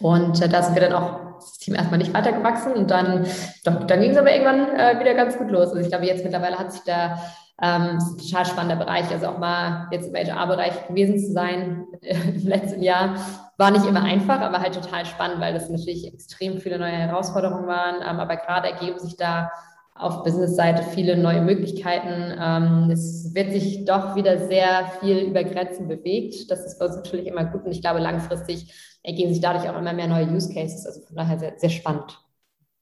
und 0.00 0.42
äh, 0.42 0.48
da 0.48 0.62
sind 0.62 0.74
wir 0.74 0.88
dann 0.88 0.92
auch 0.92 1.36
das 1.36 1.58
Team 1.58 1.76
erstmal 1.76 1.98
nicht 1.98 2.12
weitergewachsen 2.12 2.72
und 2.72 2.90
dann, 2.90 3.24
doch, 3.64 3.84
dann 3.84 4.00
ging 4.00 4.10
es 4.10 4.18
aber 4.18 4.32
irgendwann 4.32 4.76
äh, 4.76 4.98
wieder 4.98 5.14
ganz 5.14 5.38
gut 5.38 5.50
los. 5.50 5.68
Also 5.68 5.80
ich 5.80 5.88
glaube, 5.88 6.06
jetzt 6.06 6.24
mittlerweile 6.24 6.58
hat 6.58 6.72
sich 6.72 6.82
da 6.82 7.18
ähm, 7.62 7.98
ist 7.98 8.10
ein 8.10 8.18
total 8.18 8.46
spannender 8.46 8.84
Bereich. 8.84 9.08
Also 9.12 9.28
auch 9.28 9.38
mal 9.38 9.86
jetzt 9.92 10.08
im 10.08 10.14
HR-Bereich 10.14 10.88
gewesen 10.88 11.20
zu 11.20 11.32
sein 11.32 11.86
im 12.00 12.48
letzten 12.48 12.82
Jahr 12.82 13.14
war 13.58 13.72
nicht 13.72 13.84
immer 13.84 14.02
einfach, 14.02 14.40
aber 14.40 14.60
halt 14.60 14.74
total 14.74 15.04
spannend, 15.04 15.40
weil 15.40 15.52
das 15.52 15.68
natürlich 15.68 16.06
extrem 16.06 16.58
viele 16.58 16.78
neue 16.78 16.92
Herausforderungen 16.92 17.66
waren. 17.66 17.96
Ähm, 17.96 18.20
aber 18.20 18.36
gerade 18.36 18.68
ergeben 18.70 18.98
sich 18.98 19.16
da 19.16 19.50
auf 19.94 20.22
Business-Seite 20.22 20.84
viele 20.84 21.16
neue 21.16 21.42
Möglichkeiten. 21.42 22.32
Ähm, 22.40 22.90
es 22.90 23.34
wird 23.34 23.50
sich 23.50 23.84
doch 23.84 24.14
wieder 24.14 24.38
sehr 24.38 24.86
viel 25.00 25.18
über 25.18 25.42
Grenzen 25.42 25.88
bewegt. 25.88 26.50
Das 26.50 26.64
ist 26.64 26.78
bei 26.78 26.86
uns 26.86 26.96
natürlich 26.96 27.26
immer 27.26 27.44
gut 27.44 27.64
und 27.64 27.72
ich 27.72 27.82
glaube, 27.82 27.98
langfristig 27.98 28.72
ergeben 29.02 29.32
sich 29.32 29.42
dadurch 29.42 29.68
auch 29.68 29.76
immer 29.76 29.92
mehr 29.92 30.06
neue 30.06 30.28
Use 30.28 30.54
Cases. 30.54 30.86
Also 30.86 31.00
von 31.02 31.16
daher 31.16 31.38
sehr, 31.38 31.54
sehr 31.56 31.70
spannend. 31.70 32.20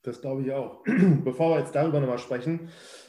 Das 0.02 0.20
glaube 0.20 0.42
ich 0.42 0.52
auch. 0.52 0.82
Bevor 1.24 1.54
wir 1.54 1.60
jetzt 1.60 1.74
darüber 1.74 2.00
nochmal 2.00 2.18
sprechen, 2.18 2.68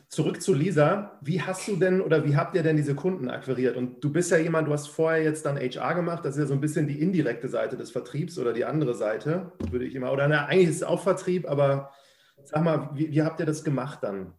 Zurück 0.10 0.42
zu 0.42 0.54
Lisa. 0.54 1.20
Wie 1.22 1.42
hast 1.42 1.68
du 1.68 1.76
denn 1.76 2.00
oder 2.00 2.24
wie 2.24 2.38
habt 2.38 2.56
ihr 2.56 2.64
denn 2.64 2.78
diese 2.78 2.96
Kunden 2.96 3.30
akquiriert? 3.30 3.76
Und 3.76 4.02
du 4.02 4.12
bist 4.12 4.32
ja 4.32 4.38
jemand, 4.38 4.68
du 4.68 4.74
hast 4.74 4.88
vorher 4.88 5.22
jetzt 5.22 5.46
dann 5.46 5.58
HR 5.58 5.96
gemacht. 5.96 6.24
Das 6.24 6.36
ist 6.36 6.42
ja 6.42 6.48
so 6.48 6.54
ein 6.54 6.62
bisschen 6.62 6.88
die 6.88 7.02
indirekte 7.02 7.50
Seite 7.50 7.76
des 7.76 7.92
Vertriebs 7.92 8.40
oder 8.40 8.54
die 8.54 8.64
andere 8.64 8.96
Seite, 8.96 9.52
würde 9.70 9.86
ich 9.86 9.96
immer. 9.96 10.14
Oder 10.14 10.30
na, 10.30 10.46
eigentlich 10.46 10.70
ist 10.70 10.76
es 10.78 10.84
auch 10.84 11.04
Vertrieb, 11.04 11.50
aber 11.50 11.92
sag 12.46 12.64
mal, 12.64 12.90
wie, 12.94 13.12
wie 13.12 13.22
habt 13.22 13.42
ihr 13.42 13.46
das 13.46 13.66
gemacht 13.66 14.00
dann? 14.02 14.34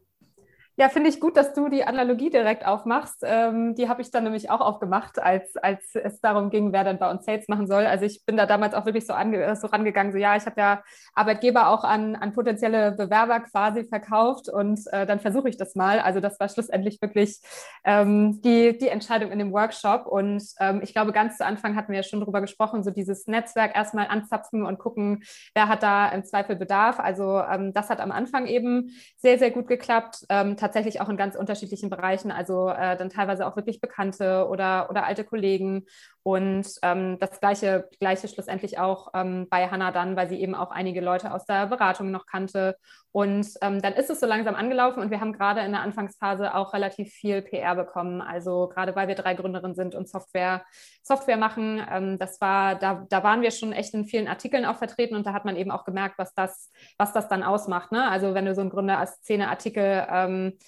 Ja, 0.80 0.88
finde 0.88 1.10
ich 1.10 1.18
gut, 1.18 1.36
dass 1.36 1.54
du 1.54 1.68
die 1.68 1.82
Analogie 1.82 2.30
direkt 2.30 2.64
aufmachst. 2.64 3.24
Ähm, 3.24 3.74
die 3.74 3.88
habe 3.88 4.00
ich 4.00 4.12
dann 4.12 4.22
nämlich 4.22 4.48
auch 4.48 4.60
aufgemacht, 4.60 5.18
als, 5.18 5.56
als 5.56 5.92
es 5.96 6.20
darum 6.20 6.50
ging, 6.50 6.72
wer 6.72 6.84
dann 6.84 7.00
bei 7.00 7.10
uns 7.10 7.24
Sales 7.24 7.48
machen 7.48 7.66
soll. 7.66 7.84
Also 7.84 8.04
ich 8.04 8.24
bin 8.24 8.36
da 8.36 8.46
damals 8.46 8.74
auch 8.74 8.86
wirklich 8.86 9.04
so, 9.04 9.12
ange, 9.12 9.56
so 9.56 9.66
rangegangen, 9.66 10.12
so 10.12 10.18
ja, 10.18 10.36
ich 10.36 10.46
habe 10.46 10.60
ja 10.60 10.84
Arbeitgeber 11.14 11.70
auch 11.70 11.82
an, 11.82 12.14
an 12.14 12.32
potenzielle 12.32 12.92
Bewerber 12.92 13.40
quasi 13.40 13.86
verkauft 13.86 14.48
und 14.48 14.78
äh, 14.92 15.04
dann 15.04 15.18
versuche 15.18 15.48
ich 15.48 15.56
das 15.56 15.74
mal. 15.74 15.98
Also 15.98 16.20
das 16.20 16.38
war 16.38 16.48
schlussendlich 16.48 17.02
wirklich 17.02 17.40
ähm, 17.82 18.40
die, 18.42 18.78
die 18.78 18.86
Entscheidung 18.86 19.32
in 19.32 19.40
dem 19.40 19.52
Workshop. 19.52 20.06
Und 20.06 20.44
ähm, 20.60 20.78
ich 20.84 20.92
glaube, 20.92 21.10
ganz 21.10 21.38
zu 21.38 21.44
Anfang 21.44 21.74
hatten 21.74 21.90
wir 21.90 21.98
ja 21.98 22.04
schon 22.04 22.20
drüber 22.20 22.40
gesprochen, 22.40 22.84
so 22.84 22.92
dieses 22.92 23.26
Netzwerk 23.26 23.74
erstmal 23.74 24.06
anzapfen 24.06 24.64
und 24.64 24.78
gucken, 24.78 25.24
wer 25.56 25.66
hat 25.66 25.82
da 25.82 26.08
im 26.10 26.24
Zweifel 26.24 26.54
Bedarf. 26.54 27.00
Also 27.00 27.40
ähm, 27.40 27.72
das 27.72 27.90
hat 27.90 27.98
am 27.98 28.12
Anfang 28.12 28.46
eben 28.46 28.90
sehr, 29.16 29.40
sehr 29.40 29.50
gut 29.50 29.66
geklappt 29.66 30.24
ähm, 30.28 30.56
tatsächlich 30.68 31.00
auch 31.00 31.08
in 31.08 31.16
ganz 31.16 31.34
unterschiedlichen 31.36 31.90
Bereichen, 31.90 32.30
also 32.30 32.68
äh, 32.68 32.96
dann 32.96 33.10
teilweise 33.10 33.46
auch 33.46 33.56
wirklich 33.56 33.80
Bekannte 33.80 34.46
oder, 34.48 34.90
oder 34.90 35.04
alte 35.04 35.24
Kollegen. 35.24 35.86
Und 36.28 36.66
ähm, 36.82 37.18
das 37.20 37.40
gleiche, 37.40 37.88
gleiche 38.00 38.28
schlussendlich 38.28 38.78
auch 38.78 39.12
ähm, 39.14 39.46
bei 39.48 39.66
Hannah 39.70 39.92
dann, 39.92 40.14
weil 40.14 40.28
sie 40.28 40.38
eben 40.38 40.54
auch 40.54 40.70
einige 40.70 41.00
Leute 41.00 41.32
aus 41.32 41.46
der 41.46 41.68
Beratung 41.68 42.10
noch 42.10 42.26
kannte. 42.26 42.76
Und 43.12 43.48
ähm, 43.62 43.80
dann 43.80 43.94
ist 43.94 44.10
es 44.10 44.20
so 44.20 44.26
langsam 44.26 44.54
angelaufen 44.54 45.00
und 45.00 45.10
wir 45.10 45.22
haben 45.22 45.32
gerade 45.32 45.62
in 45.62 45.72
der 45.72 45.80
Anfangsphase 45.80 46.54
auch 46.54 46.74
relativ 46.74 47.14
viel 47.14 47.40
PR 47.40 47.74
bekommen. 47.74 48.20
Also 48.20 48.68
gerade 48.68 48.94
weil 48.94 49.08
wir 49.08 49.14
drei 49.14 49.32
Gründerinnen 49.32 49.74
sind 49.74 49.94
und 49.94 50.06
Software, 50.06 50.66
Software 51.02 51.38
machen, 51.38 51.82
ähm, 51.90 52.18
das 52.18 52.42
war, 52.42 52.74
da, 52.74 53.06
da 53.08 53.24
waren 53.24 53.40
wir 53.40 53.50
schon 53.50 53.72
echt 53.72 53.94
in 53.94 54.04
vielen 54.04 54.28
Artikeln 54.28 54.66
auch 54.66 54.76
vertreten 54.76 55.16
und 55.16 55.26
da 55.26 55.32
hat 55.32 55.46
man 55.46 55.56
eben 55.56 55.70
auch 55.70 55.86
gemerkt, 55.86 56.18
was 56.18 56.34
das, 56.34 56.70
was 56.98 57.14
das 57.14 57.28
dann 57.28 57.42
ausmacht. 57.42 57.90
Ne? 57.90 58.06
Also 58.06 58.34
wenn 58.34 58.44
du 58.44 58.54
so 58.54 58.60
einen 58.60 58.68
Gründer 58.68 58.98
als 58.98 59.14
Szene-Artikel 59.22 60.06
ähm, 60.10 60.58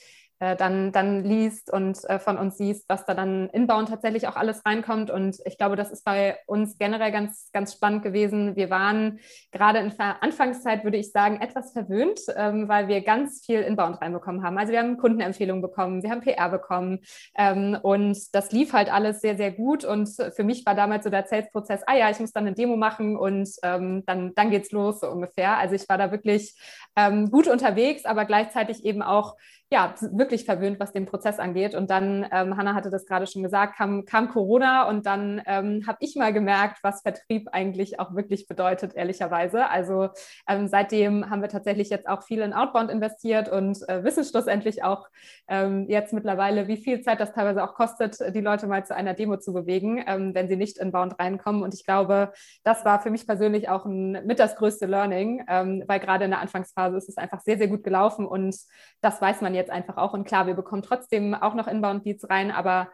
äh, 0.40 0.56
dann, 0.56 0.90
dann 0.90 1.22
liest 1.22 1.70
und 1.70 2.02
äh, 2.04 2.18
von 2.18 2.38
uns 2.38 2.56
siehst, 2.56 2.88
was 2.88 3.04
da 3.04 3.12
dann 3.12 3.50
inbound 3.50 3.90
tatsächlich 3.90 4.26
auch 4.26 4.36
alles 4.36 4.64
reinkommt. 4.64 5.10
Und 5.10 5.36
ich 5.44 5.58
glaube, 5.58 5.76
das 5.76 5.90
ist 5.90 6.02
bei 6.02 6.38
uns 6.46 6.78
generell 6.78 7.12
ganz, 7.12 7.50
ganz 7.52 7.74
spannend 7.74 8.02
gewesen. 8.02 8.56
Wir 8.56 8.70
waren 8.70 9.20
gerade 9.52 9.80
in 9.80 9.92
der 9.96 10.22
Anfangszeit, 10.22 10.82
würde 10.82 10.96
ich 10.96 11.12
sagen, 11.12 11.42
etwas 11.42 11.72
verwöhnt, 11.72 12.20
ähm, 12.36 12.68
weil 12.68 12.88
wir 12.88 13.02
ganz 13.02 13.44
viel 13.44 13.60
inbound 13.60 14.00
reinbekommen 14.00 14.42
haben. 14.42 14.56
Also 14.56 14.72
wir 14.72 14.78
haben 14.78 14.96
Kundenempfehlungen 14.96 15.60
bekommen, 15.60 16.02
wir 16.02 16.10
haben 16.10 16.22
PR 16.22 16.48
bekommen 16.48 17.00
ähm, 17.36 17.76
und 17.82 18.16
das 18.34 18.50
lief 18.50 18.72
halt 18.72 18.90
alles 18.90 19.20
sehr, 19.20 19.36
sehr 19.36 19.52
gut. 19.52 19.84
Und 19.84 20.08
für 20.08 20.42
mich 20.42 20.64
war 20.64 20.74
damals 20.74 21.04
so 21.04 21.10
der 21.10 21.26
Sales-Prozess, 21.26 21.82
ah 21.86 21.96
ja, 21.96 22.08
ich 22.08 22.18
muss 22.18 22.32
dann 22.32 22.46
eine 22.46 22.56
Demo 22.56 22.76
machen 22.76 23.16
und 23.18 23.46
ähm, 23.62 24.04
dann, 24.06 24.34
dann 24.34 24.50
geht's 24.50 24.72
los 24.72 25.00
so 25.00 25.10
ungefähr. 25.10 25.58
Also 25.58 25.74
ich 25.74 25.86
war 25.90 25.98
da 25.98 26.10
wirklich 26.10 26.54
ähm, 26.96 27.30
gut 27.30 27.46
unterwegs, 27.46 28.06
aber 28.06 28.24
gleichzeitig 28.24 28.86
eben 28.86 29.02
auch 29.02 29.36
ja, 29.72 29.94
wirklich 30.00 30.44
verwöhnt, 30.44 30.80
was 30.80 30.92
den 30.92 31.06
Prozess 31.06 31.38
angeht. 31.38 31.76
Und 31.76 31.90
dann, 31.90 32.26
ähm, 32.32 32.56
Hanna 32.56 32.74
hatte 32.74 32.90
das 32.90 33.06
gerade 33.06 33.28
schon 33.28 33.44
gesagt, 33.44 33.76
kam, 33.76 34.04
kam 34.04 34.28
Corona 34.28 34.88
und 34.88 35.06
dann 35.06 35.40
ähm, 35.46 35.84
habe 35.86 35.98
ich 36.00 36.16
mal 36.16 36.32
gemerkt, 36.32 36.80
was 36.82 37.02
Vertrieb 37.02 37.48
eigentlich 37.52 38.00
auch 38.00 38.12
wirklich 38.16 38.48
bedeutet, 38.48 38.96
ehrlicherweise. 38.96 39.68
Also 39.68 40.08
ähm, 40.48 40.66
seitdem 40.66 41.30
haben 41.30 41.40
wir 41.40 41.48
tatsächlich 41.48 41.88
jetzt 41.88 42.08
auch 42.08 42.24
viel 42.24 42.40
in 42.40 42.52
Outbound 42.52 42.90
investiert 42.90 43.48
und 43.48 43.88
äh, 43.88 44.02
wissen 44.02 44.24
schlussendlich 44.24 44.82
auch 44.82 45.06
ähm, 45.46 45.86
jetzt 45.88 46.12
mittlerweile, 46.12 46.66
wie 46.66 46.76
viel 46.76 47.02
Zeit 47.02 47.20
das 47.20 47.32
teilweise 47.32 47.62
auch 47.62 47.74
kostet, 47.74 48.18
die 48.34 48.40
Leute 48.40 48.66
mal 48.66 48.84
zu 48.84 48.96
einer 48.96 49.14
Demo 49.14 49.36
zu 49.36 49.52
bewegen, 49.52 50.02
ähm, 50.04 50.34
wenn 50.34 50.48
sie 50.48 50.56
nicht 50.56 50.78
inbound 50.78 51.16
reinkommen. 51.20 51.62
Und 51.62 51.74
ich 51.74 51.84
glaube, 51.84 52.32
das 52.64 52.84
war 52.84 53.00
für 53.02 53.10
mich 53.10 53.24
persönlich 53.24 53.68
auch 53.68 53.84
ein, 53.84 54.26
mit 54.26 54.40
das 54.40 54.56
größte 54.56 54.86
Learning, 54.86 55.44
ähm, 55.48 55.84
weil 55.86 56.00
gerade 56.00 56.24
in 56.24 56.32
der 56.32 56.40
Anfangsphase 56.40 56.96
ist 56.96 57.08
es 57.08 57.18
einfach 57.18 57.40
sehr, 57.42 57.56
sehr 57.56 57.68
gut 57.68 57.84
gelaufen 57.84 58.26
und 58.26 58.56
das 59.00 59.22
weiß 59.22 59.40
man 59.42 59.54
jetzt 59.54 59.59
jetzt 59.60 59.70
einfach 59.70 59.96
auch. 59.96 60.12
Und 60.12 60.24
klar, 60.24 60.46
wir 60.46 60.54
bekommen 60.54 60.82
trotzdem 60.82 61.34
auch 61.34 61.54
noch 61.54 61.66
Inbound-Leads 61.66 62.28
rein, 62.28 62.50
aber 62.50 62.88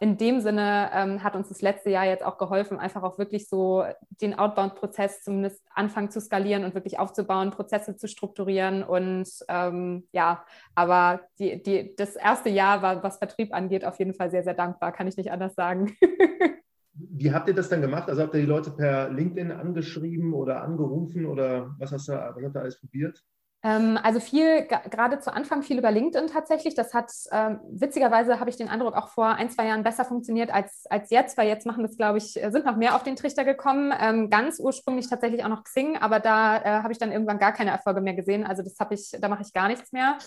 in 0.00 0.18
dem 0.18 0.40
Sinne 0.40 0.90
ähm, 0.92 1.22
hat 1.22 1.36
uns 1.36 1.48
das 1.48 1.62
letzte 1.62 1.90
Jahr 1.90 2.04
jetzt 2.04 2.24
auch 2.24 2.36
geholfen, 2.36 2.78
einfach 2.78 3.02
auch 3.02 3.18
wirklich 3.18 3.48
so 3.48 3.84
den 4.20 4.38
Outbound-Prozess 4.38 5.22
zumindest 5.22 5.62
anfangen 5.74 6.10
zu 6.10 6.20
skalieren 6.20 6.64
und 6.64 6.74
wirklich 6.74 6.98
aufzubauen, 6.98 7.50
Prozesse 7.50 7.96
zu 7.96 8.08
strukturieren. 8.08 8.82
Und 8.82 9.28
ähm, 9.48 10.06
ja, 10.12 10.44
aber 10.74 11.20
die, 11.38 11.62
die, 11.62 11.94
das 11.96 12.16
erste 12.16 12.50
Jahr 12.50 12.82
war, 12.82 13.02
was 13.02 13.18
Vertrieb 13.18 13.54
angeht, 13.54 13.84
auf 13.84 13.98
jeden 13.98 14.14
Fall 14.14 14.30
sehr, 14.30 14.42
sehr 14.42 14.54
dankbar, 14.54 14.92
kann 14.92 15.06
ich 15.06 15.16
nicht 15.16 15.30
anders 15.30 15.54
sagen. 15.54 15.96
Wie 16.94 17.32
habt 17.32 17.48
ihr 17.48 17.54
das 17.54 17.68
dann 17.68 17.80
gemacht? 17.80 18.08
Also 18.08 18.22
habt 18.22 18.34
ihr 18.34 18.40
die 18.40 18.46
Leute 18.46 18.70
per 18.70 19.10
LinkedIn 19.10 19.50
angeschrieben 19.52 20.32
oder 20.32 20.62
angerufen 20.62 21.26
oder 21.26 21.74
was 21.78 21.92
hast 21.92 22.08
du, 22.08 22.12
was 22.12 22.44
habt 22.44 22.56
ihr 22.56 22.60
alles 22.60 22.78
probiert? 22.78 23.24
Ähm, 23.64 23.98
also 24.02 24.20
viel, 24.20 24.68
gerade 24.90 25.20
zu 25.20 25.32
Anfang 25.32 25.62
viel 25.62 25.78
über 25.78 25.90
LinkedIn 25.90 26.28
tatsächlich. 26.28 26.74
Das 26.74 26.92
hat 26.92 27.10
ähm, 27.32 27.60
witzigerweise, 27.70 28.38
habe 28.38 28.50
ich 28.50 28.56
den 28.56 28.68
Eindruck, 28.68 28.94
auch 28.94 29.08
vor 29.08 29.28
ein, 29.28 29.48
zwei 29.48 29.66
Jahren 29.66 29.82
besser 29.82 30.04
funktioniert 30.04 30.52
als, 30.52 30.84
als 30.90 31.10
jetzt, 31.10 31.38
weil 31.38 31.48
jetzt 31.48 31.64
machen 31.64 31.82
das, 31.82 31.96
glaube 31.96 32.18
ich, 32.18 32.40
äh, 32.42 32.50
sind 32.50 32.66
noch 32.66 32.76
mehr 32.76 32.94
auf 32.94 33.02
den 33.04 33.16
Trichter 33.16 33.44
gekommen. 33.44 33.92
Ähm, 33.98 34.28
ganz 34.28 34.60
ursprünglich 34.60 35.08
tatsächlich 35.08 35.44
auch 35.44 35.48
noch 35.48 35.64
Xing, 35.64 35.96
aber 35.96 36.20
da 36.20 36.58
äh, 36.58 36.82
habe 36.82 36.92
ich 36.92 36.98
dann 36.98 37.10
irgendwann 37.10 37.38
gar 37.38 37.52
keine 37.52 37.70
Erfolge 37.70 38.02
mehr 38.02 38.14
gesehen. 38.14 38.44
Also 38.44 38.62
das 38.62 38.78
habe 38.78 38.94
ich, 38.94 39.16
da 39.18 39.28
mache 39.28 39.42
ich 39.42 39.54
gar 39.54 39.68
nichts 39.68 39.92
mehr. 39.92 40.18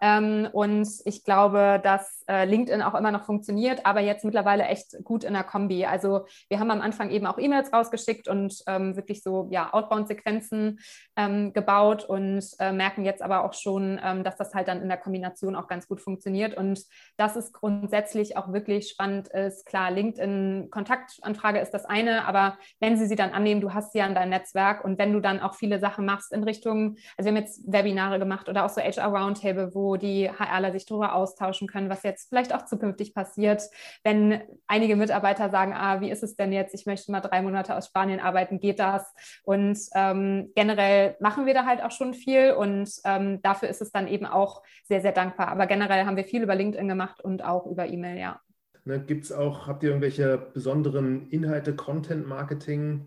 Ähm, 0.00 0.48
und 0.52 0.88
ich 1.04 1.24
glaube, 1.24 1.80
dass 1.82 2.24
äh, 2.28 2.44
LinkedIn 2.44 2.82
auch 2.82 2.94
immer 2.94 3.10
noch 3.10 3.24
funktioniert, 3.24 3.84
aber 3.84 4.00
jetzt 4.00 4.24
mittlerweile 4.24 4.64
echt 4.64 4.96
gut 5.04 5.24
in 5.24 5.32
der 5.32 5.44
Kombi. 5.44 5.84
Also 5.86 6.26
wir 6.48 6.58
haben 6.58 6.70
am 6.70 6.80
Anfang 6.80 7.10
eben 7.10 7.26
auch 7.26 7.38
E-Mails 7.38 7.72
rausgeschickt 7.72 8.28
und 8.28 8.62
ähm, 8.66 8.96
wirklich 8.96 9.22
so 9.22 9.48
ja, 9.50 9.72
Outbound-Sequenzen 9.72 10.78
ähm, 11.16 11.52
gebaut 11.52 12.04
und 12.04 12.44
äh, 12.58 12.72
merken 12.72 13.04
jetzt 13.04 13.22
aber 13.22 13.44
auch 13.44 13.54
schon, 13.54 14.00
ähm, 14.02 14.24
dass 14.24 14.36
das 14.36 14.54
halt 14.54 14.68
dann 14.68 14.82
in 14.82 14.88
der 14.88 14.98
Kombination 14.98 15.56
auch 15.56 15.68
ganz 15.68 15.88
gut 15.88 16.00
funktioniert. 16.00 16.56
Und 16.56 16.82
das 17.16 17.36
ist 17.36 17.52
grundsätzlich 17.52 18.36
auch 18.36 18.52
wirklich 18.52 18.88
spannend 18.88 19.28
ist. 19.28 19.66
Klar, 19.66 19.90
LinkedIn-Kontaktanfrage 19.90 21.60
ist 21.60 21.70
das 21.70 21.84
eine, 21.84 22.26
aber 22.26 22.58
wenn 22.80 22.96
sie 22.96 23.06
sie 23.06 23.16
dann 23.16 23.30
annehmen, 23.30 23.60
du 23.60 23.72
hast 23.72 23.92
sie 23.92 23.98
ja 23.98 24.06
in 24.06 24.14
deinem 24.14 24.30
Netzwerk 24.30 24.84
und 24.84 24.98
wenn 24.98 25.12
du 25.12 25.20
dann 25.20 25.40
auch 25.40 25.54
viele 25.54 25.78
Sachen 25.78 26.04
machst 26.04 26.32
in 26.32 26.44
Richtung, 26.44 26.96
also 27.16 27.30
wir 27.30 27.36
haben 27.36 27.42
jetzt 27.42 27.60
Webinare 27.70 28.18
gemacht 28.18 28.48
oder 28.48 28.64
auch 28.64 28.70
so 28.70 28.80
HR 28.80 29.08
Roundtable, 29.08 29.74
wo 29.86 29.96
die 29.96 30.28
HRler 30.28 30.72
sich 30.72 30.84
darüber 30.84 31.14
austauschen 31.14 31.68
können, 31.68 31.88
was 31.88 32.02
jetzt 32.02 32.28
vielleicht 32.28 32.52
auch 32.52 32.64
zukünftig 32.64 33.14
passiert, 33.14 33.62
wenn 34.02 34.42
einige 34.66 34.96
Mitarbeiter 34.96 35.48
sagen, 35.48 35.72
ah, 35.74 36.00
wie 36.00 36.10
ist 36.10 36.24
es 36.24 36.34
denn 36.34 36.52
jetzt? 36.52 36.74
Ich 36.74 36.86
möchte 36.86 37.12
mal 37.12 37.20
drei 37.20 37.40
Monate 37.40 37.76
aus 37.76 37.86
Spanien 37.86 38.18
arbeiten, 38.18 38.58
geht 38.58 38.80
das? 38.80 39.14
Und 39.44 39.78
ähm, 39.94 40.50
generell 40.56 41.16
machen 41.20 41.46
wir 41.46 41.54
da 41.54 41.64
halt 41.64 41.84
auch 41.84 41.92
schon 41.92 42.14
viel 42.14 42.52
und 42.52 42.90
ähm, 43.04 43.40
dafür 43.42 43.68
ist 43.68 43.80
es 43.80 43.92
dann 43.92 44.08
eben 44.08 44.26
auch 44.26 44.62
sehr, 44.84 45.00
sehr 45.00 45.12
dankbar. 45.12 45.48
Aber 45.48 45.66
generell 45.68 46.04
haben 46.04 46.16
wir 46.16 46.24
viel 46.24 46.42
über 46.42 46.56
LinkedIn 46.56 46.88
gemacht 46.88 47.20
und 47.20 47.44
auch 47.44 47.66
über 47.66 47.86
E-Mail, 47.86 48.18
ja. 48.18 48.40
Ne, 48.84 49.04
es 49.08 49.30
auch, 49.30 49.68
habt 49.68 49.84
ihr 49.84 49.90
irgendwelche 49.90 50.36
besonderen 50.38 51.28
Inhalte, 51.30 51.76
Content-Marketing 51.76 53.06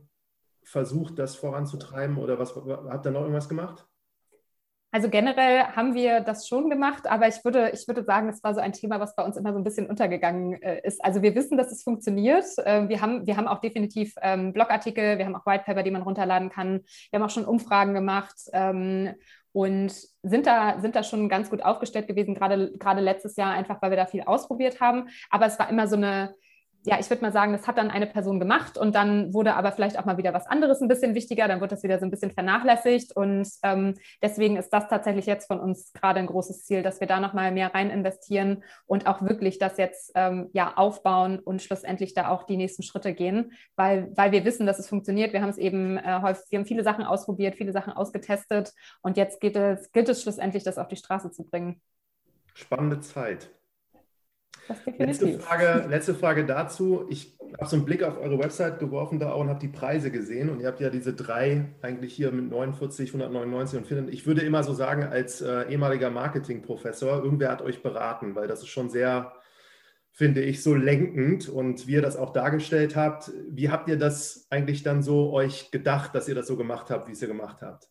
versucht, 0.63 1.19
das 1.19 1.35
voranzutreiben 1.35 2.17
oder 2.17 2.39
was 2.39 2.55
habt 2.55 3.05
ihr 3.05 3.11
noch 3.11 3.21
irgendwas 3.21 3.49
gemacht? 3.49 3.88
Also 4.91 5.07
generell 5.09 5.63
haben 5.75 5.93
wir 5.93 6.21
das 6.21 6.47
schon 6.47 6.69
gemacht, 6.69 7.05
aber 7.05 7.27
ich 7.27 7.45
würde, 7.45 7.69
ich 7.73 7.87
würde 7.87 8.03
sagen, 8.03 8.27
es 8.27 8.43
war 8.43 8.55
so 8.55 8.59
ein 8.59 8.73
Thema, 8.73 8.99
was 8.99 9.15
bei 9.15 9.23
uns 9.23 9.37
immer 9.37 9.53
so 9.53 9.59
ein 9.59 9.63
bisschen 9.63 9.87
untergegangen 9.87 10.59
äh, 10.63 10.81
ist. 10.83 11.03
Also 11.03 11.21
wir 11.21 11.35
wissen, 11.35 11.57
dass 11.59 11.71
es 11.71 11.83
funktioniert. 11.83 12.45
Äh, 12.57 12.89
wir, 12.89 12.99
haben, 12.99 13.27
wir 13.27 13.37
haben 13.37 13.47
auch 13.47 13.61
definitiv 13.61 14.15
ähm, 14.21 14.51
Blogartikel, 14.51 15.19
wir 15.19 15.25
haben 15.25 15.35
auch 15.35 15.45
Whitepaper, 15.45 15.83
die 15.83 15.91
man 15.91 16.01
runterladen 16.01 16.49
kann. 16.49 16.81
Wir 17.11 17.19
haben 17.19 17.25
auch 17.25 17.29
schon 17.29 17.45
Umfragen 17.45 17.93
gemacht 17.93 18.35
ähm, 18.51 19.13
und 19.51 19.93
sind 20.23 20.47
da, 20.47 20.79
sind 20.79 20.95
da 20.95 21.03
schon 21.03 21.29
ganz 21.29 21.51
gut 21.51 21.61
aufgestellt 21.61 22.07
gewesen, 22.07 22.33
gerade, 22.33 22.71
gerade 22.79 23.01
letztes 23.01 23.35
Jahr, 23.35 23.51
einfach 23.51 23.81
weil 23.83 23.91
wir 23.91 23.97
da 23.97 24.07
viel 24.07 24.23
ausprobiert 24.23 24.81
haben. 24.81 25.09
Aber 25.29 25.45
es 25.45 25.59
war 25.59 25.69
immer 25.69 25.87
so 25.87 25.97
eine 25.97 26.33
ja, 26.85 26.97
ich 26.99 27.09
würde 27.09 27.21
mal 27.21 27.31
sagen, 27.31 27.51
das 27.51 27.67
hat 27.67 27.77
dann 27.77 27.91
eine 27.91 28.07
Person 28.07 28.39
gemacht 28.39 28.77
und 28.77 28.95
dann 28.95 29.33
wurde 29.33 29.55
aber 29.55 29.71
vielleicht 29.73 29.99
auch 29.99 30.05
mal 30.05 30.17
wieder 30.17 30.33
was 30.33 30.47
anderes 30.47 30.81
ein 30.81 30.87
bisschen 30.87 31.13
wichtiger, 31.13 31.47
dann 31.47 31.59
wird 31.59 31.71
das 31.71 31.83
wieder 31.83 31.99
so 31.99 32.05
ein 32.05 32.11
bisschen 32.11 32.31
vernachlässigt 32.31 33.15
und 33.15 33.47
ähm, 33.63 33.95
deswegen 34.21 34.55
ist 34.55 34.69
das 34.69 34.87
tatsächlich 34.87 35.25
jetzt 35.25 35.47
von 35.47 35.59
uns 35.59 35.91
gerade 35.91 36.19
ein 36.19 36.27
großes 36.27 36.63
Ziel, 36.63 36.81
dass 36.81 37.01
wir 37.01 37.07
da 37.07 37.19
nochmal 37.19 37.51
mehr 37.51 37.73
rein 37.75 37.89
investieren 37.89 38.63
und 38.85 39.07
auch 39.07 39.21
wirklich 39.21 39.59
das 39.59 39.77
jetzt 39.77 40.11
ähm, 40.15 40.49
ja 40.53 40.77
aufbauen 40.77 41.39
und 41.39 41.61
schlussendlich 41.61 42.13
da 42.13 42.29
auch 42.29 42.43
die 42.43 42.57
nächsten 42.57 42.83
Schritte 42.83 43.13
gehen, 43.13 43.51
weil, 43.75 44.11
weil 44.15 44.31
wir 44.31 44.45
wissen, 44.45 44.65
dass 44.65 44.79
es 44.79 44.87
funktioniert. 44.87 45.33
Wir 45.33 45.41
haben 45.41 45.49
es 45.49 45.57
eben 45.57 45.97
äh, 45.97 46.21
häufig, 46.21 46.45
wir 46.49 46.59
haben 46.59 46.65
viele 46.65 46.83
Sachen 46.83 47.03
ausprobiert, 47.03 47.55
viele 47.55 47.73
Sachen 47.73 47.91
ausgetestet 47.91 48.71
und 49.01 49.17
jetzt 49.17 49.41
gilt 49.41 49.57
es, 49.57 49.91
gilt 49.91 50.07
es 50.07 50.23
schlussendlich, 50.23 50.63
das 50.63 50.77
auf 50.77 50.87
die 50.87 50.95
Straße 50.95 51.31
zu 51.31 51.43
bringen. 51.43 51.81
Spannende 52.53 53.01
Zeit. 53.01 53.49
Letzte 54.97 55.39
Frage, 55.39 55.87
letzte 55.89 56.13
Frage 56.13 56.45
dazu. 56.45 57.05
Ich 57.09 57.35
habe 57.57 57.69
so 57.69 57.75
einen 57.75 57.85
Blick 57.85 58.03
auf 58.03 58.19
eure 58.19 58.39
Website 58.39 58.79
geworfen 58.79 59.19
da 59.19 59.31
auch 59.31 59.41
und 59.41 59.49
habe 59.49 59.59
die 59.59 59.67
Preise 59.67 60.11
gesehen. 60.11 60.49
Und 60.49 60.59
ihr 60.59 60.67
habt 60.67 60.79
ja 60.79 60.89
diese 60.89 61.13
drei 61.13 61.65
eigentlich 61.81 62.13
hier 62.13 62.31
mit 62.31 62.49
49, 62.49 63.09
199 63.09 63.79
und 63.79 63.87
400. 63.87 64.13
Ich 64.13 64.25
würde 64.25 64.41
immer 64.41 64.63
so 64.63 64.73
sagen, 64.73 65.03
als 65.03 65.41
äh, 65.41 65.63
ehemaliger 65.69 66.09
Marketingprofessor, 66.09 67.23
irgendwer 67.23 67.51
hat 67.51 67.61
euch 67.61 67.81
beraten, 67.81 68.35
weil 68.35 68.47
das 68.47 68.61
ist 68.61 68.69
schon 68.69 68.89
sehr, 68.89 69.33
finde 70.11 70.41
ich, 70.41 70.61
so 70.61 70.75
lenkend. 70.75 71.49
Und 71.49 71.87
wie 71.87 71.93
ihr 71.93 72.01
das 72.01 72.17
auch 72.17 72.31
dargestellt 72.31 72.95
habt, 72.95 73.31
wie 73.49 73.69
habt 73.69 73.89
ihr 73.89 73.97
das 73.97 74.47
eigentlich 74.49 74.83
dann 74.83 75.01
so 75.01 75.31
euch 75.33 75.71
gedacht, 75.71 76.13
dass 76.13 76.27
ihr 76.27 76.35
das 76.35 76.47
so 76.47 76.57
gemacht 76.57 76.89
habt, 76.89 77.07
wie 77.07 77.13
es 77.13 77.21
ihr 77.21 77.27
gemacht 77.27 77.61
habt? 77.61 77.87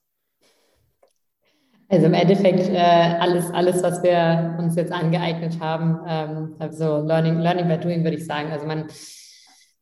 Also 1.90 2.07
im 2.07 2.14
Endeffekt 2.14 2.68
äh, 2.68 2.77
alles, 2.77 3.51
alles, 3.51 3.83
was 3.83 4.03
wir 4.03 4.57
uns 4.59 4.77
jetzt 4.77 4.92
angeeignet 4.92 5.59
haben, 5.59 6.01
ähm, 6.07 6.55
also 6.59 6.98
Learning, 6.98 7.38
Learning 7.38 7.66
by 7.66 7.79
Doing, 7.79 8.05
würde 8.05 8.18
ich 8.18 8.27
sagen. 8.27 8.53
Also 8.53 8.66
man, 8.66 8.88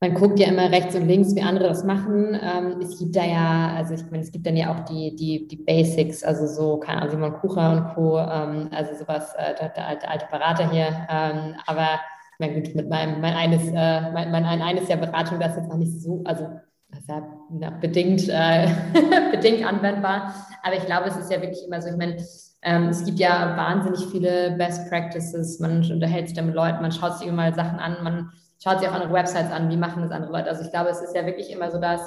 man 0.01 0.15
guckt 0.15 0.39
ja 0.39 0.47
immer 0.47 0.71
rechts 0.71 0.95
und 0.95 1.09
links, 1.09 1.35
wie 1.35 1.43
andere 1.43 1.67
das 1.67 1.83
machen. 1.83 2.39
Ähm, 2.41 2.81
es 2.81 2.97
gibt 3.01 3.17
da 3.17 3.25
ja, 3.25 3.75
also 3.77 3.95
ich 3.95 4.05
meine, 4.09 4.23
es 4.23 4.31
gibt 4.31 4.47
dann 4.47 4.57
ja 4.57 4.73
auch 4.73 4.85
die, 4.85 5.17
die, 5.17 5.49
die 5.49 5.57
Basics, 5.57 6.23
also 6.23 6.47
so, 6.47 6.79
keine 6.79 6.99
Ahnung, 7.03 7.11
Simon 7.11 7.33
Kucher 7.41 7.73
und 7.73 7.95
Co., 7.95 8.19
ähm, 8.21 8.69
also 8.71 8.95
sowas, 8.95 9.35
äh, 9.35 9.57
der, 9.61 9.71
der, 9.71 9.89
alte, 9.89 10.09
alte 10.09 10.27
Berater 10.31 10.71
hier. 10.71 11.09
Ähm, 11.11 11.57
aber 11.67 12.01
na 12.39 12.47
gut, 12.49 12.73
mit 12.77 12.89
meinem, 12.89 13.21
mein 13.21 13.35
eines, 13.35 13.67
äh, 13.67 14.13
mein, 14.13 14.31
mein 14.31 14.45
eines 14.45 14.87
Jahr 14.89 14.99
Beratung, 14.99 15.41
das 15.41 15.57
jetzt 15.57 15.73
auch 15.73 15.77
nicht 15.77 16.01
so, 16.01 16.23
also 16.25 16.51
das 17.07 17.17
ist 17.19 17.61
ja, 17.61 17.71
bedingt, 17.71 18.29
äh, 18.29 18.69
bedingt 19.31 19.67
anwendbar. 19.67 20.35
Aber 20.63 20.77
ich 20.77 20.85
glaube, 20.87 21.09
es 21.09 21.17
ist 21.17 21.31
ja 21.31 21.41
wirklich 21.41 21.65
immer 21.67 21.81
so, 21.81 21.89
ich 21.89 21.97
meine, 21.97 22.17
ähm, 22.63 22.89
es 22.89 23.05
gibt 23.05 23.19
ja 23.19 23.57
wahnsinnig 23.57 24.05
viele 24.11 24.53
Best 24.53 24.89
Practices, 24.89 25.61
man 25.61 25.89
unterhält 25.91 26.29
sich 26.29 26.37
da 26.37 26.43
mit 26.43 26.55
Leuten, 26.55 26.83
man 26.83 26.93
schaut 26.93 27.19
sich 27.19 27.27
immer 27.27 27.51
mal 27.51 27.55
Sachen 27.55 27.79
an, 27.79 28.03
man 28.03 28.31
schaut 28.63 28.81
sich 28.81 28.89
auch 28.89 28.95
andere 28.95 29.13
Websites 29.13 29.53
an, 29.53 29.71
wie 29.71 29.77
machen 29.77 30.03
das 30.03 30.11
andere 30.11 30.33
Leute. 30.33 30.49
Also 30.49 30.63
ich 30.63 30.71
glaube, 30.71 30.91
es 30.91 31.01
ist 31.01 31.15
ja 31.15 31.27
wirklich 31.27 31.51
immer 31.53 31.71
so, 31.71 31.79
dass 31.81 32.01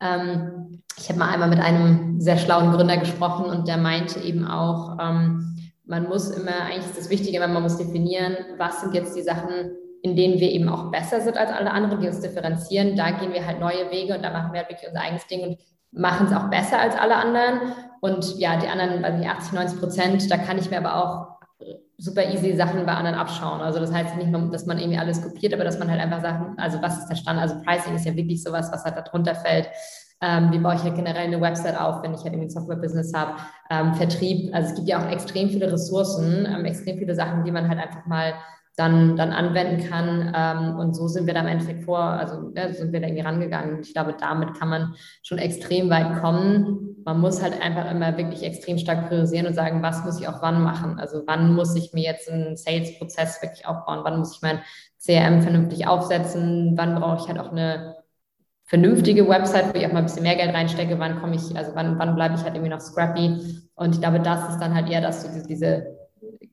ähm, 0.00 0.82
ich 0.98 1.08
habe 1.08 1.18
mal 1.18 1.30
einmal 1.30 1.48
mit 1.48 1.60
einem 1.60 2.20
sehr 2.20 2.36
schlauen 2.36 2.72
Gründer 2.72 2.96
gesprochen 2.96 3.46
und 3.46 3.68
der 3.68 3.78
meinte 3.78 4.20
eben 4.20 4.46
auch, 4.46 4.98
ähm, 5.00 5.56
man 5.84 6.08
muss 6.08 6.30
immer, 6.30 6.62
eigentlich 6.62 6.86
ist 6.86 6.98
das 6.98 7.10
Wichtige, 7.10 7.40
man 7.40 7.62
muss 7.62 7.78
definieren, 7.78 8.36
was 8.58 8.80
sind 8.80 8.94
jetzt 8.94 9.16
die 9.16 9.22
Sachen, 9.22 9.72
in 10.02 10.16
denen 10.16 10.40
wir 10.40 10.50
eben 10.50 10.68
auch 10.68 10.90
besser 10.90 11.20
sind 11.20 11.38
als 11.38 11.50
alle 11.50 11.70
anderen, 11.70 12.00
die 12.00 12.08
uns 12.08 12.20
differenzieren. 12.20 12.96
Da 12.96 13.12
gehen 13.12 13.32
wir 13.32 13.46
halt 13.46 13.60
neue 13.60 13.90
Wege 13.90 14.14
und 14.14 14.22
da 14.22 14.30
machen 14.30 14.52
wir 14.52 14.60
halt 14.60 14.68
wirklich 14.68 14.88
unser 14.88 15.00
eigenes 15.00 15.26
Ding 15.28 15.42
und 15.42 15.58
machen 15.92 16.26
es 16.26 16.32
auch 16.32 16.50
besser 16.50 16.80
als 16.80 16.96
alle 16.96 17.16
anderen. 17.16 17.74
Und 18.00 18.38
ja, 18.38 18.56
die 18.56 18.66
anderen, 18.66 19.04
also 19.04 19.20
die 19.20 19.28
80, 19.28 19.52
90 19.52 19.80
Prozent, 19.80 20.30
da 20.30 20.38
kann 20.38 20.58
ich 20.58 20.70
mir 20.70 20.78
aber 20.78 20.96
auch 20.96 21.32
super 21.98 22.28
easy 22.28 22.56
Sachen 22.56 22.84
bei 22.84 22.94
anderen 22.94 23.16
abschauen. 23.16 23.60
Also 23.60 23.78
das 23.78 23.92
heißt 23.92 24.16
nicht 24.16 24.30
nur, 24.30 24.50
dass 24.50 24.66
man 24.66 24.78
irgendwie 24.78 24.98
alles 24.98 25.22
kopiert, 25.22 25.54
aber 25.54 25.62
dass 25.62 25.78
man 25.78 25.88
halt 25.88 26.00
einfach 26.00 26.20
sagt, 26.20 26.58
also 26.58 26.82
was 26.82 26.98
ist 26.98 27.08
der 27.08 27.14
Stand? 27.14 27.38
Also 27.38 27.54
Pricing 27.62 27.94
ist 27.94 28.04
ja 28.04 28.16
wirklich 28.16 28.42
sowas, 28.42 28.72
was 28.72 28.84
halt 28.84 28.96
darunter 28.96 29.36
fällt. 29.36 29.68
Ähm, 30.20 30.50
wie 30.50 30.58
baue 30.58 30.74
ich 30.74 30.82
halt 30.82 30.96
generell 30.96 31.26
eine 31.26 31.40
Website 31.40 31.80
auf, 31.80 32.02
wenn 32.02 32.14
ich 32.14 32.18
halt 32.18 32.32
irgendwie 32.32 32.46
ein 32.46 32.50
Software-Business 32.50 33.12
habe? 33.14 33.34
Ähm, 33.70 33.94
Vertrieb, 33.94 34.52
also 34.52 34.70
es 34.70 34.74
gibt 34.74 34.88
ja 34.88 34.98
auch 34.98 35.10
extrem 35.10 35.50
viele 35.50 35.70
Ressourcen, 35.72 36.46
ähm, 36.46 36.64
extrem 36.64 36.98
viele 36.98 37.14
Sachen, 37.14 37.44
die 37.44 37.52
man 37.52 37.68
halt 37.68 37.78
einfach 37.78 38.04
mal 38.06 38.34
dann, 38.76 39.16
dann 39.16 39.32
anwenden 39.32 39.88
kann. 39.88 40.32
Ähm, 40.34 40.76
und 40.78 40.94
so 40.94 41.06
sind 41.08 41.26
wir 41.26 41.34
da 41.34 41.40
im 41.40 41.46
Endeffekt 41.46 41.84
vor, 41.84 41.98
also 41.98 42.52
ja, 42.56 42.72
sind 42.72 42.92
wir 42.92 43.00
da 43.00 43.06
irgendwie 43.06 43.24
rangegangen. 43.24 43.80
Ich 43.82 43.92
glaube, 43.92 44.16
damit 44.18 44.54
kann 44.58 44.68
man 44.68 44.94
schon 45.22 45.38
extrem 45.38 45.90
weit 45.90 46.20
kommen. 46.20 46.96
Man 47.04 47.20
muss 47.20 47.42
halt 47.42 47.60
einfach 47.60 47.90
immer 47.90 48.16
wirklich 48.16 48.42
extrem 48.42 48.78
stark 48.78 49.08
priorisieren 49.08 49.46
und 49.46 49.54
sagen, 49.54 49.82
was 49.82 50.04
muss 50.04 50.20
ich 50.20 50.28
auch 50.28 50.40
wann 50.40 50.62
machen? 50.62 50.98
Also 50.98 51.22
wann 51.26 51.54
muss 51.54 51.74
ich 51.76 51.92
mir 51.92 52.04
jetzt 52.04 52.30
einen 52.30 52.56
Sales-Prozess 52.56 53.42
wirklich 53.42 53.66
aufbauen? 53.66 54.00
Wann 54.04 54.18
muss 54.18 54.36
ich 54.36 54.42
mein 54.42 54.60
CRM 55.04 55.42
vernünftig 55.42 55.86
aufsetzen? 55.86 56.72
Wann 56.76 56.94
brauche 56.94 57.22
ich 57.22 57.28
halt 57.28 57.38
auch 57.38 57.52
eine 57.52 57.96
vernünftige 58.64 59.28
Website, 59.28 59.74
wo 59.74 59.78
ich 59.78 59.86
auch 59.86 59.92
mal 59.92 59.98
ein 59.98 60.06
bisschen 60.06 60.22
mehr 60.22 60.36
Geld 60.36 60.54
reinstecke? 60.54 60.98
Wann 60.98 61.20
komme 61.20 61.34
ich, 61.34 61.54
also 61.54 61.72
wann, 61.74 61.98
wann 61.98 62.14
bleibe 62.14 62.36
ich 62.36 62.42
halt 62.42 62.54
irgendwie 62.54 62.72
noch 62.72 62.80
scrappy? 62.80 63.60
Und 63.74 63.94
ich 63.94 64.00
glaube, 64.00 64.20
das 64.20 64.48
ist 64.48 64.60
dann 64.60 64.74
halt 64.74 64.88
eher, 64.88 65.02
dass 65.02 65.24
du 65.24 65.46
diese 65.46 66.01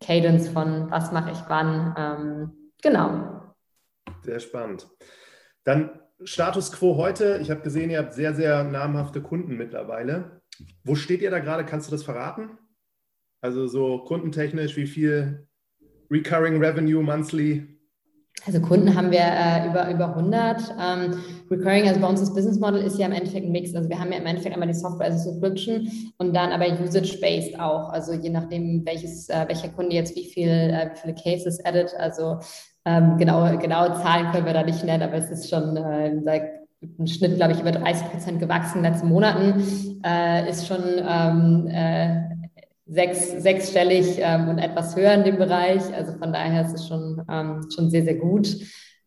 Cadence 0.02 0.50
von 0.50 0.90
was 0.92 1.12
mache 1.12 1.32
ich 1.32 1.40
wann. 1.48 1.96
Ähm, 1.98 2.72
genau. 2.82 3.54
Sehr 4.24 4.40
spannend. 4.40 4.88
Dann 5.64 6.00
Status 6.24 6.72
quo 6.72 6.98
heute. 6.98 7.40
Ich 7.42 7.50
habe 7.50 7.62
gesehen, 7.62 7.90
ihr 7.90 8.00
habt 8.00 8.14
sehr, 8.14 8.34
sehr 8.34 8.64
namhafte 8.64 9.22
Kunden 9.22 9.56
mittlerweile. 9.56 10.42
Wo 10.84 10.96
steht 10.96 11.22
ihr 11.22 11.32
da 11.32 11.40
gerade? 11.40 11.66
Kannst 11.66 11.88
du 11.88 11.92
das 11.92 12.04
verraten? 12.04 12.58
Also 13.42 13.68
so 13.68 14.00
kundentechnisch, 14.00 14.76
wie 14.76 14.88
viel 14.88 15.48
Recurring 16.12 16.62
Revenue 16.62 17.02
monthly 17.02 17.79
Also 18.46 18.62
Kunden 18.62 18.96
haben 18.96 19.12
wir 19.12 19.20
äh, 19.20 19.68
über, 19.68 19.90
über 19.90 20.16
100. 20.16 20.76
Ähm, 20.80 21.14
Recurring, 21.52 21.88
also 21.88 22.00
bei 22.00 22.08
uns 22.08 22.20
das 22.20 22.34
Business 22.34 22.60
Model 22.60 22.82
ist 22.82 22.98
ja 22.98 23.06
im 23.06 23.12
Endeffekt 23.12 23.46
ein 23.46 23.52
Mix. 23.52 23.76
Also 23.76 23.90
wir 23.90 24.00
haben 24.00 24.12
ja 24.12 24.18
im 24.18 24.26
Endeffekt 24.26 24.54
einmal 24.54 24.68
die 24.68 24.74
Software 24.74 25.08
als 25.08 25.24
Subscription 25.24 25.90
und 26.18 26.36
dann 26.36 26.52
aber 26.52 26.66
Usage-based 26.82 27.60
auch. 27.60 27.90
Also 27.90 28.14
je 28.14 28.30
nachdem, 28.30 28.86
welches, 28.86 29.30
äh, 29.30 29.46
welcher 29.48 29.70
Kunde 29.70 29.96
jetzt 29.96 30.16
wie, 30.16 30.26
viel, 30.26 30.50
äh, 30.50 30.90
wie 30.94 31.00
viele 31.00 31.16
Cases 31.16 31.60
edit. 31.60 31.94
Also 31.98 32.40
ähm, 32.86 33.18
genaue, 33.18 33.58
genaue 33.58 33.94
Zahlen 34.02 34.32
können 34.32 34.46
wir 34.46 34.54
da 34.54 34.64
nicht 34.64 34.84
nennen, 34.84 35.04
aber 35.04 35.16
es 35.16 35.30
ist 35.30 35.50
schon 35.50 35.76
äh, 35.76 36.12
im 36.82 37.08
Schnitt, 37.08 37.36
glaube 37.36 37.54
ich, 37.54 37.60
über 37.60 37.72
30 37.72 38.08
Prozent 38.10 38.40
gewachsen 38.40 38.78
in 38.78 38.84
den 38.84 38.94
letzten 38.94 39.10
Monaten. 39.10 40.02
Äh, 40.04 40.50
ist 40.50 40.66
schon 40.66 40.82
ähm, 40.98 41.68
äh, 41.68 42.39
sechs, 42.90 43.32
sechsstellig 43.42 44.18
ähm, 44.20 44.50
und 44.50 44.58
etwas 44.58 44.96
höher 44.96 45.14
in 45.14 45.24
dem 45.24 45.38
Bereich. 45.38 45.82
Also 45.94 46.14
von 46.14 46.34
daher 46.34 46.66
ist 46.66 46.74
es 46.74 46.88
schon, 46.88 47.22
ähm, 47.30 47.68
schon 47.74 47.90
sehr, 47.90 48.04
sehr 48.04 48.16
gut. 48.16 48.48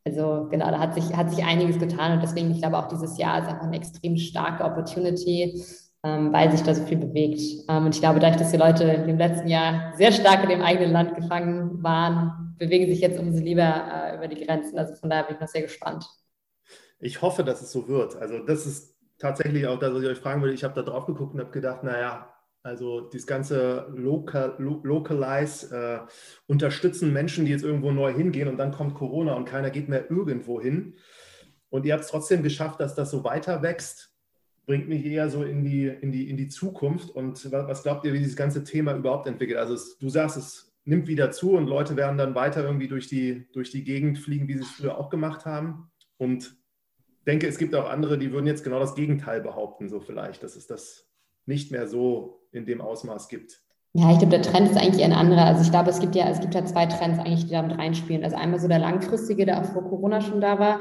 Also 0.05 0.49
genau, 0.51 0.71
da 0.71 0.79
hat 0.79 0.95
sich, 0.95 1.15
hat 1.17 1.31
sich 1.31 1.45
einiges 1.45 1.79
getan 1.79 2.13
und 2.13 2.23
deswegen, 2.23 2.51
ich 2.51 2.61
glaube, 2.61 2.79
auch 2.79 2.89
dieses 2.89 3.19
Jahr 3.19 3.41
ist 3.41 3.49
einfach 3.49 3.67
eine 3.67 3.77
extrem 3.77 4.17
starke 4.17 4.65
Opportunity, 4.65 5.63
ähm, 6.05 6.33
weil 6.33 6.51
sich 6.51 6.63
da 6.63 6.75
so 6.75 6.85
viel 6.85 6.99
bewegt. 6.99 7.41
Ähm, 7.69 7.87
und 7.87 7.95
ich 7.95 8.01
glaube, 8.01 8.19
dadurch, 8.19 8.39
dass 8.39 8.51
die 8.51 8.57
Leute 8.57 8.85
im 8.85 9.19
letzten 9.19 9.49
Jahr 9.49 9.93
sehr 9.97 10.11
stark 10.11 10.43
in 10.43 10.51
dem 10.51 10.63
eigenen 10.63 10.93
Land 10.93 11.15
gefangen 11.15 11.83
waren, 11.83 12.57
bewegen 12.59 12.87
sich 12.87 13.01
jetzt 13.01 13.19
umso 13.19 13.43
lieber 13.43 13.63
äh, 13.63 14.17
über 14.17 14.29
die 14.29 14.45
Grenzen. 14.45 14.79
Also 14.79 14.95
von 14.95 15.11
daher 15.11 15.25
bin 15.25 15.37
ich 15.37 15.41
noch 15.41 15.49
sehr 15.49 15.63
gespannt. 15.63 16.05
Ich 16.99 17.23
hoffe, 17.23 17.45
dass 17.45 17.63
es 17.63 17.73
so 17.73 17.87
wird. 17.89 18.17
Also 18.17 18.41
das 18.41 18.67
ist 18.67 18.97
tatsächlich 19.19 19.67
auch 19.67 19.79
das, 19.79 19.95
was 19.95 20.03
ich 20.03 20.09
euch 20.09 20.19
fragen 20.19 20.43
würde. 20.43 20.55
Ich 20.55 20.65
habe 20.65 20.75
da 20.75 20.83
drauf 20.83 21.07
geguckt 21.07 21.35
und 21.35 21.41
habe 21.41 21.51
gedacht, 21.51 21.85
naja, 21.85 22.32
also 22.63 23.01
das 23.01 23.27
ganze 23.27 23.87
Local, 23.95 24.55
Localize, 24.59 25.75
äh, 25.75 26.01
unterstützen 26.47 27.13
Menschen, 27.13 27.45
die 27.45 27.51
jetzt 27.51 27.65
irgendwo 27.65 27.91
neu 27.91 28.13
hingehen 28.13 28.49
und 28.49 28.57
dann 28.57 28.73
kommt 28.73 28.95
Corona 28.95 29.35
und 29.35 29.47
keiner 29.47 29.71
geht 29.71 29.89
mehr 29.89 30.11
irgendwo 30.11 30.61
hin. 30.61 30.95
Und 31.71 31.87
ihr 31.87 31.95
habt 31.95 32.05
es 32.05 32.11
trotzdem 32.11 32.43
geschafft, 32.43 32.81
dass 32.81 32.95
das 32.95 33.11
so 33.11 33.25
weiter 33.25 33.63
wächst. 33.63 34.15
Bringt 34.67 34.89
mich 34.89 35.05
eher 35.05 35.29
so 35.29 35.43
in 35.43 35.65
die, 35.65 35.87
in 35.87 36.13
die, 36.13 36.31
in 36.31 36.37
die 36.37 36.49
Zukunft. 36.49 37.11
Und 37.11 37.51
was 37.51 37.83
glaubt 37.83 38.05
ihr, 38.05 38.13
wie 38.13 38.19
dieses 38.19 38.37
ganze 38.37 38.63
Thema 38.63 38.95
überhaupt 38.95 39.27
entwickelt? 39.27 39.59
Also 39.59 39.75
es, 39.75 39.99
du 39.99 40.09
sagst, 40.09 40.37
es 40.37 40.73
nimmt 40.85 41.09
wieder 41.09 41.31
zu 41.31 41.53
und 41.53 41.67
Leute 41.67 41.97
werden 41.97 42.19
dann 42.19 42.35
weiter 42.35 42.63
irgendwie 42.63 42.89
durch 42.89 43.09
die, 43.09 43.49
durch 43.53 43.71
die 43.71 43.85
Gegend 43.85 44.19
fliegen, 44.19 44.49
wie 44.49 44.55
sie 44.55 44.63
es 44.63 44.71
früher 44.71 44.99
auch 44.99 45.11
gemacht 45.11 45.47
haben. 45.47 45.91
Und 46.19 46.57
denke, 47.27 47.49
es 47.49 47.59
gibt 47.59 47.75
auch 47.75 47.89
andere, 47.89 48.19
die 48.19 48.33
würden 48.33 48.47
jetzt 48.47 48.65
genau 48.65 48.79
das 48.79 48.95
Gegenteil 48.95 49.41
behaupten, 49.41 49.89
so 49.89 50.01
vielleicht, 50.01 50.43
dass 50.43 50.55
es 50.55 50.67
das 50.67 51.09
nicht 51.47 51.73
mehr 51.73 51.89
so 51.89 52.42
in 52.53 52.67
dem 52.67 52.81
Ausmaß 52.81 53.29
gibt. 53.29 53.61
Ja, 53.95 54.11
ich 54.11 54.19
glaube, 54.19 54.39
der 54.39 54.43
Trend 54.43 54.71
ist 54.71 54.77
eigentlich 54.77 55.05
ein 55.05 55.13
anderer. 55.13 55.45
Also 55.45 55.63
ich 55.63 55.71
glaube, 55.71 55.91
es 55.91 56.01
gibt 56.01 56.15
ja, 56.15 56.29
es 56.29 56.41
gibt 56.41 56.55
ja 56.55 56.65
zwei 56.65 56.87
Trends 56.87 57.19
eigentlich, 57.19 57.47
die 57.47 57.53
damit 57.53 57.79
reinspielen. 57.79 58.25
Also 58.25 58.37
einmal 58.37 58.59
so 58.59 58.69
der 58.69 58.79
langfristige, 58.79 59.45
der 59.45 59.61
auch 59.61 59.67
vor 59.67 59.85
Corona 59.85 60.21
schon 60.21 60.41
da 60.41 60.59
war, 60.59 60.81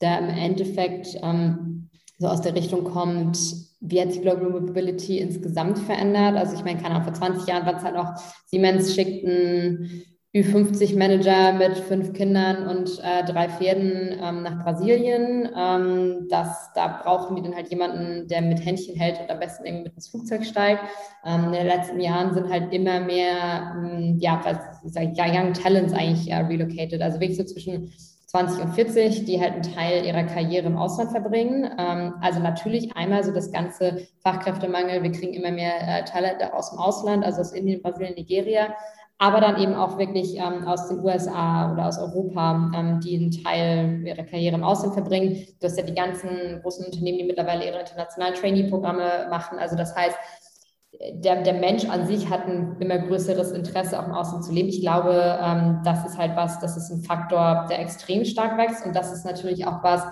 der 0.00 0.18
im 0.18 0.28
Endeffekt 0.28 1.16
ähm, 1.22 1.88
so 2.18 2.26
aus 2.26 2.40
der 2.40 2.54
Richtung 2.54 2.82
kommt, 2.82 3.38
wie 3.80 4.00
hat 4.00 4.12
sich 4.12 4.22
Global 4.22 4.50
Mobility 4.50 5.18
insgesamt 5.18 5.78
verändert? 5.78 6.36
Also 6.36 6.56
ich 6.56 6.64
meine, 6.64 6.80
keine 6.80 6.96
Ahnung, 6.96 7.04
vor 7.04 7.14
20 7.14 7.46
Jahren 7.46 7.64
war 7.64 7.76
es 7.76 7.84
halt 7.84 7.94
noch, 7.94 8.14
Siemens 8.46 8.92
schickten 8.94 10.02
Ü50-Manager 10.34 11.54
mit 11.54 11.78
fünf 11.78 12.12
Kindern 12.12 12.68
und 12.68 13.00
äh, 13.02 13.24
drei 13.24 13.48
Pferden 13.48 14.14
ähm, 14.22 14.42
nach 14.42 14.62
Brasilien. 14.62 15.48
Ähm, 15.56 16.26
das, 16.28 16.70
da 16.74 17.00
brauchen 17.02 17.34
wir 17.34 17.42
dann 17.42 17.54
halt 17.54 17.70
jemanden, 17.70 18.28
der 18.28 18.42
mit 18.42 18.62
Händchen 18.62 18.94
hält 18.94 19.18
und 19.20 19.30
am 19.30 19.38
besten 19.38 19.64
irgendwie 19.64 19.84
mit 19.84 19.94
ins 19.94 20.08
Flugzeug 20.08 20.44
steigt. 20.44 20.82
Ähm, 21.24 21.44
in 21.44 21.52
den 21.52 21.66
letzten 21.66 21.98
Jahren 21.98 22.34
sind 22.34 22.50
halt 22.50 22.74
immer 22.74 23.00
mehr, 23.00 23.74
ähm, 23.74 24.18
ja, 24.20 24.38
was 24.44 24.58
ich 24.84 24.92
sage, 24.92 25.12
ja, 25.14 25.24
Young 25.28 25.54
Talents 25.54 25.94
eigentlich 25.94 26.30
äh, 26.30 26.36
relocated. 26.36 27.00
Also 27.00 27.20
wirklich 27.20 27.38
so 27.38 27.44
zwischen 27.44 27.90
20 28.26 28.62
und 28.62 28.74
40, 28.74 29.24
die 29.24 29.40
halt 29.40 29.54
einen 29.54 29.62
Teil 29.62 30.04
ihrer 30.04 30.24
Karriere 30.24 30.66
im 30.66 30.76
Ausland 30.76 31.10
verbringen. 31.10 31.70
Ähm, 31.78 32.12
also 32.20 32.40
natürlich 32.40 32.94
einmal 32.94 33.24
so 33.24 33.32
das 33.32 33.50
ganze 33.50 34.06
Fachkräftemangel. 34.22 35.02
Wir 35.02 35.12
kriegen 35.12 35.32
immer 35.32 35.52
mehr 35.52 35.72
äh, 35.80 36.04
Talente 36.04 36.52
aus 36.52 36.68
dem 36.68 36.78
Ausland, 36.78 37.24
also 37.24 37.40
aus 37.40 37.52
Indien, 37.52 37.80
Brasilien, 37.80 38.14
Nigeria 38.14 38.74
aber 39.18 39.40
dann 39.40 39.60
eben 39.60 39.74
auch 39.74 39.98
wirklich 39.98 40.36
ähm, 40.36 40.66
aus 40.66 40.88
den 40.88 41.00
USA 41.00 41.72
oder 41.72 41.86
aus 41.86 41.98
Europa, 41.98 42.70
ähm, 42.74 43.00
die 43.00 43.16
einen 43.16 43.30
Teil 43.32 44.02
ihrer 44.06 44.22
Karriere 44.22 44.54
im 44.54 44.64
Ausland 44.64 44.94
verbringen. 44.94 45.44
Du 45.60 45.66
hast 45.66 45.76
ja 45.76 45.84
die 45.84 45.94
ganzen 45.94 46.60
großen 46.62 46.86
Unternehmen, 46.86 47.18
die 47.18 47.24
mittlerweile 47.24 47.66
ihre 47.66 47.80
internationalen 47.80 48.34
Trainee-Programme 48.34 49.26
machen. 49.28 49.58
Also 49.58 49.76
das 49.76 49.96
heißt, 49.96 50.16
der, 51.12 51.42
der 51.42 51.54
Mensch 51.54 51.84
an 51.84 52.06
sich 52.06 52.30
hat 52.30 52.46
ein 52.46 52.76
immer 52.80 52.98
größeres 52.98 53.52
Interesse, 53.52 53.98
auch 53.98 54.06
im 54.06 54.14
Ausland 54.14 54.44
zu 54.44 54.52
leben. 54.52 54.68
Ich 54.68 54.80
glaube, 54.80 55.38
ähm, 55.42 55.80
das 55.84 56.06
ist 56.06 56.16
halt 56.16 56.36
was, 56.36 56.60
das 56.60 56.76
ist 56.76 56.90
ein 56.90 57.02
Faktor, 57.02 57.66
der 57.68 57.80
extrem 57.80 58.24
stark 58.24 58.56
wächst. 58.56 58.86
Und 58.86 58.94
das 58.94 59.12
ist 59.12 59.24
natürlich 59.24 59.66
auch 59.66 59.82
was, 59.82 60.04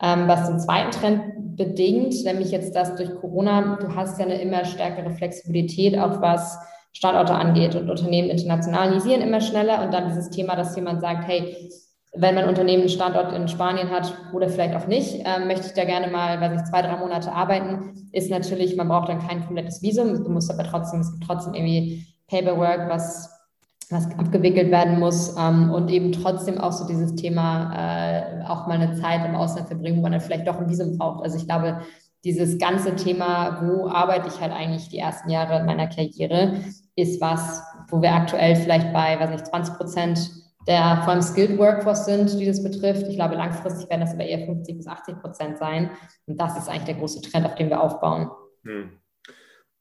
ähm, 0.00 0.28
was 0.28 0.46
den 0.46 0.60
zweiten 0.60 0.92
Trend 0.92 1.56
bedingt, 1.56 2.14
nämlich 2.24 2.52
jetzt 2.52 2.74
das 2.74 2.94
durch 2.94 3.14
Corona, 3.16 3.76
du 3.80 3.94
hast 3.94 4.18
ja 4.18 4.24
eine 4.24 4.40
immer 4.40 4.64
stärkere 4.64 5.10
Flexibilität, 5.10 5.98
auch 5.98 6.20
was 6.20 6.58
Standorte 6.92 7.34
angeht. 7.34 7.74
Und 7.74 7.90
Unternehmen 7.90 8.30
internationalisieren 8.30 9.22
immer 9.22 9.40
schneller. 9.40 9.84
Und 9.84 9.92
dann 9.92 10.08
dieses 10.08 10.30
Thema, 10.30 10.56
dass 10.56 10.76
jemand 10.76 11.00
sagt, 11.00 11.26
hey, 11.26 11.70
wenn 12.14 12.34
mein 12.34 12.48
Unternehmen 12.48 12.82
einen 12.82 12.90
Standort 12.90 13.32
in 13.32 13.48
Spanien 13.48 13.90
hat 13.90 14.12
oder 14.32 14.48
vielleicht 14.48 14.74
auch 14.76 14.86
nicht, 14.86 15.22
ähm, 15.24 15.46
möchte 15.46 15.66
ich 15.66 15.72
da 15.72 15.84
gerne 15.84 16.08
mal, 16.08 16.40
weiß 16.40 16.60
ich, 16.60 16.68
zwei, 16.68 16.82
drei 16.82 16.96
Monate 16.96 17.32
arbeiten, 17.32 18.08
ist 18.12 18.30
natürlich, 18.30 18.76
man 18.76 18.88
braucht 18.88 19.08
dann 19.08 19.26
kein 19.26 19.44
komplettes 19.44 19.80
Visum. 19.82 20.22
Du 20.22 20.30
musst 20.30 20.50
aber 20.50 20.64
trotzdem, 20.64 21.00
es 21.00 21.10
gibt 21.10 21.24
trotzdem 21.24 21.54
irgendwie 21.54 22.06
Paperwork, 22.28 22.90
was, 22.90 23.30
was 23.88 24.06
abgewickelt 24.18 24.70
werden 24.70 24.98
muss 24.98 25.34
ähm, 25.38 25.70
und 25.70 25.90
eben 25.90 26.12
trotzdem 26.12 26.58
auch 26.58 26.72
so 26.72 26.86
dieses 26.86 27.14
Thema, 27.14 27.72
äh, 27.74 28.44
auch 28.44 28.66
mal 28.66 28.78
eine 28.78 28.94
Zeit 29.00 29.24
im 29.24 29.34
Ausland 29.34 29.68
verbringen, 29.68 29.96
wo 29.96 30.02
man 30.02 30.12
dann 30.12 30.20
vielleicht 30.20 30.46
doch 30.46 30.58
ein 30.58 30.68
Visum 30.68 30.98
braucht. 30.98 31.24
Also 31.24 31.38
ich 31.38 31.46
glaube, 31.46 31.80
dieses 32.24 32.58
ganze 32.58 32.94
Thema, 32.94 33.62
wo 33.62 33.88
arbeite 33.88 34.28
ich 34.28 34.40
halt 34.40 34.52
eigentlich 34.52 34.88
die 34.90 34.98
ersten 34.98 35.30
Jahre 35.30 35.64
meiner 35.64 35.88
Karriere, 35.88 36.56
ist 36.96 37.20
was, 37.20 37.62
wo 37.88 38.02
wir 38.02 38.12
aktuell 38.12 38.56
vielleicht 38.56 38.92
bei, 38.92 39.18
weiß 39.18 39.30
nicht, 39.30 39.46
20 39.46 39.74
Prozent 39.74 40.42
der 40.66 41.00
vor 41.02 41.12
allem 41.12 41.22
Skilled 41.22 41.58
Workforce 41.58 42.04
sind, 42.04 42.38
die 42.38 42.46
das 42.46 42.62
betrifft. 42.62 43.08
Ich 43.08 43.16
glaube, 43.16 43.34
langfristig 43.34 43.88
werden 43.90 44.02
das 44.02 44.14
aber 44.14 44.24
eher 44.24 44.46
50 44.46 44.76
bis 44.76 44.86
80 44.86 45.20
Prozent 45.20 45.58
sein. 45.58 45.90
Und 46.26 46.40
das 46.40 46.56
ist 46.56 46.68
eigentlich 46.68 46.84
der 46.84 46.94
große 46.94 47.20
Trend, 47.22 47.46
auf 47.46 47.54
dem 47.56 47.68
wir 47.68 47.80
aufbauen. 47.80 48.30
Hm. 48.64 48.90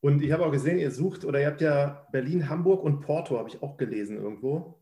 Und 0.01 0.24
ich 0.24 0.32
habe 0.32 0.45
auch 0.45 0.51
gesehen, 0.51 0.80
ihr 0.80 0.89
sucht 0.89 1.26
oder 1.26 1.39
ihr 1.39 1.47
habt 1.47 1.62
ja 1.62 2.07
Berlin, 2.12 2.49
Hamburg 2.49 2.84
und 2.84 3.01
Porto, 3.01 3.38
habe 3.38 3.49
ich 3.49 3.62
auch 3.62 3.78
gelesen 3.78 4.18
irgendwo. 4.18 4.80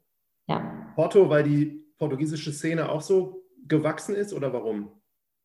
Ja. 0.47 0.93
Porto, 0.95 1.29
weil 1.29 1.43
die 1.43 1.85
portugiesische 1.97 2.53
Szene 2.53 2.89
auch 2.89 3.01
so 3.01 3.43
gewachsen 3.67 4.15
ist 4.15 4.33
oder 4.33 4.53
warum? 4.53 4.89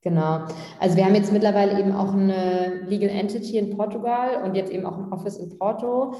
Genau. 0.02 0.46
Also 0.78 0.96
wir 0.96 1.04
haben 1.04 1.14
jetzt 1.16 1.32
mittlerweile 1.32 1.78
eben 1.80 1.92
auch 1.92 2.12
eine 2.12 2.82
Legal 2.86 3.08
Entity 3.08 3.58
in 3.58 3.76
Portugal 3.76 4.44
und 4.44 4.54
jetzt 4.54 4.70
eben 4.70 4.86
auch 4.86 4.96
ein 4.96 5.12
Office 5.12 5.38
in 5.38 5.58
Porto. 5.58 6.14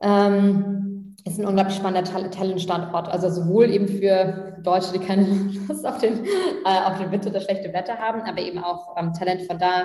Ähm, 0.00 0.86
ist 1.26 1.40
ein 1.40 1.46
unglaublich 1.46 1.76
spannender 1.76 2.30
Talentstandort. 2.30 3.08
Also 3.08 3.28
sowohl 3.28 3.70
eben 3.70 3.88
für 3.88 4.58
Deutsche, 4.62 4.92
die 4.92 5.00
keine 5.00 5.24
Lust 5.68 5.86
auf 5.86 5.98
den, 5.98 6.24
äh, 6.24 6.80
auf 6.84 6.98
den 6.98 7.10
Winter 7.10 7.30
oder 7.30 7.40
schlechte 7.40 7.72
Wetter 7.72 7.98
haben, 7.98 8.22
aber 8.22 8.40
eben 8.40 8.58
auch 8.58 8.96
ähm, 8.96 9.12
Talent 9.12 9.42
von 9.42 9.58
da, 9.58 9.84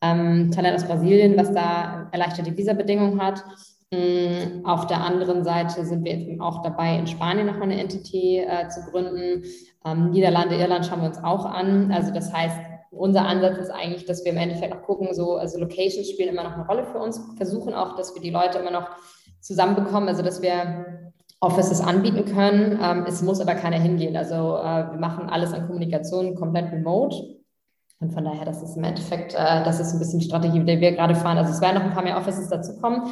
ähm, 0.00 0.50
Talent 0.50 0.76
aus 0.76 0.84
Brasilien, 0.84 1.36
was 1.36 1.52
da 1.52 2.08
erleichterte 2.10 2.56
Visabedingungen 2.56 3.22
hat. 3.22 3.44
Ähm, 3.92 4.64
auf 4.64 4.86
der 4.86 5.00
anderen 5.00 5.44
Seite 5.44 5.84
sind 5.84 6.04
wir 6.04 6.16
jetzt 6.16 6.40
auch 6.40 6.62
dabei, 6.62 6.96
in 6.96 7.06
Spanien 7.06 7.46
nochmal 7.46 7.64
eine 7.64 7.80
Entity 7.80 8.38
äh, 8.38 8.68
zu 8.68 8.82
gründen. 8.90 9.44
Ähm, 9.84 10.10
Niederlande, 10.10 10.56
Irland 10.56 10.86
schauen 10.86 11.02
wir 11.02 11.08
uns 11.08 11.22
auch 11.22 11.44
an. 11.44 11.92
Also 11.92 12.12
das 12.12 12.32
heißt, 12.32 12.56
unser 12.90 13.26
Ansatz 13.26 13.58
ist 13.58 13.70
eigentlich, 13.70 14.04
dass 14.04 14.24
wir 14.24 14.32
im 14.32 14.38
Endeffekt 14.38 14.74
auch 14.74 14.82
gucken, 14.82 15.14
so, 15.14 15.36
also 15.36 15.58
Locations 15.58 16.08
spielen 16.08 16.30
immer 16.30 16.42
noch 16.42 16.54
eine 16.54 16.66
Rolle 16.66 16.84
für 16.84 16.98
uns, 16.98 17.20
versuchen 17.36 17.74
auch, 17.74 17.96
dass 17.96 18.14
wir 18.14 18.22
die 18.22 18.30
Leute 18.30 18.58
immer 18.58 18.72
noch 18.72 18.88
zusammenbekommen, 19.40 20.08
also 20.08 20.22
dass 20.22 20.42
wir 20.42 21.12
Offices 21.40 21.80
anbieten 21.80 22.26
können. 22.26 22.78
Ähm, 22.82 23.04
es 23.06 23.22
muss 23.22 23.40
aber 23.40 23.54
keiner 23.54 23.78
hingehen. 23.78 24.16
Also 24.16 24.34
äh, 24.58 24.90
wir 24.90 24.98
machen 24.98 25.30
alles 25.30 25.52
an 25.52 25.66
Kommunikation 25.66 26.34
komplett 26.34 26.70
remote. 26.70 27.16
Und 27.98 28.12
von 28.12 28.24
daher, 28.24 28.44
das 28.44 28.62
ist 28.62 28.76
im 28.76 28.84
Endeffekt, 28.84 29.34
äh, 29.34 29.64
das 29.64 29.80
ist 29.80 29.92
ein 29.92 29.98
bisschen 29.98 30.20
die 30.20 30.26
Strategie, 30.26 30.58
mit 30.58 30.68
der 30.68 30.80
wir 30.80 30.92
gerade 30.92 31.14
fahren. 31.14 31.38
Also 31.38 31.52
es 31.52 31.60
werden 31.60 31.76
noch 31.76 31.84
ein 31.84 31.92
paar 31.92 32.02
mehr 32.02 32.18
Offices 32.18 32.48
dazukommen. 32.48 33.02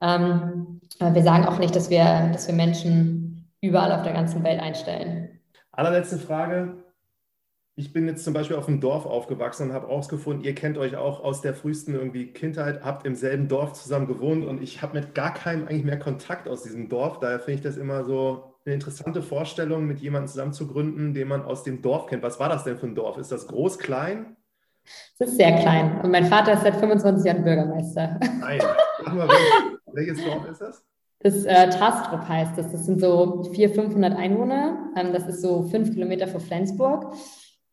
Ähm, 0.00 0.80
wir 1.00 1.22
sagen 1.22 1.46
auch 1.46 1.58
nicht, 1.58 1.74
dass 1.74 1.90
wir, 1.90 2.30
dass 2.32 2.46
wir 2.46 2.54
Menschen 2.54 3.48
überall 3.60 3.92
auf 3.92 4.02
der 4.02 4.12
ganzen 4.12 4.42
Welt 4.44 4.60
einstellen. 4.60 5.40
Allerletzte 5.72 6.18
Frage 6.18 6.85
ich 7.78 7.92
bin 7.92 8.08
jetzt 8.08 8.24
zum 8.24 8.32
Beispiel 8.32 8.56
auf 8.56 8.64
dem 8.64 8.80
Dorf 8.80 9.04
aufgewachsen 9.04 9.68
und 9.68 9.74
habe 9.74 9.88
ausgefunden, 9.88 10.42
ihr 10.42 10.54
kennt 10.54 10.78
euch 10.78 10.96
auch 10.96 11.22
aus 11.22 11.42
der 11.42 11.52
frühesten 11.52 11.94
irgendwie 11.94 12.28
Kindheit, 12.28 12.82
habt 12.82 13.06
im 13.06 13.14
selben 13.14 13.48
Dorf 13.48 13.74
zusammen 13.74 14.06
gewohnt 14.06 14.46
und 14.46 14.62
ich 14.62 14.80
habe 14.80 14.98
mit 14.98 15.14
gar 15.14 15.34
keinem 15.34 15.68
eigentlich 15.68 15.84
mehr 15.84 15.98
Kontakt 15.98 16.48
aus 16.48 16.62
diesem 16.62 16.88
Dorf. 16.88 17.20
Daher 17.20 17.38
finde 17.38 17.58
ich 17.58 17.60
das 17.60 17.76
immer 17.76 18.04
so 18.04 18.54
eine 18.64 18.74
interessante 18.74 19.20
Vorstellung, 19.20 19.86
mit 19.86 20.00
jemandem 20.00 20.28
zusammen 20.28 20.52
zu 20.54 20.66
gründen, 20.66 21.12
den 21.12 21.28
man 21.28 21.42
aus 21.42 21.64
dem 21.64 21.82
Dorf 21.82 22.06
kennt. 22.06 22.22
Was 22.22 22.40
war 22.40 22.48
das 22.48 22.64
denn 22.64 22.78
für 22.78 22.86
ein 22.86 22.94
Dorf? 22.94 23.18
Ist 23.18 23.30
das 23.30 23.46
groß, 23.46 23.78
klein? 23.78 24.36
Es 25.18 25.28
ist 25.28 25.36
sehr 25.36 25.52
klein 25.60 26.00
und 26.00 26.10
mein 26.10 26.24
Vater 26.26 26.54
ist 26.54 26.62
seit 26.62 26.76
25 26.76 27.26
Jahren 27.26 27.44
Bürgermeister. 27.44 28.18
Nein. 28.40 28.60
Mal, 29.04 29.28
welches 29.92 30.24
Dorf 30.24 30.48
ist 30.48 30.62
das? 30.62 30.82
Das 31.20 31.44
äh, 31.44 31.68
Tastrup 31.68 32.26
heißt 32.26 32.56
das. 32.56 32.72
Das 32.72 32.86
sind 32.86 33.00
so 33.00 33.42
400, 33.52 33.74
500 33.74 34.16
Einwohner. 34.16 34.92
Ähm, 34.96 35.12
das 35.12 35.26
ist 35.26 35.42
so 35.42 35.64
fünf 35.64 35.92
Kilometer 35.92 36.26
vor 36.26 36.40
Flensburg. 36.40 37.14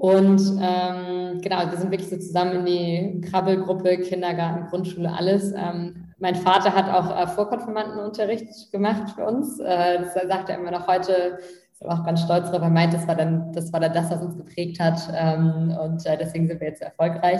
Und 0.04 0.42
ähm, 0.62 1.40
genau, 1.40 1.72
wir 1.72 1.78
sind 1.78 1.90
wirklich 1.90 2.10
so 2.10 2.18
zusammen 2.18 2.52
in 2.52 2.66
die 2.66 3.22
Krabbelgruppe, 3.22 4.00
Kindergarten, 4.00 4.68
Grundschule, 4.68 5.10
alles. 5.10 5.54
Ähm, 5.54 6.12
mein 6.20 6.36
Vater 6.36 6.74
hat 6.74 6.90
auch 6.90 7.18
äh, 7.18 7.26
Vorkonfirmandenunterricht 7.26 8.70
gemacht 8.74 9.14
für 9.16 9.26
uns. 9.26 9.62
Äh, 9.62 10.00
das 10.00 10.14
sagt 10.28 10.50
er 10.50 10.58
immer 10.58 10.72
noch 10.72 10.90
heute, 10.90 11.40
ist 11.72 11.82
aber 11.82 11.94
auch 11.94 12.06
ganz 12.06 12.22
stolz 12.22 12.48
darauf. 12.48 12.64
Er 12.64 12.70
meint, 12.70 12.94
das 12.94 13.08
war 13.08 13.16
dann 13.16 13.54
das, 13.54 13.72
war 13.72 13.80
dann 13.80 13.94
das 13.94 14.12
was 14.12 14.22
uns 14.22 14.36
geprägt 14.36 14.78
hat. 14.82 15.00
Ähm, 15.16 15.74
und 15.82 16.06
äh, 16.06 16.18
deswegen 16.18 16.50
sind 16.50 16.60
wir 16.60 16.68
jetzt 16.68 16.82
erfolgreich. 16.82 17.40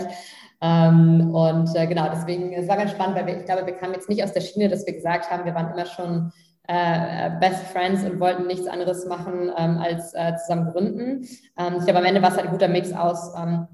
Ähm, 0.62 1.34
und 1.34 1.68
äh, 1.76 1.86
genau, 1.86 2.08
deswegen, 2.10 2.54
es 2.54 2.66
war 2.66 2.78
ganz 2.78 2.92
spannend, 2.92 3.16
weil 3.16 3.26
wir, 3.26 3.36
ich 3.36 3.44
glaube, 3.44 3.66
wir 3.66 3.74
kamen 3.74 3.92
jetzt 3.92 4.08
nicht 4.08 4.24
aus 4.24 4.32
der 4.32 4.40
Schiene, 4.40 4.70
dass 4.70 4.86
wir 4.86 4.94
gesagt 4.94 5.30
haben, 5.30 5.44
wir 5.44 5.54
waren 5.54 5.70
immer 5.70 5.84
schon 5.84 6.32
äh, 6.66 7.30
Best 7.40 7.64
Friends 7.72 8.04
und 8.04 8.20
wollten 8.20 8.46
nichts 8.46 8.66
anderes 8.66 9.06
machen 9.06 9.50
ähm, 9.56 9.78
als 9.78 10.14
äh, 10.14 10.34
zusammen 10.36 10.72
gründen. 10.72 11.26
Ähm, 11.58 11.74
ich 11.78 11.84
glaube, 11.84 11.98
am 11.98 12.04
Ende 12.04 12.22
war 12.22 12.30
es 12.30 12.36
halt 12.36 12.46
ein 12.46 12.52
guter 12.52 12.68
Mix 12.68 12.92
aus, 12.92 13.32
ähm, 13.36 13.66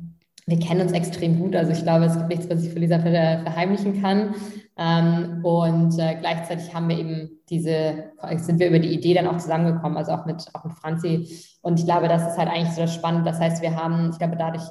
wir 0.47 0.59
kennen 0.59 0.81
uns 0.81 0.93
extrem 0.93 1.39
gut. 1.39 1.55
Also 1.55 1.71
ich 1.71 1.83
glaube, 1.83 2.07
es 2.07 2.17
gibt 2.17 2.29
nichts, 2.29 2.51
was 2.51 2.65
ich 2.65 2.73
für 2.73 2.81
Lisa 2.81 2.99
verheimlichen 2.99 4.03
kann. 4.03 4.35
Ähm, 4.77 5.45
und 5.45 5.97
äh, 5.99 6.17
gleichzeitig 6.17 6.75
haben 6.75 6.89
wir 6.89 6.99
eben 6.99 7.31
diese, 7.49 8.11
sind 8.37 8.59
wir 8.59 8.69
über 8.69 8.81
die 8.81 8.93
Idee 8.93 9.15
dann 9.15 9.29
auch 9.29 9.37
zusammengekommen, 9.37 9.97
also 9.97 10.13
auch 10.13 10.27
mit, 10.27 10.45
auch 10.55 10.65
mit 10.65 10.73
Franzi. 10.73 11.29
Und 11.63 11.79
ich 11.79 11.85
glaube, 11.85 12.09
das 12.09 12.33
ist 12.33 12.39
halt 12.39 12.49
eigentlich 12.49 12.73
so 12.73 12.81
das 12.81 12.95
Spannende. 12.95 13.31
Das 13.31 13.39
heißt, 13.39 13.63
wir 13.63 13.77
haben, 13.77 14.11
ich 14.11 14.19
glaube, 14.19 14.37
dadurch 14.37 14.65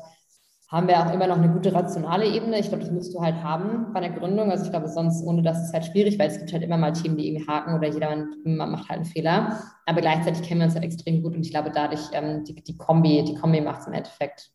haben 0.69 0.87
wir 0.87 0.99
auch 0.99 1.11
immer 1.11 1.25
noch 1.27 1.37
eine 1.37 1.51
gute 1.51 1.73
rationale 1.73 2.27
Ebene. 2.27 2.59
Ich 2.59 2.69
glaube, 2.69 2.83
das 2.83 2.91
musst 2.91 3.13
du 3.13 3.21
halt 3.21 3.43
haben 3.43 3.91
bei 3.91 4.01
der 4.01 4.11
Gründung. 4.11 4.51
Also 4.51 4.65
ich 4.65 4.71
glaube, 4.71 4.87
sonst 4.87 5.23
ohne 5.23 5.41
das 5.41 5.63
ist 5.63 5.73
halt 5.73 5.85
schwierig, 5.85 6.19
weil 6.19 6.29
es 6.29 6.37
gibt 6.37 6.53
halt 6.53 6.61
immer 6.61 6.77
mal 6.77 6.93
Themen, 6.93 7.17
die 7.17 7.27
irgendwie 7.27 7.47
haken 7.47 7.73
oder 7.73 7.87
jeder 7.87 8.15
macht 8.45 8.87
halt 8.87 8.99
einen 8.99 9.05
Fehler. 9.05 9.59
Aber 9.87 10.01
gleichzeitig 10.01 10.43
kennen 10.47 10.59
wir 10.61 10.65
uns 10.65 10.75
halt 10.75 10.85
extrem 10.85 11.23
gut 11.23 11.35
und 11.35 11.41
ich 11.41 11.49
glaube, 11.51 11.71
dadurch 11.71 12.01
ähm, 12.13 12.43
die, 12.43 12.53
die 12.53 12.77
Kombi, 12.77 13.23
die 13.23 13.33
Kombi 13.33 13.61
macht 13.61 13.81
es 13.81 13.87
im 13.87 13.93
Endeffekt. 13.93 14.51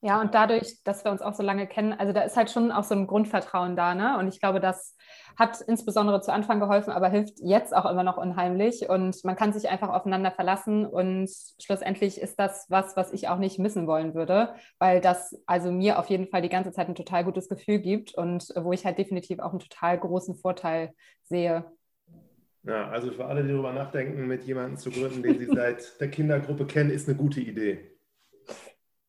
Ja, 0.00 0.20
und 0.20 0.34
dadurch, 0.34 0.82
dass 0.84 1.04
wir 1.04 1.10
uns 1.10 1.22
auch 1.22 1.34
so 1.34 1.42
lange 1.42 1.66
kennen, 1.66 1.92
also 1.92 2.12
da 2.12 2.20
ist 2.20 2.36
halt 2.36 2.50
schon 2.50 2.70
auch 2.70 2.84
so 2.84 2.94
ein 2.94 3.06
Grundvertrauen 3.06 3.74
da, 3.74 3.94
ne? 3.94 4.18
Und 4.18 4.28
ich 4.28 4.38
glaube, 4.40 4.60
das 4.60 4.96
hat 5.38 5.60
insbesondere 5.60 6.20
zu 6.20 6.32
Anfang 6.32 6.58
geholfen, 6.58 6.90
aber 6.90 7.08
hilft 7.08 7.38
jetzt 7.40 7.74
auch 7.74 7.88
immer 7.88 8.02
noch 8.02 8.16
unheimlich. 8.16 8.88
Und 8.88 9.24
man 9.24 9.36
kann 9.36 9.52
sich 9.52 9.68
einfach 9.68 9.88
aufeinander 9.88 10.32
verlassen. 10.32 10.84
Und 10.84 11.30
schlussendlich 11.60 12.20
ist 12.20 12.40
das 12.40 12.66
was, 12.68 12.96
was 12.96 13.12
ich 13.12 13.28
auch 13.28 13.38
nicht 13.38 13.60
missen 13.60 13.86
wollen 13.86 14.14
würde, 14.14 14.54
weil 14.80 15.00
das 15.00 15.40
also 15.46 15.70
mir 15.70 16.00
auf 16.00 16.06
jeden 16.06 16.26
Fall 16.26 16.42
die 16.42 16.48
ganze 16.48 16.72
Zeit 16.72 16.88
ein 16.88 16.96
total 16.96 17.24
gutes 17.24 17.48
Gefühl 17.48 17.78
gibt 17.78 18.14
und 18.14 18.52
wo 18.56 18.72
ich 18.72 18.84
halt 18.84 18.98
definitiv 18.98 19.38
auch 19.38 19.50
einen 19.50 19.60
total 19.60 19.98
großen 19.98 20.34
Vorteil 20.34 20.92
sehe. 21.22 21.64
Ja, 22.64 22.88
also 22.88 23.12
für 23.12 23.26
alle, 23.26 23.44
die 23.44 23.50
darüber 23.50 23.72
nachdenken, 23.72 24.26
mit 24.26 24.42
jemandem 24.42 24.76
zu 24.76 24.90
gründen, 24.90 25.22
den 25.22 25.38
sie 25.38 25.46
seit 25.54 26.00
der 26.00 26.10
Kindergruppe 26.10 26.66
kennen, 26.66 26.90
ist 26.90 27.08
eine 27.08 27.16
gute 27.16 27.40
Idee. 27.40 27.92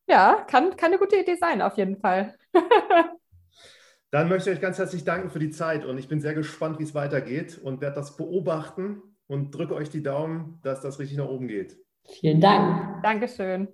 Ja, 0.06 0.44
kann, 0.46 0.76
kann 0.76 0.92
eine 0.92 0.98
gute 0.98 1.16
Idee 1.16 1.36
sein, 1.36 1.60
auf 1.60 1.76
jeden 1.76 1.98
Fall. 2.00 2.36
Dann 4.10 4.28
möchte 4.28 4.50
ich 4.50 4.56
euch 4.56 4.62
ganz 4.62 4.78
herzlich 4.78 5.04
danken 5.04 5.30
für 5.30 5.38
die 5.38 5.50
Zeit 5.50 5.84
und 5.84 5.96
ich 5.98 6.08
bin 6.08 6.20
sehr 6.20 6.34
gespannt, 6.34 6.78
wie 6.80 6.82
es 6.82 6.94
weitergeht 6.94 7.58
und 7.62 7.80
werde 7.80 7.94
das 7.96 8.16
beobachten 8.16 9.02
und 9.28 9.52
drücke 9.52 9.74
euch 9.74 9.88
die 9.88 10.02
Daumen, 10.02 10.58
dass 10.62 10.80
das 10.80 10.98
richtig 10.98 11.16
nach 11.18 11.28
oben 11.28 11.46
geht. 11.46 11.78
Vielen 12.08 12.40
Dank. 12.40 13.02
Dankeschön. 13.04 13.68